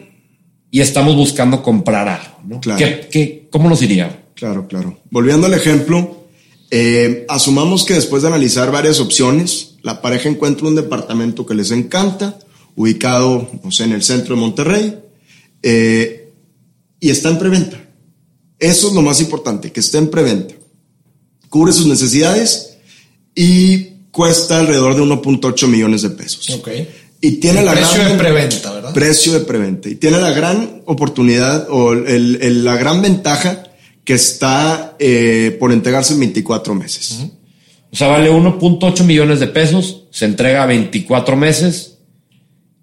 y 0.70 0.80
estamos 0.80 1.16
buscando 1.16 1.62
comprar 1.62 2.08
algo, 2.08 2.40
¿no? 2.46 2.60
Claro. 2.60 2.78
¿Qué, 2.78 3.08
qué, 3.10 3.48
cómo 3.50 3.68
nos 3.68 3.82
iría? 3.82 4.24
Claro, 4.34 4.68
claro. 4.68 4.98
Volviendo 5.10 5.46
al 5.46 5.54
ejemplo, 5.54 6.26
eh, 6.70 7.24
asumamos 7.28 7.84
que 7.84 7.94
después 7.94 8.22
de 8.22 8.28
analizar 8.28 8.70
varias 8.70 9.00
opciones, 9.00 9.76
la 9.82 10.02
pareja 10.02 10.28
encuentra 10.28 10.66
un 10.66 10.74
departamento 10.74 11.46
que 11.46 11.54
les 11.54 11.70
encanta, 11.70 12.38
ubicado, 12.74 13.48
no 13.62 13.70
sé, 13.70 13.84
en 13.84 13.92
el 13.92 14.02
centro 14.02 14.34
de 14.34 14.40
Monterrey, 14.40 14.98
eh, 15.62 16.32
y 17.00 17.10
está 17.10 17.30
en 17.30 17.38
preventa. 17.38 17.82
Eso 18.58 18.88
es 18.88 18.94
lo 18.94 19.02
más 19.02 19.20
importante, 19.20 19.72
que 19.72 19.80
esté 19.80 19.98
en 19.98 20.10
preventa. 20.10 20.54
Cubre 21.48 21.72
sus 21.72 21.86
necesidades 21.86 22.78
y 23.34 23.85
cuesta 24.16 24.60
alrededor 24.60 24.94
de 24.94 25.02
1.8 25.02 25.68
millones 25.68 26.00
de 26.00 26.08
pesos. 26.08 26.48
Ok. 26.48 26.68
Y 27.20 27.32
tiene 27.32 27.62
la 27.62 27.72
precio 27.72 28.02
de 28.02 28.14
preventa, 28.14 28.72
¿verdad? 28.72 28.94
Precio 28.94 29.34
de 29.34 29.40
preventa. 29.40 29.90
Y 29.90 29.96
tiene 29.96 30.18
la 30.18 30.30
gran 30.30 30.80
oportunidad 30.86 31.66
o 31.68 31.94
la 31.94 32.76
gran 32.76 33.02
ventaja 33.02 33.64
que 34.04 34.14
está 34.14 34.96
eh, 34.98 35.54
por 35.60 35.70
entregarse 35.70 36.14
en 36.14 36.20
24 36.20 36.74
meses. 36.74 37.26
O 37.92 37.96
sea, 37.96 38.08
vale 38.08 38.30
1.8 38.30 39.04
millones 39.04 39.38
de 39.38 39.48
pesos, 39.48 40.04
se 40.10 40.24
entrega 40.24 40.62
a 40.62 40.66
24 40.66 41.36
meses 41.36 41.98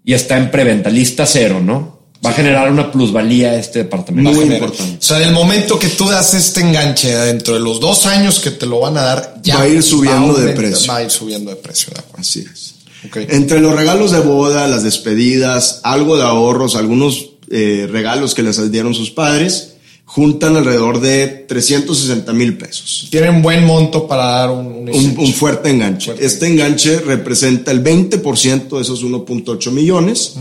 y 0.05 0.13
está 0.13 0.37
en 0.37 0.51
preventa, 0.51 0.91
lista 0.91 1.25
cero, 1.25 1.59
¿no? 1.63 1.92
Va 2.25 2.29
a 2.29 2.33
generar 2.33 2.71
una 2.71 2.91
plusvalía 2.91 3.55
este 3.55 3.79
departamento. 3.79 4.31
Muy 4.31 4.45
importante. 4.45 4.97
O 4.99 5.01
sea, 5.01 5.19
del 5.19 5.33
momento 5.33 5.77
que 5.77 5.89
tú 5.89 6.07
das 6.07 6.33
este 6.33 6.61
enganche 6.61 7.15
dentro 7.15 7.55
de 7.55 7.59
los 7.59 7.79
dos 7.79 8.05
años 8.05 8.39
que 8.39 8.51
te 8.51 8.65
lo 8.65 8.79
van 8.79 8.97
a 8.97 9.01
dar, 9.01 9.39
ya 9.43 9.57
va 9.57 9.63
a 9.63 9.67
ir 9.67 9.83
subiendo 9.83 10.33
de 10.33 10.53
precio. 10.53 10.91
Va 10.91 10.97
a 10.97 11.03
ir 11.03 11.11
subiendo 11.11 11.51
de 11.51 11.57
precio, 11.57 11.91
de 11.93 11.99
acuerdo. 11.99 12.21
Así 12.21 12.45
es. 12.51 12.75
Entre 13.29 13.59
los 13.59 13.75
regalos 13.75 14.11
de 14.11 14.21
boda, 14.21 14.67
las 14.67 14.83
despedidas, 14.83 15.81
algo 15.83 16.15
de 16.15 16.23
ahorros, 16.23 16.75
algunos 16.75 17.31
eh, 17.49 17.87
regalos 17.91 18.33
que 18.33 18.43
les 18.43 18.71
dieron 18.71 18.93
sus 18.93 19.11
padres, 19.11 19.72
juntan 20.13 20.55
alrededor 20.55 21.01
de 21.01 21.25
360 21.47 22.33
mil 22.33 22.55
pesos. 22.55 23.07
Tienen 23.09 23.41
buen 23.41 23.65
monto 23.65 24.07
para 24.07 24.25
dar 24.25 24.51
un, 24.51 24.87
un, 24.87 25.33
fuerte 25.33 25.71
enganche. 25.71 26.13
Este 26.19 26.45
enganche 26.45 26.99
representa 26.99 27.71
el 27.71 27.83
20% 27.83 28.75
de 28.75 28.81
esos 28.83 29.03
1.8 29.03 29.71
millones, 29.71 30.35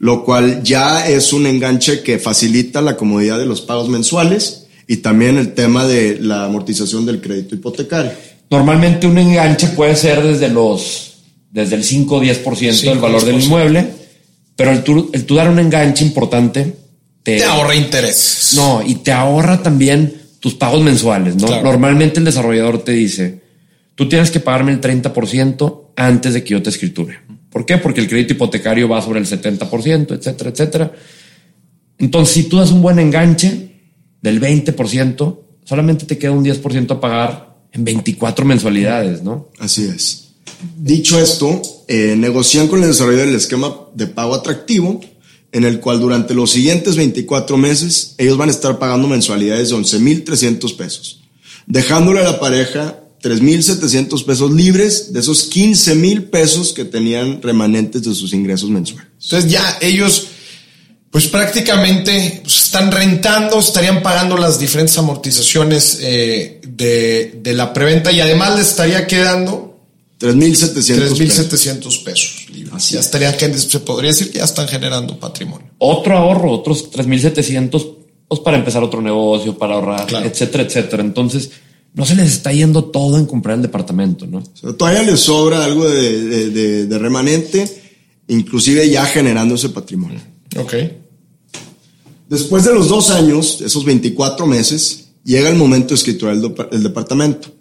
lo 0.00 0.24
cual 0.24 0.64
ya 0.64 1.06
es 1.06 1.32
un 1.32 1.46
enganche 1.46 2.02
que 2.02 2.18
facilita 2.18 2.80
la 2.80 2.96
comodidad 2.96 3.38
de 3.38 3.46
los 3.46 3.60
pagos 3.60 3.88
mensuales 3.88 4.66
y 4.88 4.96
también 4.96 5.38
el 5.38 5.54
tema 5.54 5.86
de 5.86 6.18
la 6.18 6.46
amortización 6.46 7.06
del 7.06 7.20
crédito 7.20 7.54
hipotecario. 7.54 8.10
Normalmente 8.50 9.06
un 9.06 9.18
enganche 9.18 9.68
puede 9.68 9.94
ser 9.94 10.20
desde 10.20 10.48
los 10.48 11.12
desde 11.48 11.76
el 11.76 11.84
5 11.84 12.16
o 12.16 12.20
10% 12.20 12.80
del 12.80 12.98
valor 12.98 13.24
del 13.24 13.40
inmueble, 13.40 13.86
pero 14.56 14.72
el 14.72 14.82
el 15.12 15.26
tú 15.26 15.36
dar 15.36 15.48
un 15.48 15.60
enganche 15.60 16.04
importante 16.04 16.81
te, 17.22 17.44
ahorra 17.44 17.74
interés. 17.74 18.52
No, 18.54 18.82
y 18.84 18.96
te 18.96 19.12
ahorra 19.12 19.62
también 19.62 20.22
tus 20.40 20.54
pagos 20.54 20.82
mensuales, 20.82 21.36
¿no? 21.36 21.62
Normalmente 21.62 22.18
el 22.18 22.24
desarrollador 22.24 22.82
te 22.82 22.92
dice, 22.92 23.42
tú 23.94 24.08
tienes 24.08 24.30
que 24.30 24.40
pagarme 24.40 24.72
el 24.72 24.80
30% 24.80 25.82
antes 25.96 26.34
de 26.34 26.42
que 26.42 26.50
yo 26.50 26.62
te 26.62 26.70
escriture. 26.70 27.20
¿Por 27.50 27.64
qué? 27.64 27.78
Porque 27.78 28.00
el 28.00 28.08
crédito 28.08 28.32
hipotecario 28.32 28.88
va 28.88 29.00
sobre 29.02 29.20
el 29.20 29.26
70%, 29.26 30.16
etcétera, 30.16 30.50
etcétera. 30.50 30.92
Entonces, 31.98 32.34
si 32.34 32.44
tú 32.44 32.58
das 32.58 32.72
un 32.72 32.82
buen 32.82 32.98
enganche 32.98 33.70
del 34.20 34.40
20%, 34.40 35.38
solamente 35.64 36.06
te 36.06 36.18
queda 36.18 36.32
un 36.32 36.44
10% 36.44 36.90
a 36.90 37.00
pagar 37.00 37.56
en 37.70 37.84
24 37.84 38.44
mensualidades, 38.44 39.22
¿no? 39.22 39.48
Así 39.58 39.84
es. 39.84 40.30
Dicho 40.76 41.20
esto, 41.20 41.62
eh, 41.88 42.14
negocian 42.16 42.68
con 42.68 42.82
el 42.82 42.88
desarrollador 42.88 43.26
del 43.26 43.36
esquema 43.36 43.74
de 43.94 44.06
pago 44.06 44.34
atractivo 44.34 45.00
en 45.52 45.64
el 45.64 45.80
cual 45.80 46.00
durante 46.00 46.34
los 46.34 46.50
siguientes 46.50 46.96
24 46.96 47.56
meses 47.58 48.14
ellos 48.18 48.38
van 48.38 48.48
a 48.48 48.52
estar 48.52 48.78
pagando 48.78 49.06
mensualidades 49.06 49.68
de 49.68 49.76
11.300 49.76 50.76
pesos, 50.76 51.20
dejándole 51.66 52.20
a 52.20 52.24
la 52.24 52.40
pareja 52.40 52.98
3.700 53.22 54.24
pesos 54.24 54.50
libres 54.50 55.12
de 55.12 55.20
esos 55.20 55.50
15.000 55.50 56.30
pesos 56.30 56.72
que 56.72 56.84
tenían 56.84 57.40
remanentes 57.40 58.02
de 58.02 58.14
sus 58.14 58.32
ingresos 58.32 58.68
mensuales. 58.70 59.08
Entonces 59.22 59.50
ya 59.50 59.78
ellos, 59.80 60.28
pues 61.10 61.28
prácticamente 61.28 62.40
pues, 62.42 62.64
están 62.64 62.90
rentando, 62.90 63.60
estarían 63.60 64.02
pagando 64.02 64.36
las 64.36 64.58
diferentes 64.58 64.96
amortizaciones 64.98 65.98
eh, 66.00 66.60
de, 66.66 67.38
de 67.42 67.52
la 67.52 67.72
preventa 67.72 68.10
y 68.10 68.20
además 68.20 68.56
les 68.56 68.70
estaría 68.70 69.06
quedando 69.06 69.71
3.700 70.22 71.24
pesos. 71.24 71.98
pesos 71.98 72.46
libres. 72.52 72.90
ya 72.90 73.00
estarían, 73.00 73.58
se 73.58 73.80
podría 73.80 74.10
decir 74.10 74.30
que 74.30 74.38
ya 74.38 74.44
están 74.44 74.68
generando 74.68 75.18
patrimonio. 75.18 75.66
Otro 75.78 76.16
ahorro, 76.16 76.52
otros 76.52 76.92
3.700 76.92 77.96
pues 78.28 78.40
para 78.40 78.56
empezar 78.56 78.82
otro 78.82 79.02
negocio, 79.02 79.58
para 79.58 79.74
ahorrar, 79.74 80.08
etcétera, 80.24 80.62
etcétera. 80.62 81.02
Entonces, 81.02 81.50
no 81.92 82.06
se 82.06 82.14
les 82.14 82.32
está 82.32 82.50
yendo 82.50 82.84
todo 82.84 83.18
en 83.18 83.26
comprar 83.26 83.56
el 83.56 83.62
departamento, 83.62 84.26
¿no? 84.26 84.42
todavía 84.72 85.02
les 85.02 85.20
sobra 85.20 85.62
algo 85.62 85.86
de, 85.86 86.86
de, 86.86 86.98
remanente, 86.98 87.82
inclusive 88.28 88.88
ya 88.88 89.04
generando 89.04 89.56
ese 89.56 89.68
patrimonio. 89.68 90.20
Ok. 90.56 90.74
Después 92.30 92.64
de 92.64 92.72
los 92.72 92.88
dos 92.88 93.10
años, 93.10 93.60
esos 93.60 93.84
24 93.84 94.46
meses, 94.46 95.08
llega 95.24 95.50
el 95.50 95.56
momento 95.56 95.88
de 95.88 95.96
escriturar 95.96 96.34
el, 96.70 96.82
departamento. 96.82 97.52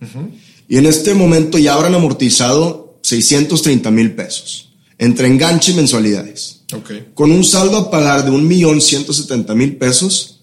Y 0.71 0.77
en 0.77 0.85
este 0.85 1.13
momento 1.13 1.57
ya 1.57 1.73
habrán 1.73 1.95
amortizado 1.95 2.97
630 3.03 3.91
mil 3.91 4.13
pesos 4.13 4.69
entre 4.97 5.27
enganche 5.27 5.73
y 5.73 5.75
mensualidades. 5.75 6.61
Okay. 6.71 7.07
Con 7.13 7.31
un 7.31 7.43
saldo 7.43 7.75
a 7.77 7.91
pagar 7.91 8.23
de 8.23 8.31
1.170.000 8.31 9.77
pesos, 9.77 10.41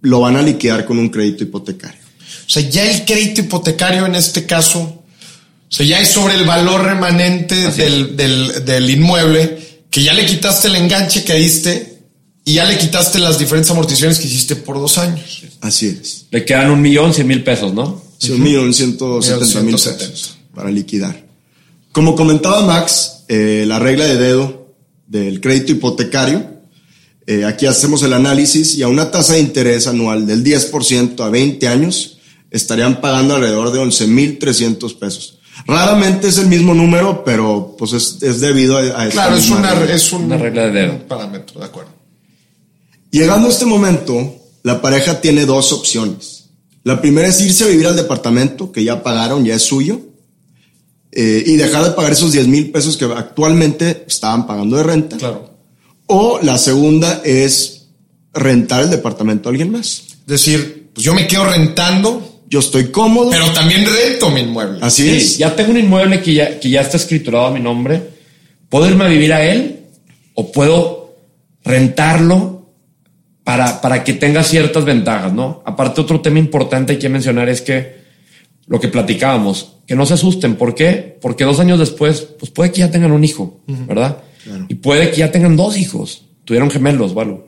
lo 0.00 0.20
van 0.20 0.34
a 0.34 0.42
liquidar 0.42 0.84
con 0.84 0.98
un 0.98 1.10
crédito 1.10 1.44
hipotecario. 1.44 2.00
O 2.00 2.50
sea, 2.50 2.68
ya 2.68 2.90
el 2.90 3.04
crédito 3.04 3.42
hipotecario 3.42 4.04
en 4.06 4.16
este 4.16 4.46
caso, 4.46 4.80
o 4.80 5.04
sea, 5.68 5.86
ya 5.86 6.00
es 6.00 6.08
sobre 6.08 6.34
el 6.34 6.44
valor 6.44 6.82
remanente 6.82 7.54
del, 7.70 8.16
del, 8.16 8.64
del, 8.64 8.90
inmueble, 8.90 9.84
que 9.90 10.02
ya 10.02 10.14
le 10.14 10.26
quitaste 10.26 10.66
el 10.66 10.74
enganche 10.76 11.22
que 11.22 11.34
diste 11.34 12.00
y 12.44 12.54
ya 12.54 12.64
le 12.64 12.78
quitaste 12.78 13.20
las 13.20 13.38
diferentes 13.38 13.70
amortizaciones 13.70 14.18
que 14.18 14.26
hiciste 14.26 14.56
por 14.56 14.76
dos 14.76 14.98
años. 14.98 15.42
Así 15.60 15.86
es. 15.86 16.24
Le 16.32 16.44
quedan 16.44 16.70
un 16.70 16.80
millón 16.80 17.14
cien 17.14 17.28
mil 17.28 17.44
pesos, 17.44 17.72
¿no? 17.74 18.07
Sí, 18.18 18.32
un 18.32 18.42
millón 18.42 18.74
ciento 18.74 19.22
setenta 19.22 19.60
mil 19.62 19.74
pesos 19.74 20.36
para 20.54 20.70
liquidar. 20.70 21.24
Como 21.92 22.14
comentaba 22.14 22.62
Max, 22.66 23.24
eh, 23.28 23.64
la 23.66 23.78
regla 23.78 24.04
de 24.06 24.16
dedo 24.16 24.74
del 25.06 25.40
crédito 25.40 25.72
hipotecario, 25.72 26.58
eh, 27.26 27.44
aquí 27.44 27.66
hacemos 27.66 28.02
el 28.02 28.12
análisis 28.12 28.76
y 28.76 28.82
a 28.82 28.88
una 28.88 29.10
tasa 29.10 29.34
de 29.34 29.40
interés 29.40 29.86
anual 29.86 30.26
del 30.26 30.42
10% 30.42 31.20
a 31.24 31.28
20 31.28 31.68
años, 31.68 32.18
estarían 32.50 33.00
pagando 33.00 33.34
alrededor 33.36 33.70
de 33.70 33.80
11.300 33.80 34.98
pesos. 34.98 35.38
Raramente 35.66 36.28
es 36.28 36.38
el 36.38 36.46
mismo 36.46 36.74
número, 36.74 37.24
pero 37.24 37.74
pues 37.78 37.92
es, 37.92 38.40
debido 38.40 38.78
a, 38.78 39.02
a 39.02 39.08
Claro, 39.08 39.36
es 39.36 39.50
una, 39.50 39.84
es 39.84 40.12
una 40.12 40.36
regla 40.36 40.66
de 40.66 40.70
dedo. 40.70 41.06
parámetro, 41.06 41.60
de 41.60 41.66
acuerdo. 41.66 41.90
Llegando 43.10 43.48
a 43.48 43.50
este 43.50 43.66
momento, 43.66 44.36
la 44.62 44.80
pareja 44.80 45.20
tiene 45.20 45.46
dos 45.46 45.72
opciones. 45.72 46.37
La 46.88 47.02
primera 47.02 47.28
es 47.28 47.38
irse 47.42 47.64
a 47.64 47.66
vivir 47.66 47.86
al 47.86 47.96
departamento 47.96 48.72
que 48.72 48.82
ya 48.82 49.02
pagaron, 49.02 49.44
ya 49.44 49.54
es 49.54 49.60
suyo, 49.60 50.00
eh, 51.12 51.44
y 51.44 51.56
dejar 51.56 51.84
de 51.84 51.90
pagar 51.90 52.12
esos 52.12 52.32
10 52.32 52.46
mil 52.48 52.70
pesos 52.70 52.96
que 52.96 53.04
actualmente 53.04 54.06
estaban 54.08 54.46
pagando 54.46 54.78
de 54.78 54.84
renta. 54.84 55.18
Claro. 55.18 55.50
O 56.06 56.40
la 56.42 56.56
segunda 56.56 57.20
es 57.26 57.88
rentar 58.32 58.84
el 58.84 58.88
departamento 58.88 59.50
a 59.50 59.52
alguien 59.52 59.70
más. 59.70 60.04
Es 60.20 60.26
decir, 60.26 60.88
pues 60.94 61.04
yo 61.04 61.12
me 61.12 61.26
quedo 61.26 61.44
rentando. 61.44 62.42
Yo 62.48 62.60
estoy 62.60 62.86
cómodo. 62.90 63.28
Pero 63.28 63.52
también 63.52 63.84
rento 63.84 64.30
mi 64.30 64.40
inmueble. 64.40 64.78
Así 64.80 65.10
es. 65.10 65.36
Ya 65.36 65.54
tengo 65.54 65.72
un 65.72 65.78
inmueble 65.80 66.22
que 66.22 66.32
ya, 66.32 66.58
que 66.58 66.70
ya 66.70 66.80
está 66.80 66.96
escriturado 66.96 67.48
a 67.48 67.50
mi 67.50 67.60
nombre. 67.60 68.02
¿Puedo 68.70 68.88
irme 68.88 69.04
a 69.04 69.08
vivir 69.08 69.34
a 69.34 69.44
él? 69.44 69.80
¿O 70.32 70.50
puedo 70.50 71.18
rentarlo 71.64 72.57
para, 73.48 73.80
para 73.80 74.04
que 74.04 74.12
tenga 74.12 74.42
ciertas 74.42 74.84
ventajas, 74.84 75.32
¿no? 75.32 75.62
Aparte, 75.64 76.02
otro 76.02 76.20
tema 76.20 76.38
importante 76.38 76.98
que 76.98 77.08
mencionar 77.08 77.48
es 77.48 77.62
que 77.62 77.96
lo 78.66 78.78
que 78.78 78.88
platicábamos, 78.88 79.76
que 79.86 79.96
no 79.96 80.04
se 80.04 80.12
asusten. 80.12 80.56
¿Por 80.56 80.74
qué? 80.74 81.16
Porque 81.18 81.44
dos 81.44 81.58
años 81.58 81.78
después, 81.78 82.28
pues 82.38 82.50
puede 82.50 82.72
que 82.72 82.80
ya 82.80 82.90
tengan 82.90 83.10
un 83.10 83.24
hijo, 83.24 83.58
¿verdad? 83.66 84.18
Y 84.68 84.74
puede 84.74 85.10
que 85.10 85.16
ya 85.16 85.32
tengan 85.32 85.56
dos 85.56 85.78
hijos. 85.78 86.26
Tuvieron 86.44 86.70
gemelos, 86.70 87.14
¿vale? 87.14 87.38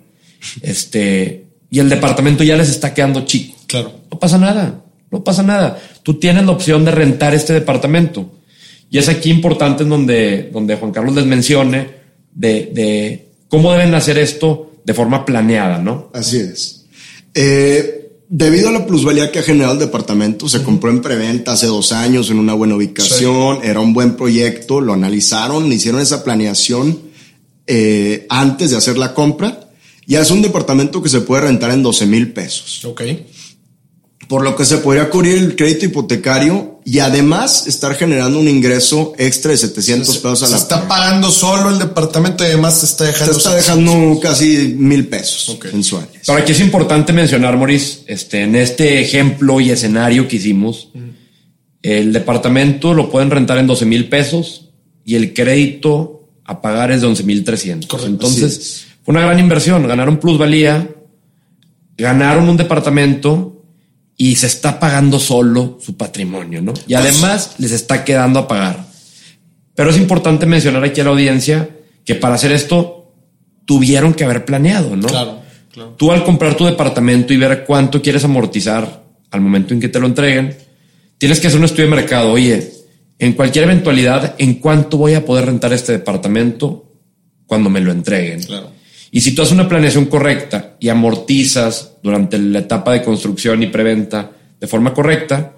Este, 0.62 1.44
y 1.70 1.80
el 1.80 1.90
departamento 1.90 2.44
ya 2.44 2.57
les 2.57 2.70
está 2.70 2.94
quedando 2.94 3.26
chico. 3.26 3.59
Claro. 3.66 3.92
No 4.11 4.18
pasa 4.18 4.38
nada. 4.38 4.82
No 5.11 5.22
pasa 5.22 5.42
nada. 5.42 5.78
Tú 6.03 6.14
tienes 6.14 6.46
la 6.46 6.53
opción 6.53 6.82
de 6.86 6.92
rentar 6.92 7.34
este 7.34 7.53
departamento. 7.53 8.32
Y 8.90 8.96
es 8.96 9.11
aquí 9.11 9.28
importante 9.28 9.82
en 9.82 9.90
donde, 9.90 10.48
donde 10.51 10.76
Juan 10.76 10.92
Carlos 10.92 11.14
les 11.14 11.26
mencione 11.26 11.88
de, 12.32 12.70
de 12.72 13.28
cómo 13.48 13.70
deben 13.70 13.94
hacer 13.94 14.16
esto 14.16 14.69
de 14.91 14.95
forma 14.95 15.24
planeada, 15.24 15.78
¿no? 15.78 16.11
Así 16.12 16.38
es. 16.38 16.86
Eh, 17.34 18.11
debido 18.28 18.70
a 18.70 18.72
la 18.72 18.86
plusvalía 18.86 19.30
que 19.30 19.38
ha 19.38 19.43
generado 19.43 19.74
el 19.74 19.78
departamento, 19.78 20.49
se 20.49 20.64
compró 20.64 20.91
en 20.91 21.01
preventa 21.01 21.53
hace 21.53 21.66
dos 21.66 21.93
años 21.93 22.28
en 22.30 22.41
una 22.41 22.55
buena 22.55 22.74
ubicación, 22.74 23.61
era 23.62 23.78
un 23.78 23.93
buen 23.93 24.16
proyecto, 24.16 24.80
lo 24.80 24.93
analizaron, 24.95 25.70
hicieron 25.72 26.01
esa 26.01 26.24
planeación 26.24 26.99
eh, 27.68 28.26
antes 28.28 28.72
de 28.72 28.78
hacer 28.78 28.99
la 28.99 29.14
compra. 29.14 29.70
Ya 30.09 30.20
es 30.20 30.30
un 30.32 30.43
departamento 30.43 31.01
que 31.01 31.09
se 31.09 31.20
puede 31.20 31.43
rentar 31.43 31.70
en 31.70 31.84
12 31.84 32.07
mil 32.07 32.32
pesos. 32.32 32.84
Ok 32.84 33.03
por 34.30 34.45
lo 34.45 34.55
que 34.55 34.64
se 34.64 34.78
podría 34.78 35.11
cubrir 35.11 35.38
el 35.38 35.57
crédito 35.57 35.86
hipotecario 35.86 36.69
y 36.84 36.98
además 36.98 37.66
estar 37.66 37.94
generando 37.94 38.38
un 38.38 38.48
ingreso 38.48 39.12
extra 39.18 39.50
de 39.50 39.58
700 39.58 40.18
pesos 40.18 40.42
a 40.42 40.46
la 40.46 40.56
Se 40.56 40.62
está 40.62 40.88
pagando 40.88 41.30
solo 41.30 41.70
el 41.70 41.78
departamento 41.78 42.44
y 42.44 42.48
además 42.48 42.80
se 42.80 42.86
está 42.86 43.04
dejando. 43.04 43.34
Se 43.34 43.38
está 43.38 43.54
dejando 43.54 44.20
casi 44.20 44.74
mil 44.76 45.06
pesos 45.06 45.58
mensuales. 45.72 46.28
Ahora, 46.28 46.42
aquí 46.42 46.52
es 46.52 46.60
importante 46.60 47.12
mencionar, 47.12 47.56
Maurice, 47.56 48.00
este, 48.06 48.42
en 48.42 48.56
este 48.56 49.00
ejemplo 49.00 49.60
y 49.60 49.70
escenario 49.70 50.26
que 50.26 50.36
hicimos, 50.36 50.88
el 51.82 52.12
departamento 52.12 52.94
lo 52.94 53.10
pueden 53.10 53.30
rentar 53.30 53.58
en 53.58 53.66
12 53.66 53.84
mil 53.86 54.08
pesos 54.08 54.70
y 55.04 55.16
el 55.16 55.32
crédito 55.34 56.28
a 56.44 56.60
pagar 56.60 56.90
es 56.90 57.00
de 57.00 57.06
11 57.06 57.22
mil 57.24 57.44
300. 57.44 58.04
Entonces, 58.04 58.86
fue 59.04 59.12
una 59.12 59.22
gran 59.22 59.38
inversión. 59.38 59.86
Ganaron 59.86 60.18
plusvalía, 60.18 60.88
ganaron 61.96 62.48
un 62.48 62.56
departamento 62.56 63.59
y 64.22 64.36
se 64.36 64.48
está 64.48 64.78
pagando 64.78 65.18
solo 65.18 65.78
su 65.80 65.96
patrimonio, 65.96 66.60
¿no? 66.60 66.74
Y 66.86 66.92
además 66.92 67.54
les 67.56 67.72
está 67.72 68.04
quedando 68.04 68.38
a 68.38 68.46
pagar. 68.46 68.84
Pero 69.74 69.88
es 69.88 69.96
importante 69.96 70.44
mencionar 70.44 70.84
aquí 70.84 71.00
a 71.00 71.04
la 71.04 71.10
audiencia 71.10 71.70
que 72.04 72.16
para 72.16 72.34
hacer 72.34 72.52
esto, 72.52 73.14
tuvieron 73.64 74.12
que 74.12 74.24
haber 74.24 74.44
planeado, 74.44 74.94
¿no? 74.94 75.08
Claro, 75.08 75.40
claro. 75.72 75.94
Tú 75.96 76.12
al 76.12 76.22
comprar 76.22 76.54
tu 76.54 76.66
departamento 76.66 77.32
y 77.32 77.38
ver 77.38 77.64
cuánto 77.64 78.02
quieres 78.02 78.22
amortizar 78.22 79.04
al 79.30 79.40
momento 79.40 79.72
en 79.72 79.80
que 79.80 79.88
te 79.88 79.98
lo 79.98 80.06
entreguen, 80.06 80.54
tienes 81.16 81.40
que 81.40 81.46
hacer 81.46 81.58
un 81.58 81.64
estudio 81.64 81.84
de 81.84 81.96
mercado. 81.96 82.32
Oye, 82.32 82.72
en 83.18 83.32
cualquier 83.32 83.64
eventualidad, 83.64 84.34
¿en 84.36 84.56
cuánto 84.56 84.98
voy 84.98 85.14
a 85.14 85.24
poder 85.24 85.46
rentar 85.46 85.72
este 85.72 85.92
departamento 85.92 86.92
cuando 87.46 87.70
me 87.70 87.80
lo 87.80 87.90
entreguen? 87.90 88.42
Claro. 88.42 88.70
Y 89.11 89.20
si 89.20 89.34
tú 89.34 89.42
haces 89.42 89.54
una 89.54 89.68
planeación 89.68 90.06
correcta 90.06 90.76
y 90.78 90.88
amortizas 90.88 91.96
durante 92.02 92.38
la 92.38 92.61
etapa 92.61 92.92
de 92.92 93.02
construcción 93.02 93.62
y 93.62 93.66
preventa 93.66 94.30
de 94.61 94.66
forma 94.66 94.94
correcta, 94.94 95.54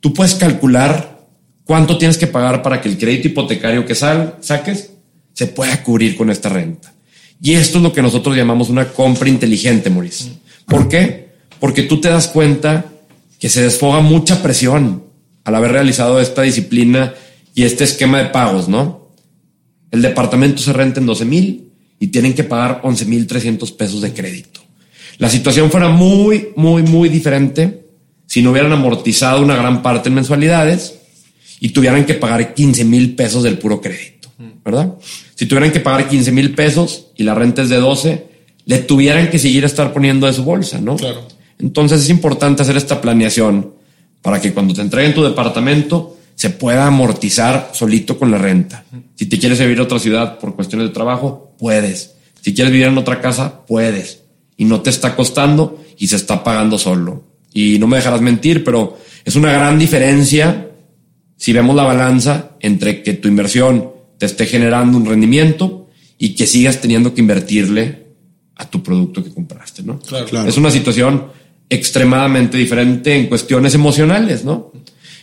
tú 0.00 0.12
puedes 0.12 0.34
calcular 0.34 1.26
cuánto 1.64 1.96
tienes 1.96 2.18
que 2.18 2.26
pagar 2.26 2.62
para 2.62 2.80
que 2.80 2.88
el 2.88 2.98
crédito 2.98 3.28
hipotecario 3.28 3.86
que 3.86 3.94
sal, 3.94 4.36
saques 4.40 4.92
se 5.32 5.46
pueda 5.46 5.82
cubrir 5.82 6.16
con 6.16 6.30
esta 6.30 6.50
renta. 6.50 6.92
Y 7.40 7.54
esto 7.54 7.78
es 7.78 7.84
lo 7.84 7.92
que 7.92 8.02
nosotros 8.02 8.36
llamamos 8.36 8.68
una 8.68 8.88
compra 8.88 9.28
inteligente, 9.28 9.90
Maurice. 9.90 10.30
¿Por 10.66 10.88
qué? 10.88 11.30
Porque 11.58 11.82
tú 11.82 12.00
te 12.00 12.08
das 12.08 12.28
cuenta 12.28 12.84
que 13.38 13.48
se 13.48 13.62
desfoga 13.62 14.00
mucha 14.00 14.42
presión 14.42 15.04
al 15.44 15.54
haber 15.54 15.72
realizado 15.72 16.20
esta 16.20 16.42
disciplina 16.42 17.14
y 17.54 17.64
este 17.64 17.84
esquema 17.84 18.18
de 18.18 18.26
pagos, 18.26 18.68
¿no? 18.68 19.08
El 19.90 20.02
departamento 20.02 20.62
se 20.62 20.72
renta 20.72 21.00
en 21.00 21.06
12 21.06 21.24
mil 21.24 21.71
y 22.02 22.08
tienen 22.08 22.34
que 22.34 22.42
pagar 22.42 22.80
11 22.82 23.04
mil 23.04 23.28
300 23.28 23.70
pesos 23.70 24.00
de 24.00 24.12
crédito. 24.12 24.60
La 25.18 25.30
situación 25.30 25.70
fuera 25.70 25.88
muy, 25.88 26.48
muy, 26.56 26.82
muy 26.82 27.08
diferente 27.08 27.84
si 28.26 28.42
no 28.42 28.50
hubieran 28.50 28.72
amortizado 28.72 29.40
una 29.40 29.54
gran 29.54 29.82
parte 29.82 30.08
en 30.08 30.16
mensualidades 30.16 30.96
y 31.60 31.68
tuvieran 31.68 32.04
que 32.04 32.14
pagar 32.14 32.54
15 32.54 32.84
mil 32.86 33.14
pesos 33.14 33.44
del 33.44 33.56
puro 33.56 33.80
crédito, 33.80 34.32
¿verdad? 34.64 34.94
Si 35.36 35.46
tuvieran 35.46 35.70
que 35.70 35.78
pagar 35.78 36.08
15 36.08 36.32
mil 36.32 36.56
pesos 36.56 37.06
y 37.16 37.22
la 37.22 37.36
renta 37.36 37.62
es 37.62 37.68
de 37.68 37.76
12, 37.76 38.26
le 38.64 38.78
tuvieran 38.78 39.30
que 39.30 39.38
seguir 39.38 39.62
a 39.62 39.68
estar 39.68 39.92
poniendo 39.92 40.26
de 40.26 40.32
su 40.32 40.42
bolsa, 40.42 40.80
¿no? 40.80 40.96
Claro. 40.96 41.28
Entonces 41.60 42.00
es 42.00 42.10
importante 42.10 42.62
hacer 42.62 42.76
esta 42.76 43.00
planeación 43.00 43.74
para 44.22 44.40
que 44.40 44.52
cuando 44.52 44.74
te 44.74 44.80
entreguen 44.80 45.14
tu 45.14 45.22
departamento 45.22 46.18
se 46.34 46.50
pueda 46.50 46.86
amortizar 46.86 47.70
solito 47.72 48.18
con 48.18 48.30
la 48.30 48.38
renta. 48.38 48.84
Si 49.14 49.26
te 49.26 49.38
quieres 49.38 49.58
vivir 49.60 49.78
a 49.78 49.82
otra 49.82 49.98
ciudad 49.98 50.38
por 50.38 50.54
cuestiones 50.54 50.88
de 50.88 50.94
trabajo, 50.94 51.54
puedes. 51.58 52.14
Si 52.40 52.54
quieres 52.54 52.72
vivir 52.72 52.88
en 52.88 52.98
otra 52.98 53.20
casa, 53.20 53.64
puedes. 53.66 54.22
Y 54.56 54.64
no 54.64 54.80
te 54.80 54.90
está 54.90 55.14
costando 55.14 55.82
y 55.98 56.08
se 56.08 56.16
está 56.16 56.42
pagando 56.42 56.78
solo. 56.78 57.24
Y 57.54 57.78
no 57.78 57.86
me 57.86 57.96
dejarás 57.96 58.20
mentir, 58.20 58.64
pero 58.64 58.98
es 59.24 59.36
una 59.36 59.52
gran 59.52 59.78
diferencia 59.78 60.68
si 61.36 61.52
vemos 61.52 61.76
la 61.76 61.84
balanza 61.84 62.56
entre 62.60 63.02
que 63.02 63.14
tu 63.14 63.28
inversión 63.28 63.90
te 64.18 64.26
esté 64.26 64.46
generando 64.46 64.96
un 64.96 65.06
rendimiento 65.06 65.88
y 66.18 66.34
que 66.34 66.46
sigas 66.46 66.80
teniendo 66.80 67.14
que 67.14 67.20
invertirle 67.20 68.06
a 68.56 68.68
tu 68.68 68.82
producto 68.82 69.22
que 69.22 69.30
compraste, 69.30 69.82
¿no? 69.82 69.98
Claro. 70.00 70.26
Claro. 70.26 70.48
Es 70.48 70.56
una 70.56 70.70
situación 70.70 71.26
extremadamente 71.68 72.58
diferente 72.58 73.16
en 73.16 73.26
cuestiones 73.26 73.74
emocionales, 73.74 74.44
¿no? 74.44 74.71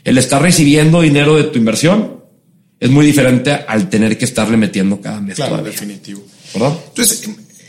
El 0.03 0.17
estar 0.17 0.41
recibiendo 0.41 1.01
dinero 1.01 1.35
de 1.35 1.43
tu 1.45 1.57
inversión 1.59 2.23
es 2.79 2.89
muy 2.89 3.05
diferente 3.05 3.51
al 3.51 3.89
tener 3.89 4.17
que 4.17 4.25
estarle 4.25 4.55
metiendo 4.57 5.01
cada 5.01 5.19
mes 5.19 5.35
Claro, 5.35 5.51
todavía, 5.57 5.71
definitivo. 5.71 6.21
¿verdad? 6.53 6.73
Entonces, 6.87 7.23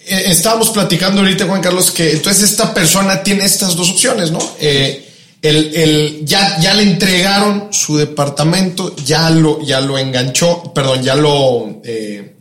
eh, 0.07 0.23
estábamos 0.27 0.71
platicando 0.71 1.21
ahorita, 1.21 1.47
Juan 1.47 1.61
Carlos, 1.61 1.91
que 1.91 2.13
entonces 2.13 2.51
esta 2.51 2.73
persona 2.73 3.23
tiene 3.23 3.45
estas 3.45 3.75
dos 3.77 3.91
opciones, 3.91 4.31
¿no? 4.31 4.39
Eh, 4.61 5.07
el, 5.43 5.75
el- 5.75 6.21
ya, 6.25 6.59
ya 6.61 6.75
le 6.75 6.83
entregaron 6.85 7.69
su 7.73 7.97
departamento, 7.97 8.95
ya 9.05 9.31
lo, 9.31 9.65
ya 9.65 9.81
lo 9.81 9.99
enganchó, 9.99 10.73
perdón, 10.75 11.03
ya 11.03 11.17
lo, 11.17 11.81
eh, 11.85 12.37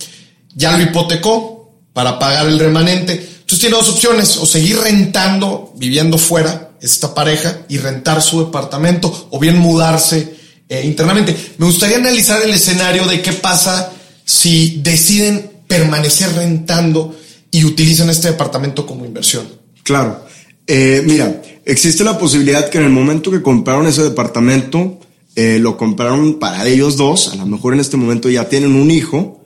ya 0.53 0.77
lo 0.77 0.83
hipotecó 0.83 1.79
para 1.93 2.19
pagar 2.19 2.45
el 2.47 2.59
remanente. 2.59 3.13
Entonces 3.13 3.59
tiene 3.59 3.75
dos 3.77 3.89
opciones, 3.89 4.37
o 4.37 4.45
seguir 4.45 4.77
rentando, 4.79 5.73
viviendo 5.77 6.17
fuera, 6.17 6.68
esta 6.81 7.13
pareja, 7.13 7.65
y 7.69 7.77
rentar 7.77 8.21
su 8.21 8.45
departamento, 8.45 9.27
o 9.31 9.39
bien 9.39 9.57
mudarse 9.57 10.35
eh, 10.67 10.81
internamente. 10.85 11.35
Me 11.57 11.65
gustaría 11.65 11.97
analizar 11.97 12.41
el 12.43 12.53
escenario 12.53 13.05
de 13.05 13.21
qué 13.21 13.33
pasa 13.33 13.91
si 14.23 14.79
deciden 14.81 15.51
permanecer 15.67 16.33
rentando 16.33 17.15
y 17.51 17.63
utilizan 17.65 18.09
este 18.09 18.29
departamento 18.29 18.85
como 18.85 19.05
inversión. 19.05 19.47
Claro. 19.83 20.25
Eh, 20.67 21.03
mira, 21.05 21.41
existe 21.65 22.03
la 22.03 22.17
posibilidad 22.17 22.69
que 22.69 22.77
en 22.77 22.85
el 22.85 22.91
momento 22.91 23.31
que 23.31 23.41
compraron 23.41 23.87
ese 23.87 24.03
departamento, 24.03 24.99
eh, 25.35 25.57
lo 25.59 25.77
compraron 25.77 26.37
para 26.39 26.67
ellos 26.67 26.97
dos, 26.97 27.29
a 27.29 27.35
lo 27.35 27.45
mejor 27.45 27.73
en 27.73 27.79
este 27.79 27.97
momento 27.97 28.29
ya 28.29 28.49
tienen 28.49 28.75
un 28.75 28.91
hijo 28.91 29.43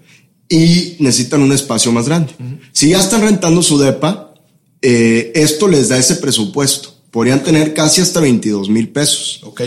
y 0.49 0.95
necesitan 0.99 1.41
un 1.41 1.51
espacio 1.51 1.91
más 1.91 2.07
grande. 2.07 2.33
Si 2.71 2.89
ya 2.89 2.99
están 2.99 3.21
rentando 3.21 3.61
su 3.61 3.77
depa, 3.77 4.33
eh, 4.81 5.31
esto 5.35 5.67
les 5.67 5.89
da 5.89 5.97
ese 5.97 6.15
presupuesto. 6.15 6.92
Podrían 7.13 7.43
tener 7.43 7.73
casi 7.73 8.01
hasta 8.01 8.19
22 8.19 8.67
mil 8.69 8.89
pesos. 8.89 9.39
Ok. 9.43 9.61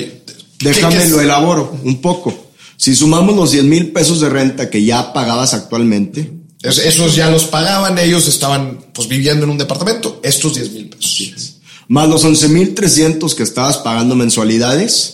Déjame 0.60 0.96
¿Qué- 0.96 1.02
qué- 1.04 1.08
lo 1.10 1.20
elaboro 1.22 1.78
un 1.84 2.02
poco. 2.02 2.34
Si 2.76 2.94
sumamos 2.94 3.34
los 3.36 3.52
10 3.52 3.64
mil 3.64 3.92
pesos 3.92 4.20
de 4.20 4.28
renta 4.28 4.68
que 4.68 4.84
ya 4.84 5.12
pagabas 5.14 5.54
actualmente, 5.54 6.32
Es- 6.62 6.78
Esos 6.78 7.14
ya 7.14 7.30
los 7.30 7.44
pagaban, 7.44 7.96
ellos 7.98 8.26
estaban 8.26 8.86
pues 8.92 9.06
viviendo 9.06 9.44
en 9.44 9.50
un 9.50 9.58
departamento, 9.58 10.18
estos 10.24 10.54
10 10.56 10.72
mil 10.72 10.88
pesos. 10.88 11.54
más 11.88 12.08
los 12.08 12.24
11.300 12.24 13.34
que 13.36 13.44
estabas 13.44 13.76
pagando 13.78 14.16
mensualidades, 14.16 15.12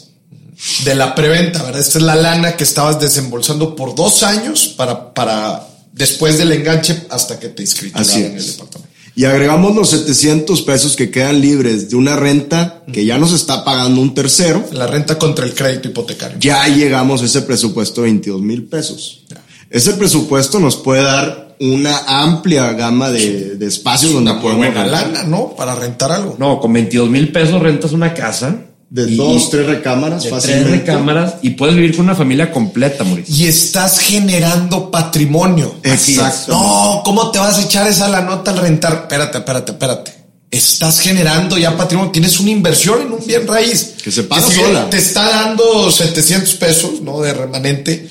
De 0.85 0.95
la 0.95 1.15
preventa, 1.15 1.63
¿verdad? 1.65 1.81
Esta 1.81 1.99
es 1.99 2.05
la 2.05 2.15
lana 2.15 2.57
que 2.57 2.63
estabas 2.65 2.99
desembolsando 3.01 3.75
por 3.77 3.95
dos 3.97 4.23
años 4.23 4.69
para, 4.77 5.13
para 5.13 5.67
después 5.93 6.39
del 6.39 6.53
enganche 6.53 7.03
hasta 7.11 7.39
que 7.41 7.49
te 7.49 7.63
inscribieran 7.63 8.01
Así 8.03 8.21
en 8.23 8.37
el 8.37 8.47
departamento. 8.47 8.92
Y 9.15 9.25
agregamos 9.27 9.75
los 9.75 9.91
700 9.91 10.63
pesos 10.63 10.97
que 10.97 11.11
quedan 11.11 11.41
libres 11.41 11.91
de 11.91 11.97
una 11.97 12.17
renta 12.17 12.83
que 12.91 13.05
ya 13.05 13.19
nos 13.19 13.33
está 13.33 13.63
pagando 13.65 14.01
un 14.01 14.15
tercero. 14.15 14.65
La 14.73 14.87
renta 14.87 15.19
contra 15.19 15.45
el 15.45 15.55
crédito 15.55 15.89
hipotecario. 15.89 16.39
Ya 16.41 16.67
llegamos 16.69 17.21
a 17.23 17.27
ese 17.27 17.43
presupuesto 17.43 18.01
de 18.01 18.09
22 18.09 18.41
mil 18.41 18.65
pesos. 18.65 19.25
Ese 19.69 19.95
presupuesto 19.95 20.59
nos 20.61 20.77
puede 20.77 21.03
dar 21.03 21.57
una 21.61 22.23
amplia 22.23 22.73
gama 22.73 23.11
de, 23.11 23.57
de 23.57 23.67
espacios 23.67 24.13
donde 24.13 24.33
podemos 24.33 24.57
buena 24.57 24.83
rentar. 24.83 25.09
lana, 25.09 25.23
¿no? 25.25 25.55
Para 25.57 25.75
rentar 25.75 26.11
algo. 26.11 26.37
No, 26.39 26.59
con 26.59 26.73
22 26.73 27.09
mil 27.09 27.31
pesos 27.31 27.61
rentas 27.61 27.93
una 27.93 28.15
casa. 28.15 28.67
De 28.95 29.11
y- 29.11 29.17
dos, 29.17 29.49
tres 29.49 29.65
recámaras, 29.67 30.23
de 30.23 30.29
tres 30.29 30.43
fácilmente. 30.43 30.71
recámaras 30.93 31.37
y 31.41 31.51
puedes 31.51 31.75
vivir 31.75 31.97
con 31.97 32.05
una 32.05 32.15
familia 32.15 32.53
completa, 32.53 33.05
Mauricio. 33.05 33.35
Y 33.35 33.47
estás 33.47 33.99
generando 33.99 34.91
patrimonio. 34.91 35.77
Exacto. 35.83 36.53
No, 36.53 37.01
¿cómo 37.03 37.31
te 37.31 37.39
vas 37.39 37.57
a 37.57 37.63
echar 37.63 37.87
esa 37.87 38.07
la 38.09 38.21
nota 38.21 38.51
al 38.51 38.59
rentar? 38.59 38.93
Espérate, 39.05 39.39
espérate, 39.39 39.73
espérate. 39.73 40.13
Estás 40.51 41.01
generando 41.01 41.57
ya 41.57 41.75
patrimonio, 41.75 42.13
tienes 42.13 42.39
una 42.39 42.51
inversión 42.51 43.01
en 43.01 43.13
un 43.13 43.27
bien 43.27 43.49
raíz. 43.49 43.95
Que 44.05 44.13
se 44.13 44.25
paga 44.25 44.47
bien 44.47 44.61
sola. 44.67 44.91
Te 44.91 44.99
está 44.99 45.27
dando 45.27 45.91
700 45.91 46.55
pesos, 46.57 47.01
¿no? 47.01 47.23
De 47.23 47.33
remanente. 47.33 48.11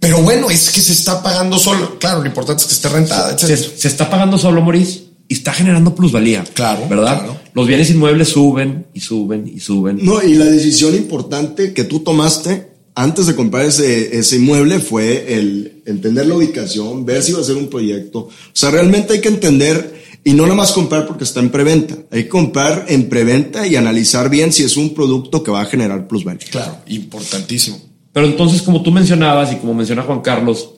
Pero 0.00 0.22
bueno, 0.22 0.48
es 0.48 0.70
que 0.70 0.80
se 0.80 0.92
está 0.94 1.22
pagando 1.22 1.58
solo. 1.58 1.98
Claro, 1.98 2.20
lo 2.20 2.26
importante 2.26 2.62
es 2.62 2.68
que 2.68 2.74
esté 2.74 2.88
rentada, 2.88 3.36
Se, 3.38 3.52
etc. 3.52 3.70
se 3.76 3.88
está 3.88 4.08
pagando 4.08 4.38
solo, 4.38 4.62
Maurice, 4.62 5.00
y 5.32 5.34
está 5.34 5.54
generando 5.54 5.94
plusvalía. 5.94 6.44
Claro, 6.52 6.86
¿Verdad? 6.90 7.20
claro. 7.20 7.40
Los 7.54 7.66
bienes 7.66 7.88
inmuebles 7.88 8.28
suben 8.28 8.84
y 8.92 9.00
suben 9.00 9.48
y 9.48 9.60
suben. 9.60 9.98
No, 10.02 10.22
y 10.22 10.34
la 10.34 10.44
decisión 10.44 10.94
importante 10.94 11.72
que 11.72 11.84
tú 11.84 12.00
tomaste 12.00 12.68
antes 12.94 13.26
de 13.28 13.34
comprar 13.34 13.64
ese, 13.64 14.18
ese 14.18 14.36
inmueble 14.36 14.78
fue 14.78 15.38
el 15.38 15.82
entender 15.86 16.26
la 16.26 16.34
ubicación, 16.34 17.06
ver 17.06 17.22
si 17.22 17.32
va 17.32 17.40
a 17.40 17.44
ser 17.44 17.56
un 17.56 17.68
proyecto. 17.68 18.18
O 18.18 18.30
sea, 18.52 18.70
realmente 18.70 19.14
hay 19.14 19.22
que 19.22 19.28
entender 19.28 20.02
y 20.22 20.34
no 20.34 20.42
nada 20.42 20.54
más 20.54 20.72
comprar 20.72 21.06
porque 21.06 21.24
está 21.24 21.40
en 21.40 21.48
preventa. 21.48 21.96
Hay 22.10 22.24
que 22.24 22.28
comprar 22.28 22.84
en 22.88 23.08
preventa 23.08 23.66
y 23.66 23.76
analizar 23.76 24.28
bien 24.28 24.52
si 24.52 24.64
es 24.64 24.76
un 24.76 24.92
producto 24.92 25.42
que 25.42 25.50
va 25.50 25.62
a 25.62 25.64
generar 25.64 26.08
plusvalía. 26.08 26.46
Claro, 26.50 26.76
importantísimo. 26.88 27.80
Pero 28.12 28.26
entonces, 28.26 28.60
como 28.60 28.82
tú 28.82 28.90
mencionabas 28.90 29.50
y 29.50 29.56
como 29.56 29.72
menciona 29.72 30.02
Juan 30.02 30.20
Carlos, 30.20 30.74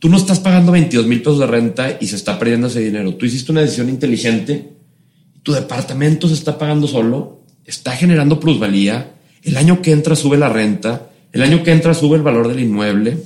tú 0.00 0.08
no 0.08 0.16
estás 0.16 0.40
pagando 0.40 0.72
22 0.72 1.06
mil 1.06 1.20
pesos 1.20 1.38
de 1.38 1.46
renta 1.46 1.98
y 2.00 2.08
se 2.08 2.16
está 2.16 2.38
perdiendo 2.38 2.66
ese 2.66 2.80
dinero. 2.80 3.14
Tú 3.14 3.26
hiciste 3.26 3.52
una 3.52 3.60
decisión 3.60 3.88
inteligente, 3.88 4.72
tu 5.44 5.52
departamento 5.52 6.26
se 6.26 6.34
está 6.34 6.58
pagando 6.58 6.88
solo, 6.88 7.44
está 7.64 7.92
generando 7.92 8.40
plusvalía, 8.40 9.14
el 9.44 9.56
año 9.56 9.80
que 9.80 9.92
entra 9.92 10.16
sube 10.16 10.36
la 10.36 10.48
renta, 10.48 11.10
el 11.32 11.42
año 11.42 11.62
que 11.62 11.70
entra 11.70 11.94
sube 11.94 12.16
el 12.16 12.22
valor 12.22 12.48
del 12.48 12.60
inmueble. 12.60 13.18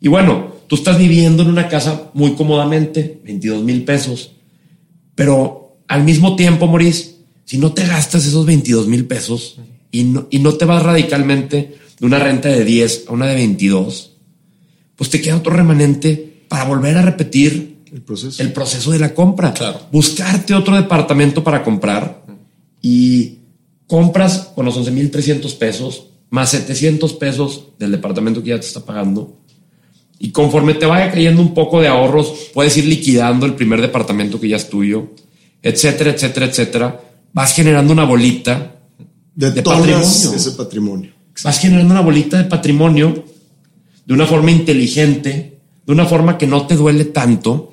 Y 0.00 0.08
bueno, 0.08 0.54
tú 0.68 0.76
estás 0.76 0.96
viviendo 0.96 1.42
en 1.42 1.50
una 1.50 1.68
casa 1.68 2.10
muy 2.14 2.32
cómodamente, 2.32 3.20
22 3.24 3.62
mil 3.64 3.84
pesos, 3.84 4.32
pero 5.14 5.80
al 5.88 6.04
mismo 6.04 6.36
tiempo, 6.36 6.68
Maurice, 6.68 7.16
si 7.44 7.58
no 7.58 7.72
te 7.72 7.84
gastas 7.84 8.24
esos 8.24 8.46
22 8.46 8.86
mil 8.86 9.06
pesos 9.06 9.58
y 9.90 10.04
no, 10.04 10.28
y 10.30 10.38
no 10.38 10.54
te 10.54 10.64
vas 10.64 10.84
radicalmente 10.84 11.74
de 11.98 12.06
una 12.06 12.20
renta 12.20 12.48
de 12.48 12.64
10 12.64 13.06
a 13.08 13.12
una 13.12 13.26
de 13.26 13.34
22, 13.34 14.12
pues 15.00 15.08
te 15.08 15.22
queda 15.22 15.36
otro 15.36 15.54
remanente 15.54 16.42
para 16.46 16.64
volver 16.64 16.98
a 16.98 17.00
repetir 17.00 17.78
El 17.90 18.02
proceso. 18.02 18.42
el 18.42 18.52
proceso 18.52 18.90
de 18.90 18.98
la 18.98 19.14
compra. 19.14 19.54
Claro. 19.54 19.80
Buscarte 19.90 20.52
otro 20.52 20.76
departamento 20.76 21.42
para 21.42 21.62
comprar 21.62 22.26
y 22.82 23.38
compras 23.86 24.50
con 24.54 24.66
los 24.66 24.76
11,300 24.76 25.54
pesos 25.54 26.08
más 26.28 26.50
700 26.50 27.14
pesos 27.14 27.68
del 27.78 27.92
departamento 27.92 28.42
que 28.42 28.50
ya 28.50 28.60
te 28.60 28.66
está 28.66 28.84
pagando 28.84 29.38
Y 30.18 30.32
conforme 30.32 30.74
te 30.74 30.84
vaya 30.84 31.10
cayendo 31.10 31.40
un 31.40 31.54
poco 31.54 31.80
de 31.80 31.88
ahorros, 31.88 32.50
puedes 32.52 32.76
ir 32.76 32.84
liquidando 32.84 33.46
el 33.46 33.54
primer 33.54 33.80
departamento 33.80 34.38
que 34.38 34.50
ya 34.50 34.56
es 34.56 34.68
tuyo, 34.68 35.14
etcétera, 35.62 36.10
etcétera, 36.10 36.44
etcétera. 36.44 37.00
Vas 37.32 37.54
generando 37.54 37.94
una 37.94 38.04
bolita 38.04 38.76
de, 39.34 39.62
patrimonio. 39.62 39.98
ese 40.02 40.50
patrimonio. 40.50 41.10
Vas 41.42 41.58
generando 41.58 41.90
una 41.90 42.02
bolita 42.02 42.36
de 42.36 42.44
patrimonio 42.44 43.29
de 44.10 44.14
una 44.14 44.26
forma 44.26 44.50
inteligente, 44.50 45.60
de 45.86 45.92
una 45.92 46.04
forma 46.04 46.36
que 46.36 46.48
no 46.48 46.66
te 46.66 46.74
duele 46.74 47.04
tanto, 47.04 47.72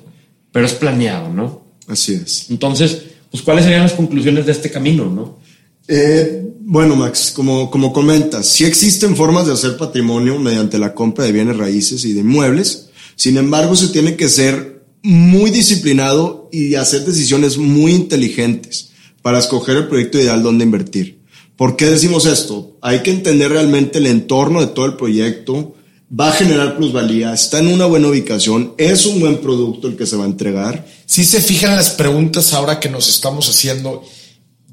pero 0.52 0.66
es 0.66 0.72
planeado, 0.72 1.30
¿no? 1.30 1.64
Así 1.88 2.14
es. 2.14 2.46
Entonces, 2.48 3.02
pues, 3.28 3.42
¿cuáles 3.42 3.64
serían 3.64 3.82
las 3.82 3.94
conclusiones 3.94 4.46
de 4.46 4.52
este 4.52 4.70
camino, 4.70 5.06
no? 5.06 5.40
Eh, 5.88 6.48
bueno, 6.60 6.94
Max, 6.94 7.32
como, 7.34 7.68
como 7.72 7.92
comentas, 7.92 8.46
sí 8.46 8.64
existen 8.64 9.16
formas 9.16 9.48
de 9.48 9.54
hacer 9.54 9.76
patrimonio 9.76 10.38
mediante 10.38 10.78
la 10.78 10.94
compra 10.94 11.24
de 11.24 11.32
bienes 11.32 11.56
raíces 11.56 12.04
y 12.04 12.12
de 12.12 12.20
inmuebles. 12.20 12.90
Sin 13.16 13.36
embargo, 13.36 13.74
se 13.74 13.88
tiene 13.88 14.14
que 14.14 14.28
ser 14.28 14.84
muy 15.02 15.50
disciplinado 15.50 16.48
y 16.52 16.76
hacer 16.76 17.04
decisiones 17.04 17.58
muy 17.58 17.94
inteligentes 17.94 18.90
para 19.22 19.40
escoger 19.40 19.76
el 19.76 19.88
proyecto 19.88 20.20
ideal 20.20 20.44
donde 20.44 20.62
invertir. 20.62 21.18
¿Por 21.56 21.74
qué 21.74 21.86
decimos 21.86 22.26
esto? 22.26 22.78
Hay 22.80 23.02
que 23.02 23.10
entender 23.10 23.50
realmente 23.50 23.98
el 23.98 24.06
entorno 24.06 24.60
de 24.60 24.68
todo 24.68 24.86
el 24.86 24.94
proyecto, 24.94 25.74
va 26.10 26.30
a 26.30 26.32
generar 26.32 26.76
plusvalía, 26.76 27.34
está 27.34 27.58
en 27.58 27.68
una 27.68 27.86
buena 27.86 28.08
ubicación, 28.08 28.74
es 28.78 29.04
un 29.06 29.20
buen 29.20 29.38
producto 29.38 29.88
el 29.88 29.96
que 29.96 30.06
se 30.06 30.16
va 30.16 30.24
a 30.24 30.28
entregar. 30.28 30.86
Si 31.06 31.24
se 31.24 31.40
fijan 31.42 31.76
las 31.76 31.90
preguntas 31.90 32.52
ahora 32.52 32.80
que 32.80 32.88
nos 32.88 33.08
estamos 33.08 33.48
haciendo, 33.48 34.04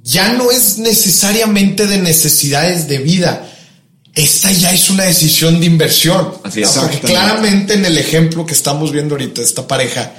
ya 0.03 0.33
no 0.33 0.51
es 0.51 0.77
necesariamente 0.77 1.87
de 1.87 1.97
necesidades 1.97 2.87
de 2.87 2.99
vida. 2.99 3.51
Esta 4.13 4.51
ya 4.51 4.71
es 4.71 4.89
una 4.89 5.03
decisión 5.03 5.59
de 5.59 5.65
inversión. 5.65 6.33
Así 6.43 6.61
es. 6.61 6.69
Porque 6.69 6.99
claramente 6.99 7.73
en 7.73 7.85
el 7.85 7.97
ejemplo 7.97 8.45
que 8.45 8.53
estamos 8.53 8.91
viendo 8.91 9.15
ahorita 9.15 9.41
esta 9.41 9.67
pareja, 9.67 10.13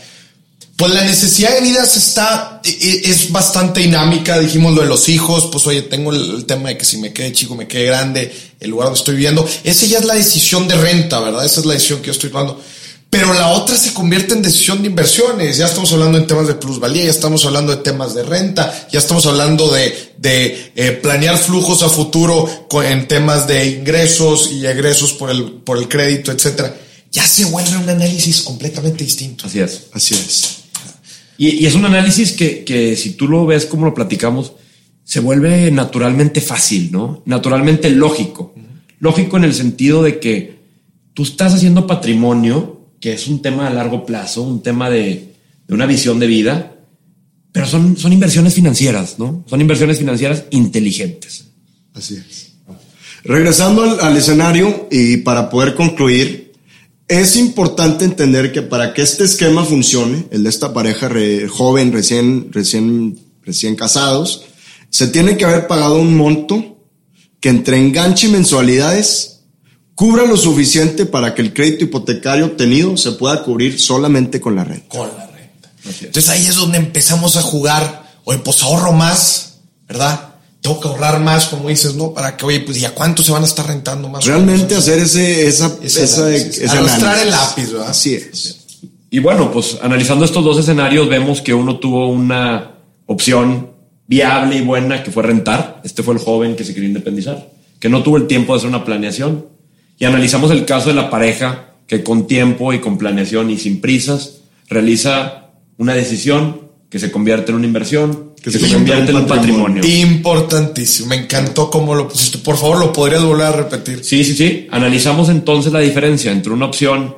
pues 0.77 0.93
la 0.93 1.05
necesidad 1.05 1.55
de 1.55 1.61
vida 1.63 1.87
se 1.87 1.99
está, 1.99 2.61
e, 2.65 2.71
e, 2.71 3.11
es 3.11 3.33
bastante 3.33 3.81
dinámica. 3.81 4.39
Dijimos 4.39 4.75
lo 4.75 4.83
de 4.83 4.89
los 4.89 5.09
hijos, 5.09 5.49
pues 5.51 5.67
oye, 5.67 5.83
tengo 5.83 6.13
el, 6.13 6.45
tema 6.45 6.69
de 6.69 6.79
que 6.79 6.85
si 6.85 6.99
me 6.99 7.13
quede 7.13 7.33
chico, 7.33 7.55
me 7.55 7.67
quede 7.67 7.87
grande, 7.87 8.33
el 8.61 8.71
lugar 8.71 8.87
donde 8.87 8.99
estoy 8.99 9.15
viviendo. 9.15 9.49
Esa 9.65 9.87
ya 9.87 9.99
es 9.99 10.05
la 10.05 10.15
decisión 10.15 10.69
de 10.69 10.77
renta, 10.77 11.21
¿verdad? 11.21 11.45
Esa 11.45 11.61
es 11.61 11.67
la 11.67 11.75
decisión 11.75 12.01
que 12.01 12.07
yo 12.07 12.13
estoy 12.13 12.31
tomando 12.31 12.61
pero 13.09 13.33
la 13.33 13.49
otra 13.49 13.77
se 13.77 13.95
convierte 13.95 14.35
en 14.35 14.43
decisión 14.43 14.83
de 14.83 14.89
inversiones. 14.89 15.57
Ya 15.57 15.67
estamos 15.67 15.93
hablando 15.93 16.19
en 16.19 16.27
temas 16.27 16.49
de 16.49 16.55
plusvalía, 16.55 17.05
ya 17.05 17.11
estamos 17.11 17.45
hablando 17.47 17.75
de 17.75 17.83
temas 17.83 18.15
de 18.15 18.23
renta, 18.23 18.89
ya 18.93 18.99
estamos 18.99 19.25
hablando 19.27 19.69
de, 19.71 20.13
de 20.19 20.73
eh, 20.75 20.93
planear 20.93 21.39
flujos 21.39 21.83
a 21.83 21.89
futuro 21.89 22.69
en 22.85 23.09
temas 23.09 23.47
de 23.47 23.67
ingresos 23.69 24.51
y 24.53 24.67
egresos 24.67 25.13
por 25.15 25.31
el, 25.31 25.45
por 25.45 25.79
el 25.79 25.89
crédito, 25.89 26.33
etcétera. 26.33 26.77
Ya 27.11 27.27
se 27.27 27.47
vuelve 27.47 27.77
un 27.79 27.89
análisis 27.89 28.43
completamente 28.43 29.05
distinto. 29.05 29.47
Así 29.47 29.61
es. 29.61 29.85
Así 29.93 30.15
es. 30.15 30.66
Y, 31.39 31.51
y 31.51 31.67
es 31.67 31.75
un 31.75 31.85
análisis 31.85 32.33
que, 32.33 32.65
que 32.65 32.97
si 32.97 33.13
tú 33.13 33.29
lo 33.29 33.47
ves 33.47 33.67
como 33.67 33.87
lo 33.87 33.95
platicamos, 33.95 34.53
se 35.05 35.21
vuelve 35.21 35.71
naturalmente 35.71 36.41
fácil, 36.41 36.91
¿no? 36.91 37.23
Naturalmente 37.27 37.91
lógico. 37.91 38.55
Lógico 38.99 39.37
en 39.37 39.45
el 39.45 39.55
sentido 39.55 40.03
de 40.03 40.19
que 40.19 40.57
tú 41.15 41.23
estás 41.23 41.55
haciendo 41.55 41.87
patrimonio 41.87 42.77
que 43.01 43.13
es 43.13 43.27
un 43.27 43.43
tema 43.43 43.67
a 43.67 43.71
largo 43.71 44.07
plazo, 44.07 44.43
un 44.43 44.63
tema 44.63 44.91
de, 44.91 45.35
una 45.69 45.87
visión 45.87 46.19
de 46.19 46.27
vida, 46.27 46.77
pero 47.53 47.67
son, 47.67 47.97
son 47.97 48.13
inversiones 48.13 48.55
financieras, 48.55 49.19
¿no? 49.19 49.45
Son 49.49 49.61
inversiones 49.61 49.99
financieras 49.99 50.45
inteligentes. 50.51 51.47
Así 51.95 52.17
es. 52.17 52.53
Regresando 53.25 54.01
al, 54.01 54.17
escenario 54.17 54.89
y 54.91 55.19
para 55.19 55.51
poder 55.51 55.75
concluir, 55.75 56.46
es 57.09 57.37
importante 57.37 58.05
entender 58.05 58.53
que 58.53 58.63
para 58.63 58.93
que 58.93 59.03
este 59.03 59.25
esquema 59.25 59.65
funcione, 59.65 60.27
el 60.31 60.43
de 60.43 60.49
esta 60.49 60.73
pareja 60.73 61.09
joven, 61.49 61.93
recién, 61.93 62.53
recién, 62.53 63.19
recién 63.43 63.77
casados, 63.77 64.45
se 64.91 65.09
tiene 65.09 65.37
que 65.37 65.45
haber 65.45 65.67
pagado 65.67 65.97
un 65.97 66.17
monto 66.17 66.79
que 67.41 67.49
entre 67.49 67.79
enganche 67.79 68.27
y 68.27 68.31
mensualidades 68.31 69.41
cubra 69.95 70.25
lo 70.25 70.37
suficiente 70.37 71.07
para 71.07 71.35
que 71.35 71.43
el 71.43 71.53
crédito 71.55 71.85
hipotecario 71.85 72.47
obtenido 72.47 72.97
se 72.97 73.13
pueda 73.13 73.43
cubrir 73.43 73.81
solamente 73.81 74.41
con 74.41 74.57
la 74.57 74.65
renta. 74.65 74.89
Con 74.89 75.09
la 75.09 75.27
renta. 75.27 75.73
Entonces 75.85 76.29
ahí 76.29 76.47
es 76.47 76.57
donde 76.57 76.79
empezamos 76.79 77.37
a 77.37 77.43
jugar, 77.43 78.15
oye, 78.25 78.39
pues 78.41 78.63
ahorro 78.63 78.93
más, 78.93 79.59
¿verdad? 79.89 80.36
Tengo 80.67 80.81
que 80.81 80.89
ahorrar 80.89 81.21
más, 81.21 81.47
como 81.47 81.69
dices, 81.69 81.95
¿no? 81.95 82.13
Para 82.13 82.37
que, 82.37 82.45
oye, 82.45 82.59
pues 82.59 82.81
ya 82.81 82.93
cuánto 82.93 83.23
se 83.23 83.31
van 83.31 83.43
a 83.43 83.47
estar 83.47 83.69
rentando 83.69 84.09
más? 84.09 84.25
Realmente 84.25 84.75
hacer 84.75 84.99
ese, 84.99 85.47
esa, 85.47 85.79
esa, 85.81 86.29
esa 86.35 86.73
Arrastrar 86.73 87.21
el 87.21 87.31
lápiz, 87.31 87.71
¿verdad? 87.71 87.89
Así 87.89 88.15
es. 88.15 88.57
Y 89.09 89.21
bueno, 89.21 89.53
pues 89.53 89.79
analizando 89.81 90.25
estos 90.25 90.43
dos 90.43 90.59
escenarios, 90.59 91.09
vemos 91.09 91.41
que 91.41 91.55
uno 91.55 91.79
tuvo 91.79 92.09
una 92.09 92.79
opción 93.07 93.71
viable 94.09 94.57
y 94.57 94.63
buena 94.63 95.05
que 95.05 95.13
fue 95.13 95.23
rentar. 95.23 95.81
Este 95.85 96.03
fue 96.03 96.15
el 96.15 96.21
joven 96.21 96.57
que 96.57 96.65
se 96.65 96.75
quería 96.75 96.89
independizar, 96.89 97.49
que 97.79 97.89
no 97.89 98.03
tuvo 98.03 98.17
el 98.17 98.27
tiempo 98.27 98.53
de 98.53 98.59
hacer 98.59 98.69
una 98.69 98.85
planeación 98.85 99.47
y 100.01 100.05
analizamos 100.05 100.51
el 100.51 100.65
caso 100.65 100.89
de 100.89 100.97
la 100.97 101.11
pareja 101.11 101.75
que 101.87 102.03
con 102.03 102.27
tiempo 102.27 102.73
y 102.73 102.81
con 102.81 102.99
planeación 102.99 103.51
y 103.51 103.59
sin 103.59 103.81
prisas 103.81 104.39
realiza 104.69 105.51
una 105.79 105.95
decisión 105.95 106.63
que 106.91 106.99
se 106.99 107.13
convierte 107.13 107.53
en 107.53 107.59
una 107.59 107.67
inversión, 107.67 108.26
que 108.53 108.59
se 108.61 108.73
convierte 108.73 109.11
en 109.11 109.17
un 109.17 109.27
patrimonio. 109.27 109.85
Importantísimo. 109.85 111.09
Me 111.09 111.17
encantó 111.17 111.69
cómo 111.69 111.97
lo 111.97 112.09
pusiste. 112.09 112.39
Por 112.39 112.57
favor, 112.57 112.79
lo 112.79 112.93
podrías 112.93 113.25
volver 113.25 113.47
a 113.47 113.53
repetir. 113.53 114.05
Sí, 114.05 114.23
sí, 114.23 114.37
sí. 114.37 114.69
Analizamos 114.71 115.29
entonces 115.31 115.73
la 115.73 115.81
diferencia 115.81 116.31
entre 116.31 116.53
una 116.53 116.67
opción 116.67 117.17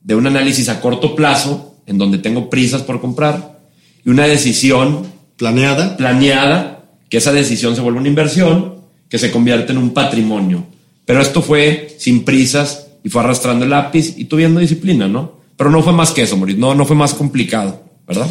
de 0.00 0.14
un 0.14 0.26
análisis 0.28 0.68
a 0.68 0.80
corto 0.80 1.16
plazo, 1.16 1.74
en 1.86 1.98
donde 1.98 2.18
tengo 2.18 2.48
prisas 2.48 2.82
por 2.82 3.00
comprar, 3.00 3.58
y 4.04 4.10
una 4.10 4.26
decisión 4.26 5.06
planeada, 5.36 5.96
planeada, 5.96 6.84
que 7.08 7.16
esa 7.16 7.32
decisión 7.32 7.74
se 7.74 7.80
vuelve 7.80 7.98
una 7.98 8.08
inversión, 8.08 8.76
que 9.08 9.18
se 9.18 9.32
convierte 9.32 9.72
en 9.72 9.78
un 9.78 9.90
patrimonio. 9.90 10.64
Pero 11.04 11.20
esto 11.20 11.42
fue 11.42 11.96
sin 11.98 12.24
prisas 12.24 12.86
y 13.02 13.08
fue 13.08 13.22
arrastrando 13.22 13.64
el 13.64 13.70
lápiz 13.70 14.14
y 14.16 14.26
tuviendo 14.26 14.60
disciplina, 14.60 15.08
¿no? 15.08 15.38
Pero 15.56 15.70
no 15.70 15.82
fue 15.82 15.92
más 15.92 16.12
que 16.12 16.22
eso, 16.22 16.36
Moritz. 16.36 16.58
No, 16.58 16.74
no 16.74 16.84
fue 16.84 16.94
más 16.94 17.14
complicado, 17.14 17.82
¿verdad? 18.06 18.28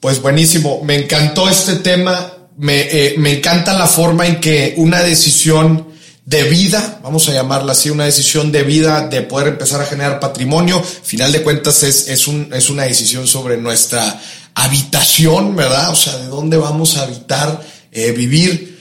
Pues 0.00 0.22
buenísimo. 0.22 0.82
Me 0.82 0.96
encantó 0.96 1.48
este 1.48 1.76
tema. 1.76 2.32
Me, 2.56 2.80
eh, 2.80 3.14
me 3.18 3.38
encanta 3.38 3.72
la 3.74 3.86
forma 3.86 4.26
en 4.26 4.40
que 4.40 4.74
una 4.76 5.00
decisión 5.00 5.90
de 6.24 6.44
vida, 6.44 7.00
vamos 7.02 7.28
a 7.28 7.32
llamarla 7.32 7.72
así, 7.72 7.90
una 7.90 8.04
decisión 8.04 8.52
de 8.52 8.62
vida 8.62 9.08
de 9.08 9.22
poder 9.22 9.48
empezar 9.48 9.80
a 9.80 9.86
generar 9.86 10.20
patrimonio. 10.20 10.82
Final 10.82 11.32
de 11.32 11.42
cuentas 11.42 11.82
es, 11.82 12.08
es, 12.08 12.28
un, 12.28 12.50
es 12.52 12.70
una 12.70 12.84
decisión 12.84 13.26
sobre 13.26 13.56
nuestra 13.56 14.20
habitación, 14.54 15.56
¿verdad? 15.56 15.90
O 15.90 15.96
sea, 15.96 16.16
de 16.16 16.26
dónde 16.26 16.56
vamos 16.56 16.96
a 16.96 17.02
habitar, 17.02 17.60
eh, 17.92 18.12
vivir, 18.12 18.78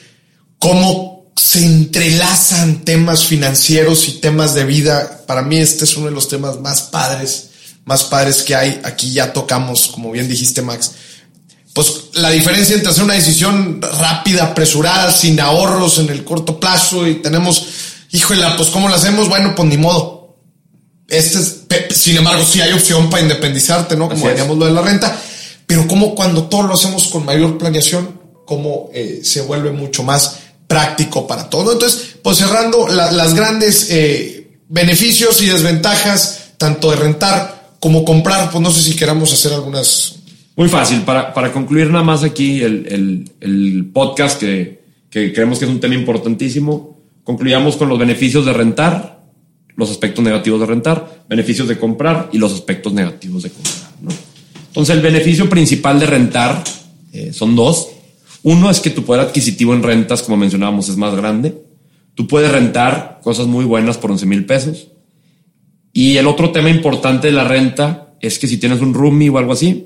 cómo 0.57 1.32
se 1.36 1.65
entrelazan 1.65 2.84
temas 2.84 3.26
financieros 3.26 4.07
y 4.09 4.13
temas 4.20 4.53
de 4.53 4.65
vida. 4.65 5.24
Para 5.26 5.41
mí 5.41 5.57
este 5.57 5.86
es 5.86 5.97
uno 5.97 6.07
de 6.07 6.11
los 6.11 6.28
temas 6.28 6.59
más 6.59 6.84
padres, 6.84 7.49
más 7.86 8.03
padres 8.03 8.43
que 8.43 8.55
hay. 8.55 8.80
Aquí 8.84 9.11
ya 9.11 9.34
tocamos, 9.34 9.88
como 9.88 10.11
bien 10.11 10.28
dijiste 10.28 10.61
Max, 10.61 10.91
pues 11.80 12.10
la 12.16 12.30
diferencia 12.30 12.76
entre 12.76 12.92
hacer 12.92 13.06
una 13.06 13.14
decisión 13.14 13.82
rápida, 13.82 14.44
apresurada, 14.44 15.14
sin 15.14 15.40
ahorros 15.40 15.98
en 16.00 16.10
el 16.10 16.26
corto 16.26 16.60
plazo 16.60 17.08
y 17.08 17.22
tenemos, 17.22 17.68
híjole, 18.12 18.46
pues 18.58 18.68
¿cómo 18.68 18.90
lo 18.90 18.96
hacemos? 18.96 19.30
Bueno, 19.30 19.56
pues 19.56 19.70
ni 19.70 19.78
modo. 19.78 20.36
Este 21.08 21.40
es, 21.40 21.98
sin 21.98 22.18
embargo, 22.18 22.44
sí 22.44 22.60
hay 22.60 22.74
opción 22.74 23.10
para 23.10 23.24
independizarte, 23.24 23.96
¿no? 23.96 24.10
Como 24.10 24.28
decíamos 24.28 24.58
lo 24.58 24.66
de 24.66 24.74
la 24.74 24.82
renta, 24.82 25.18
pero 25.66 25.88
como 25.88 26.16
cuando 26.16 26.50
todo 26.50 26.64
lo 26.64 26.74
hacemos 26.74 27.08
con 27.08 27.24
mayor 27.24 27.58
planeación, 27.58 28.20
como 28.46 28.90
eh, 28.94 29.22
se 29.24 29.40
vuelve 29.40 29.72
mucho 29.72 30.04
más 30.04 30.36
práctico 30.68 31.28
para 31.28 31.50
todo. 31.50 31.72
Entonces, 31.72 32.18
pues 32.22 32.40
cerrando 32.40 32.90
las 32.90 33.34
grandes 33.36 33.88
eh, 33.90 34.60
beneficios 34.68 35.42
y 35.42 35.46
desventajas, 35.46 36.40
tanto 36.58 36.92
de 36.92 36.98
rentar 36.98 37.70
como 37.80 38.04
comprar, 38.04 38.52
pues 38.52 38.62
no 38.62 38.70
sé 38.70 38.84
si 38.84 38.98
queramos 38.98 39.32
hacer 39.32 39.54
algunas... 39.54 40.16
Muy 40.60 40.68
fácil, 40.68 41.03
para, 41.03 41.34
para 41.34 41.53
concluir 41.53 41.89
nada 41.89 42.03
más 42.03 42.26
aquí 42.26 42.62
el, 42.62 43.32
el, 43.39 43.89
podcast 43.93 44.38
que, 44.38 44.82
que 45.10 45.32
creemos 45.32 45.57
que 45.57 45.64
es 45.64 45.72
un 45.72 45.80
tema 45.80 45.95
importantísimo, 45.95 46.99
concluyamos 47.24 47.78
con 47.78 47.88
los 47.88 47.97
beneficios 47.97 48.45
de 48.45 48.51
rentar, 48.51 49.24
los 49.78 49.89
aspectos 49.89 50.22
negativos 50.22 50.60
de 50.60 50.66
rentar, 50.66 51.24
beneficios 51.30 51.66
de 51.70 51.80
comprar 51.80 52.28
y 52.34 52.39
los 52.39 52.51
aspectos 52.51 52.91
negativos 52.91 53.43
de 53.43 53.51
comprar. 53.51 53.91
¿no? 54.01 54.10
Entonces, 54.68 54.97
el 54.97 55.01
beneficio 55.01 55.49
principal 55.49 55.97
de 55.97 56.07
rentar 56.07 56.62
eh, 57.14 57.32
son 57.32 57.55
dos. 57.55 57.88
Uno 58.43 58.70
es 58.70 58.82
que 58.82 58.89
tu 58.89 59.03
poder 59.03 59.22
adquisitivo 59.22 59.74
en 59.74 59.82
rentas, 59.82 60.24
como 60.24 60.36
mencionábamos, 60.36 60.89
es 60.89 60.97
más 60.97 61.16
grande. 61.16 61.55
Tú 62.16 62.28
puedes 62.28 62.51
rentar 62.51 63.22
cosas 63.24 63.47
muy 63.47 63.64
buenas 63.64 63.97
por 63.97 64.12
11 64.12 64.26
mil 64.26 64.45
pesos. 64.45 64.89
Y 65.93 66.18
el 66.18 66.28
otro 66.28 66.51
tema 66.51 66.70
importante 66.70 67.28
de 67.28 67.34
la 67.34 67.45
renta 67.45 68.14
es 68.20 68.38
que 68.38 68.47
si 68.47 68.57
tienes 68.57 68.82
un 68.82 68.93
roomie 68.93 69.30
o 69.30 69.38
algo 69.38 69.53
así, 69.53 69.86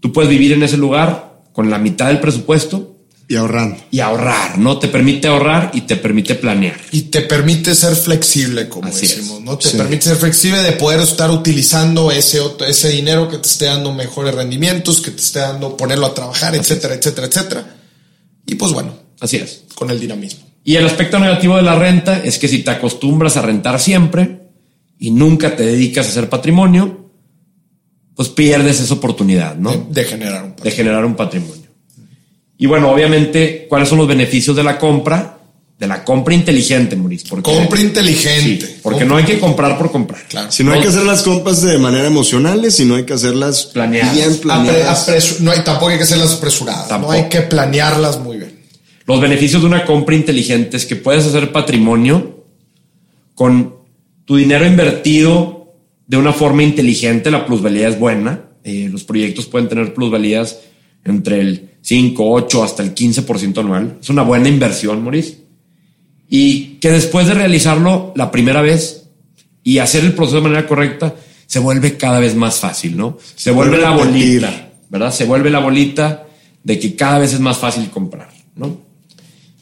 tú 0.00 0.12
puedes 0.12 0.30
vivir 0.30 0.52
en 0.52 0.62
ese 0.62 0.76
lugar 0.76 1.42
con 1.52 1.70
la 1.70 1.78
mitad 1.78 2.06
del 2.08 2.20
presupuesto 2.20 2.96
Y 3.28 3.36
ahorrando. 3.36 3.76
Y 3.90 4.00
ahorrar, 4.00 4.58
¿no? 4.58 4.78
Te 4.78 4.88
permite 4.88 5.28
ahorrar 5.28 5.70
y 5.74 5.82
te 5.82 5.96
permite 5.96 6.34
planear. 6.34 6.80
Y 6.92 7.02
te 7.02 7.22
permite 7.22 7.74
ser 7.74 7.94
flexible, 7.94 8.68
como 8.68 8.88
decimos, 8.88 9.40
¿no? 9.42 9.58
Te 9.58 9.70
permite 9.70 10.04
ser 10.04 10.16
flexible 10.16 10.62
de 10.62 10.72
poder 10.72 11.00
estar 11.00 11.30
utilizando 11.30 12.10
ese, 12.10 12.40
ese 12.66 12.88
dinero 12.88 13.28
que 13.28 13.38
te 13.38 13.48
esté 13.48 13.66
dando 13.66 13.92
mejores 13.92 14.34
rendimientos, 14.34 15.00
que 15.00 15.10
te 15.10 15.20
esté 15.20 15.40
dando, 15.40 15.76
ponerlo 15.76 16.06
a 16.06 16.14
trabajar, 16.14 16.54
etcétera, 16.54 16.94
etcétera, 16.94 17.26
etcétera. 17.26 17.76
Y 18.46 18.54
pues 18.54 18.72
bueno. 18.72 19.08
Así 19.20 19.36
es. 19.36 19.64
Con 19.74 19.90
el 19.90 20.00
dinamismo. 20.00 20.46
Y 20.64 20.76
el 20.76 20.86
aspecto 20.86 21.18
negativo 21.18 21.56
de 21.56 21.62
la 21.62 21.74
renta 21.74 22.22
es 22.22 22.38
que 22.38 22.48
si 22.48 22.62
te 22.62 22.70
acostumbras 22.70 23.36
a 23.36 23.42
rentar 23.42 23.80
siempre 23.80 24.42
y 24.98 25.10
nunca 25.10 25.56
te 25.56 25.64
dedicas 25.64 26.06
a 26.06 26.10
hacer 26.10 26.28
patrimonio, 26.28 26.97
pues 28.18 28.30
pierdes 28.30 28.80
esa 28.80 28.94
oportunidad, 28.94 29.54
¿no? 29.54 29.86
De, 29.90 30.04
generar 30.04 30.42
un 30.42 30.50
patrimonio. 30.50 30.64
De 30.64 30.70
generar 30.72 31.04
un 31.04 31.14
patrimonio. 31.14 31.68
Y 32.58 32.66
bueno, 32.66 32.90
obviamente, 32.90 33.66
¿cuáles 33.68 33.88
son 33.88 33.98
los 33.98 34.08
beneficios 34.08 34.56
de 34.56 34.64
la 34.64 34.76
compra? 34.76 35.38
De 35.78 35.86
la 35.86 36.02
compra 36.02 36.34
inteligente, 36.34 36.96
Maurice. 36.96 37.28
compra 37.28 37.80
inteligente. 37.80 38.80
porque 38.82 39.04
no 39.04 39.16
hay 39.16 39.22
que 39.22 39.38
comprar 39.38 39.78
por 39.78 39.92
comprar. 39.92 40.20
Claro. 40.26 40.50
Si 40.50 40.64
no, 40.64 40.72
hay 40.72 40.80
que 40.80 40.88
hacer 40.88 41.04
las 41.04 41.22
compras 41.22 41.62
de 41.62 41.78
manera 41.78 42.08
emocionales, 42.08 42.74
si 42.74 42.84
no 42.84 42.96
hay 42.96 43.04
que 43.04 43.12
hacerlas 43.12 43.66
planeadas. 43.66 44.12
bien 44.12 44.36
planeadas. 44.38 45.40
no 45.40 45.52
hay, 45.52 45.62
tampoco 45.62 45.90
hay 45.90 45.98
que 45.98 46.02
hacerlas 46.02 46.34
apresuradas. 46.34 46.90
No 47.00 47.12
hay 47.12 47.28
que 47.28 47.42
planearlas 47.42 48.18
muy 48.18 48.38
bien. 48.38 48.58
Los 49.06 49.20
beneficios 49.20 49.62
de 49.62 49.68
una 49.68 49.84
compra 49.84 50.16
inteligente 50.16 50.76
es 50.76 50.86
que 50.86 50.96
puedes 50.96 51.24
hacer 51.24 51.52
patrimonio 51.52 52.44
con 53.36 53.76
tu 54.24 54.34
dinero 54.34 54.66
invertido 54.66 55.57
de 56.08 56.16
una 56.16 56.32
forma 56.32 56.64
inteligente. 56.64 57.30
La 57.30 57.46
plusvalía 57.46 57.86
es 57.86 57.98
buena. 57.98 58.46
Eh, 58.64 58.88
los 58.90 59.04
proyectos 59.04 59.46
pueden 59.46 59.68
tener 59.68 59.94
plusvalías 59.94 60.58
entre 61.04 61.40
el 61.40 61.70
5, 61.82 62.32
8 62.32 62.64
hasta 62.64 62.82
el 62.82 62.94
15% 62.94 63.58
anual. 63.58 63.98
Es 64.00 64.10
una 64.10 64.22
buena 64.22 64.48
inversión, 64.48 65.02
Maurice. 65.02 65.38
Y 66.28 66.78
que 66.80 66.90
después 66.90 67.28
de 67.28 67.34
realizarlo 67.34 68.12
la 68.16 68.30
primera 68.30 68.60
vez 68.60 69.04
y 69.62 69.78
hacer 69.78 70.04
el 70.04 70.14
proceso 70.14 70.38
de 70.38 70.42
manera 70.42 70.66
correcta, 70.66 71.14
se 71.46 71.58
vuelve 71.60 71.96
cada 71.96 72.20
vez 72.20 72.34
más 72.34 72.58
fácil, 72.58 72.96
¿no? 72.96 73.18
Se, 73.34 73.50
vuelve, 73.50 73.78
la 73.78 73.90
bolita, 73.90 74.70
¿verdad? 74.90 75.12
Se 75.12 75.24
vuelve 75.24 75.48
la 75.48 75.60
bolita 75.60 76.26
de 76.62 76.78
que 76.78 76.94
cada 76.94 77.18
vez 77.18 77.32
es 77.32 77.40
más 77.40 77.56
fácil 77.56 77.88
comprar, 77.88 78.28
¿no? 78.54 78.78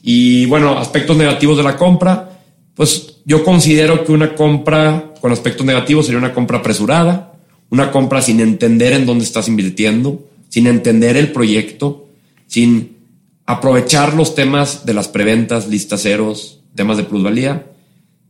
Y 0.02 0.46
bueno, 0.46 0.78
aspectos 0.78 1.16
negativos 1.16 1.56
de 1.56 1.62
la 1.62 1.76
compra, 1.76 2.40
pues 2.74 3.15
yo 3.26 3.44
considero 3.44 4.04
que 4.04 4.12
una 4.12 4.36
compra 4.36 5.12
con 5.20 5.32
aspectos 5.32 5.66
negativos 5.66 6.06
sería 6.06 6.20
una 6.20 6.32
compra 6.32 6.58
apresurada, 6.58 7.34
una 7.70 7.90
compra 7.90 8.22
sin 8.22 8.38
entender 8.38 8.92
en 8.92 9.04
dónde 9.04 9.24
estás 9.24 9.48
invirtiendo, 9.48 10.24
sin 10.48 10.68
entender 10.68 11.16
el 11.16 11.32
proyecto, 11.32 12.06
sin 12.46 12.96
aprovechar 13.44 14.14
los 14.14 14.36
temas 14.36 14.86
de 14.86 14.94
las 14.94 15.08
preventas, 15.08 15.66
listas 15.66 16.02
ceros, 16.02 16.60
temas 16.76 16.96
de 16.98 17.02
plusvalía. 17.02 17.66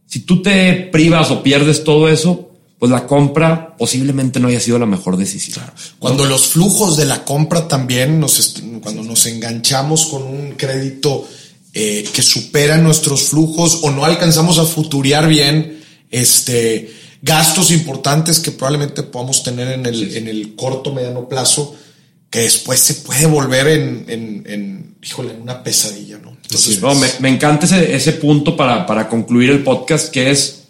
Si 0.07 0.21
tú 0.21 0.41
te 0.41 0.73
privas 0.91 1.31
o 1.31 1.43
pierdes 1.43 1.85
todo 1.85 2.09
eso, 2.09 2.51
pues 2.79 2.91
la 2.91 3.07
compra 3.07 3.77
posiblemente 3.77 4.41
no 4.41 4.49
haya 4.49 4.61
sido 4.61 4.79
la 4.79 4.87
mejor 4.87 5.19
decisión. 5.19 5.65
Cuando 5.99 6.25
los 6.25 6.49
flujos 6.49 6.97
de 6.97 7.05
la 7.05 7.23
compra 7.23 7.69
también, 7.69 8.19
nos 8.19 8.63
cuando 8.83 9.03
nos 9.03 9.27
enganchamos 9.27 10.07
con 10.07 10.23
un 10.23 10.53
crédito 10.53 11.27
eh, 11.79 12.09
que 12.11 12.22
supera 12.22 12.79
nuestros 12.79 13.24
flujos 13.24 13.81
o 13.83 13.91
no 13.91 14.07
alcanzamos 14.07 14.59
a 14.59 14.64
futuriar 14.64 15.29
bien, 15.29 15.79
este, 16.11 16.91
gastos 17.20 17.70
importantes 17.70 18.41
que 18.41 18.51
probablemente 18.51 19.03
podamos 19.03 19.43
tener 19.43 19.72
en 19.72 19.85
el, 19.85 20.16
en 20.16 20.27
el 20.27 20.57
corto, 20.57 20.95
mediano 20.95 21.29
plazo, 21.29 21.77
que 22.31 22.39
después 22.39 22.81
se 22.81 22.95
puede 22.95 23.27
volver 23.27 23.68
en, 23.68 24.07
en, 24.09 24.45
en 24.47 24.97
híjole, 25.03 25.35
una 25.35 25.62
pesadilla, 25.62 26.16
¿no? 26.16 26.31
Entonces, 26.31 26.81
me, 27.20 27.29
encanta 27.29 27.66
ese, 27.66 27.95
ese 27.95 28.12
punto 28.12 28.57
para, 28.57 28.87
para, 28.87 29.07
concluir 29.07 29.51
el 29.51 29.62
podcast, 29.62 30.11
que 30.11 30.31
es, 30.31 30.68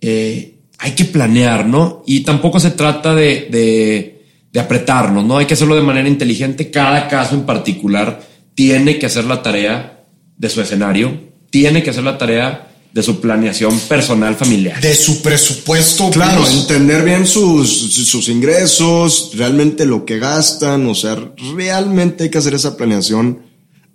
eh, 0.00 0.56
hay 0.78 0.92
que 0.96 1.04
planear, 1.04 1.64
¿no? 1.64 2.02
Y 2.08 2.24
tampoco 2.24 2.58
se 2.58 2.72
trata 2.72 3.14
de, 3.14 3.46
de, 3.52 4.24
de, 4.52 4.58
apretarnos, 4.58 5.24
¿no? 5.24 5.38
Hay 5.38 5.46
que 5.46 5.54
hacerlo 5.54 5.76
de 5.76 5.82
manera 5.82 6.08
inteligente. 6.08 6.72
Cada 6.72 7.06
caso 7.06 7.36
en 7.36 7.46
particular 7.46 8.20
tiene 8.56 8.98
que 8.98 9.06
hacer 9.06 9.26
la 9.26 9.40
tarea 9.40 9.93
de 10.36 10.48
su 10.48 10.60
escenario, 10.60 11.32
tiene 11.50 11.82
que 11.82 11.90
hacer 11.90 12.04
la 12.04 12.18
tarea 12.18 12.70
de 12.94 13.02
su 13.02 13.20
planeación 13.20 13.76
personal 13.80 14.36
familiar. 14.36 14.80
De 14.80 14.94
su 14.94 15.20
presupuesto. 15.20 16.10
Claro, 16.10 16.48
entender 16.48 17.04
bien 17.04 17.26
sus, 17.26 17.68
sus 17.92 18.28
ingresos, 18.28 19.32
realmente 19.34 19.84
lo 19.84 20.04
que 20.04 20.20
gastan, 20.20 20.86
o 20.86 20.94
sea, 20.94 21.16
realmente 21.56 22.24
hay 22.24 22.30
que 22.30 22.38
hacer 22.38 22.54
esa 22.54 22.76
planeación 22.76 23.42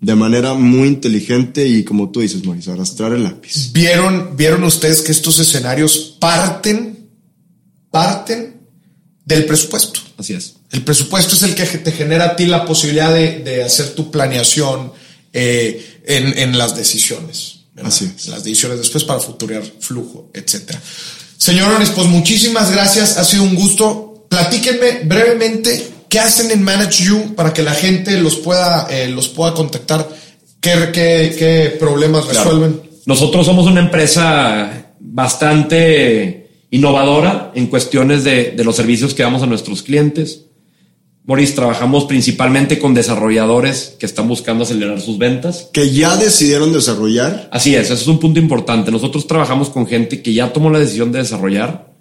de 0.01 0.15
manera 0.15 0.53
muy 0.53 0.89
inteligente 0.89 1.65
y 1.65 1.85
como 1.85 2.11
tú 2.11 2.19
dices, 2.19 2.45
Mauricio, 2.45 2.73
arrastrar 2.73 3.13
el 3.13 3.23
lápiz. 3.23 3.71
¿Vieron, 3.71 4.35
vieron 4.35 4.65
ustedes 4.65 5.01
que 5.01 5.13
estos 5.13 5.39
escenarios 5.39 6.17
parten, 6.19 7.09
parten 7.91 8.61
del 9.23 9.45
presupuesto? 9.45 10.01
Así 10.17 10.33
es. 10.33 10.55
El 10.71 10.83
presupuesto 10.83 11.35
es 11.35 11.43
el 11.43 11.55
que 11.55 11.63
te 11.63 11.91
genera 11.93 12.25
a 12.25 12.35
ti 12.35 12.45
la 12.45 12.65
posibilidad 12.65 13.13
de, 13.13 13.39
de 13.39 13.63
hacer 13.63 13.95
tu 13.95 14.11
planeación 14.11 14.91
eh, 15.31 15.98
en, 16.09 16.37
en 16.37 16.57
las 16.57 16.75
decisiones. 16.75 17.59
Así 17.83 18.11
Las 18.27 18.43
decisiones 18.43 18.79
después 18.79 19.05
para 19.05 19.19
futurear 19.19 19.63
flujo, 19.79 20.29
etcétera. 20.33 20.81
Señores, 21.37 21.91
pues 21.91 22.07
muchísimas 22.07 22.71
gracias. 22.71 23.17
Ha 23.17 23.23
sido 23.23 23.43
un 23.43 23.55
gusto. 23.55 24.25
Platíquenme 24.27 25.05
brevemente 25.05 25.87
qué 26.09 26.19
hacen 26.19 26.51
en 26.51 26.61
Manage 26.61 27.03
You 27.05 27.35
para 27.35 27.53
que 27.53 27.63
la 27.63 27.73
gente 27.73 28.19
los 28.19 28.35
pueda, 28.35 28.87
eh, 28.89 29.07
los 29.07 29.29
pueda 29.29 29.53
contactar. 29.53 30.09
¿Qué, 30.59 30.91
qué, 30.91 31.77
problemas 31.79 32.25
resuelven? 32.25 32.81
Nosotros 33.05 33.45
somos 33.45 33.65
una 33.65 33.79
empresa 33.79 34.93
bastante 34.99 36.65
innovadora 36.71 37.51
en 37.55 37.67
cuestiones 37.67 38.23
de, 38.23 38.51
de 38.51 38.63
los 38.63 38.75
servicios 38.75 39.13
que 39.13 39.23
damos 39.23 39.41
a 39.41 39.45
nuestros 39.45 39.83
clientes. 39.83 40.48
Moris, 41.29 41.53
trabajamos 41.53 42.05
principalmente 42.05 42.79
con 42.79 42.95
desarrolladores 42.95 43.95
que 43.99 44.07
están 44.07 44.27
buscando 44.27 44.63
acelerar 44.63 44.99
sus 44.99 45.19
ventas. 45.19 45.69
Que 45.71 45.91
ya 45.91 46.17
decidieron 46.17 46.73
desarrollar. 46.73 47.47
Así 47.51 47.75
es, 47.75 47.91
eso 47.91 48.01
es 48.01 48.07
un 48.07 48.17
punto 48.17 48.39
importante. 48.39 48.89
Nosotros 48.89 49.27
trabajamos 49.27 49.69
con 49.69 49.85
gente 49.85 50.23
que 50.23 50.33
ya 50.33 50.51
tomó 50.51 50.71
la 50.71 50.79
decisión 50.79 51.11
de 51.11 51.19
desarrollar 51.19 51.93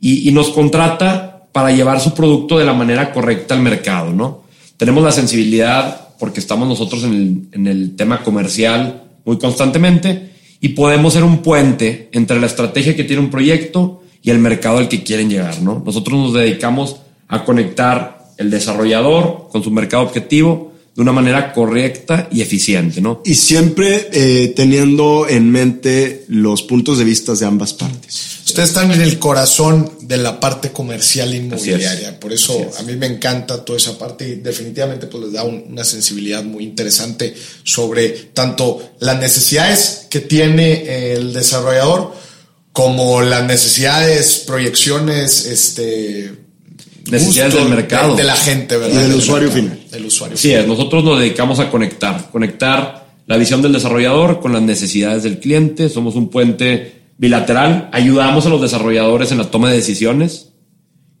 y, 0.00 0.32
nos 0.32 0.48
contrata 0.48 1.46
para 1.52 1.72
llevar 1.72 2.00
su 2.00 2.14
producto 2.14 2.58
de 2.58 2.64
la 2.64 2.72
manera 2.72 3.12
correcta 3.12 3.52
al 3.52 3.60
mercado, 3.60 4.14
¿no? 4.14 4.44
Tenemos 4.78 5.04
la 5.04 5.12
sensibilidad 5.12 6.16
porque 6.18 6.40
estamos 6.40 6.66
nosotros 6.66 7.04
en 7.04 7.12
el, 7.12 7.48
en 7.52 7.66
el 7.66 7.96
tema 7.96 8.22
comercial 8.22 9.02
muy 9.26 9.36
constantemente 9.36 10.30
y 10.62 10.70
podemos 10.70 11.12
ser 11.12 11.24
un 11.24 11.42
puente 11.42 12.08
entre 12.12 12.40
la 12.40 12.46
estrategia 12.46 12.96
que 12.96 13.04
tiene 13.04 13.20
un 13.20 13.30
proyecto 13.30 14.04
y 14.22 14.30
el 14.30 14.38
mercado 14.38 14.78
al 14.78 14.88
que 14.88 15.02
quieren 15.02 15.28
llegar, 15.28 15.60
¿no? 15.60 15.82
Nosotros 15.84 16.18
nos 16.18 16.32
dedicamos 16.32 16.96
a 17.28 17.44
conectar 17.44 18.13
el 18.36 18.50
desarrollador 18.50 19.48
con 19.50 19.62
su 19.62 19.70
mercado 19.70 20.02
objetivo 20.04 20.74
de 20.94 21.02
una 21.02 21.12
manera 21.12 21.52
correcta 21.52 22.28
y 22.30 22.40
eficiente, 22.40 23.00
¿no? 23.00 23.20
Y 23.24 23.34
siempre 23.34 24.08
eh, 24.12 24.52
teniendo 24.54 25.26
en 25.28 25.50
mente 25.50 26.24
los 26.28 26.62
puntos 26.62 26.98
de 26.98 27.04
vista 27.04 27.34
de 27.34 27.44
ambas 27.44 27.74
partes. 27.74 28.34
Ustedes 28.46 28.68
están 28.68 28.92
en 28.92 29.00
el 29.00 29.18
corazón 29.18 29.90
de 30.02 30.18
la 30.18 30.38
parte 30.38 30.70
comercial 30.70 31.34
inmobiliaria, 31.34 32.20
por 32.20 32.32
eso 32.32 32.70
a 32.78 32.82
mí 32.82 32.94
me 32.94 33.06
encanta 33.06 33.64
toda 33.64 33.78
esa 33.78 33.98
parte 33.98 34.28
y 34.28 34.34
definitivamente 34.36 35.08
pues 35.08 35.24
les 35.24 35.32
da 35.32 35.42
una 35.42 35.82
sensibilidad 35.82 36.44
muy 36.44 36.62
interesante 36.62 37.34
sobre 37.64 38.10
tanto 38.32 38.92
las 39.00 39.18
necesidades 39.18 40.06
que 40.08 40.20
tiene 40.20 41.14
el 41.14 41.32
desarrollador 41.32 42.14
como 42.72 43.22
las 43.22 43.44
necesidades, 43.44 44.44
proyecciones, 44.46 45.46
este, 45.46 46.43
necesidades 47.10 47.54
del 47.54 47.68
mercado. 47.68 48.16
De, 48.16 48.24
la 48.24 48.36
gente, 48.36 48.76
¿verdad? 48.76 49.00
Y 49.00 49.02
del, 49.02 49.14
usuario 49.14 49.50
final. 49.50 49.78
Del 49.90 50.06
usuario 50.06 50.36
sí, 50.36 50.54
nosotros 50.66 51.04
nos 51.04 51.18
dedicamos 51.18 51.60
a 51.60 51.70
conectar, 51.70 52.30
conectar 52.30 53.06
la 53.26 53.36
visión 53.36 53.62
del 53.62 53.72
desarrollador 53.72 54.40
con 54.40 54.52
las 54.52 54.62
necesidades 54.62 55.22
del 55.22 55.38
cliente. 55.38 55.88
Somos 55.88 56.14
un 56.14 56.28
puente 56.28 57.02
bilateral, 57.16 57.88
ayudamos 57.92 58.46
a 58.46 58.48
los 58.48 58.60
desarrolladores 58.60 59.32
en 59.32 59.38
la 59.38 59.50
toma 59.50 59.70
de 59.70 59.76
decisiones 59.76 60.50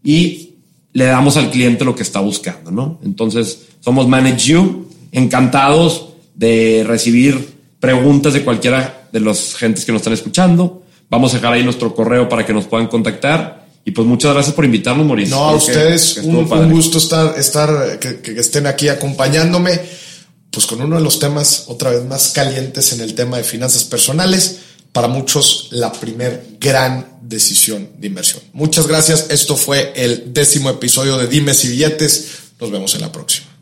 y 0.02 0.54
le 0.92 1.04
damos 1.04 1.36
al 1.36 1.50
cliente 1.50 1.84
lo 1.84 1.94
que 1.94 2.02
está 2.02 2.20
buscando, 2.20 2.70
¿no? 2.70 3.00
Entonces, 3.04 3.66
somos 3.80 4.08
Manage 4.08 4.52
You, 4.52 4.88
encantados 5.12 6.10
de 6.34 6.84
recibir 6.86 7.54
preguntas 7.80 8.32
de 8.32 8.42
cualquiera 8.42 9.08
de 9.12 9.20
los 9.20 9.54
gentes 9.56 9.84
que 9.84 9.92
nos 9.92 10.00
están 10.00 10.12
escuchando. 10.12 10.82
Vamos 11.10 11.32
a 11.32 11.36
dejar 11.36 11.52
ahí 11.52 11.62
nuestro 11.62 11.94
correo 11.94 12.28
para 12.28 12.46
que 12.46 12.52
nos 12.52 12.66
puedan 12.66 12.86
contactar 12.88 13.63
y 13.84 13.90
pues 13.90 14.06
muchas 14.06 14.32
gracias 14.32 14.54
por 14.54 14.64
invitarnos, 14.64 15.06
Mauricio. 15.06 15.36
No, 15.36 15.48
a 15.50 15.56
ustedes 15.56 16.18
un, 16.22 16.70
gusto 16.70 16.98
estar, 16.98 17.38
estar 17.38 17.98
que, 17.98 18.32
estén 18.38 18.66
aquí 18.66 18.88
acompañándome, 18.88 19.78
pues 20.50 20.66
con 20.66 20.80
uno 20.80 20.96
de 20.96 21.02
los 21.02 21.18
temas 21.18 21.64
otra 21.66 21.90
vez 21.90 22.04
más 22.04 22.30
calientes 22.30 22.92
en 22.94 23.00
el 23.00 23.14
tema 23.14 23.36
de 23.36 23.44
finanzas 23.44 23.84
personales. 23.84 24.60
Para 24.92 25.08
muchos, 25.08 25.68
la 25.72 25.92
primer 25.92 26.56
gran 26.60 27.18
decisión 27.20 27.90
de 27.98 28.06
inversión. 28.06 28.42
Muchas 28.52 28.86
gracias. 28.86 29.26
Esto 29.30 29.56
fue 29.56 29.92
el 29.96 30.32
décimo 30.32 30.70
episodio 30.70 31.18
de 31.18 31.26
Dimes 31.26 31.64
y 31.64 31.68
Billetes. 31.68 32.28
Nos 32.60 32.70
vemos 32.70 32.94
en 32.94 33.00
la 33.00 33.10
próxima. 33.10 33.53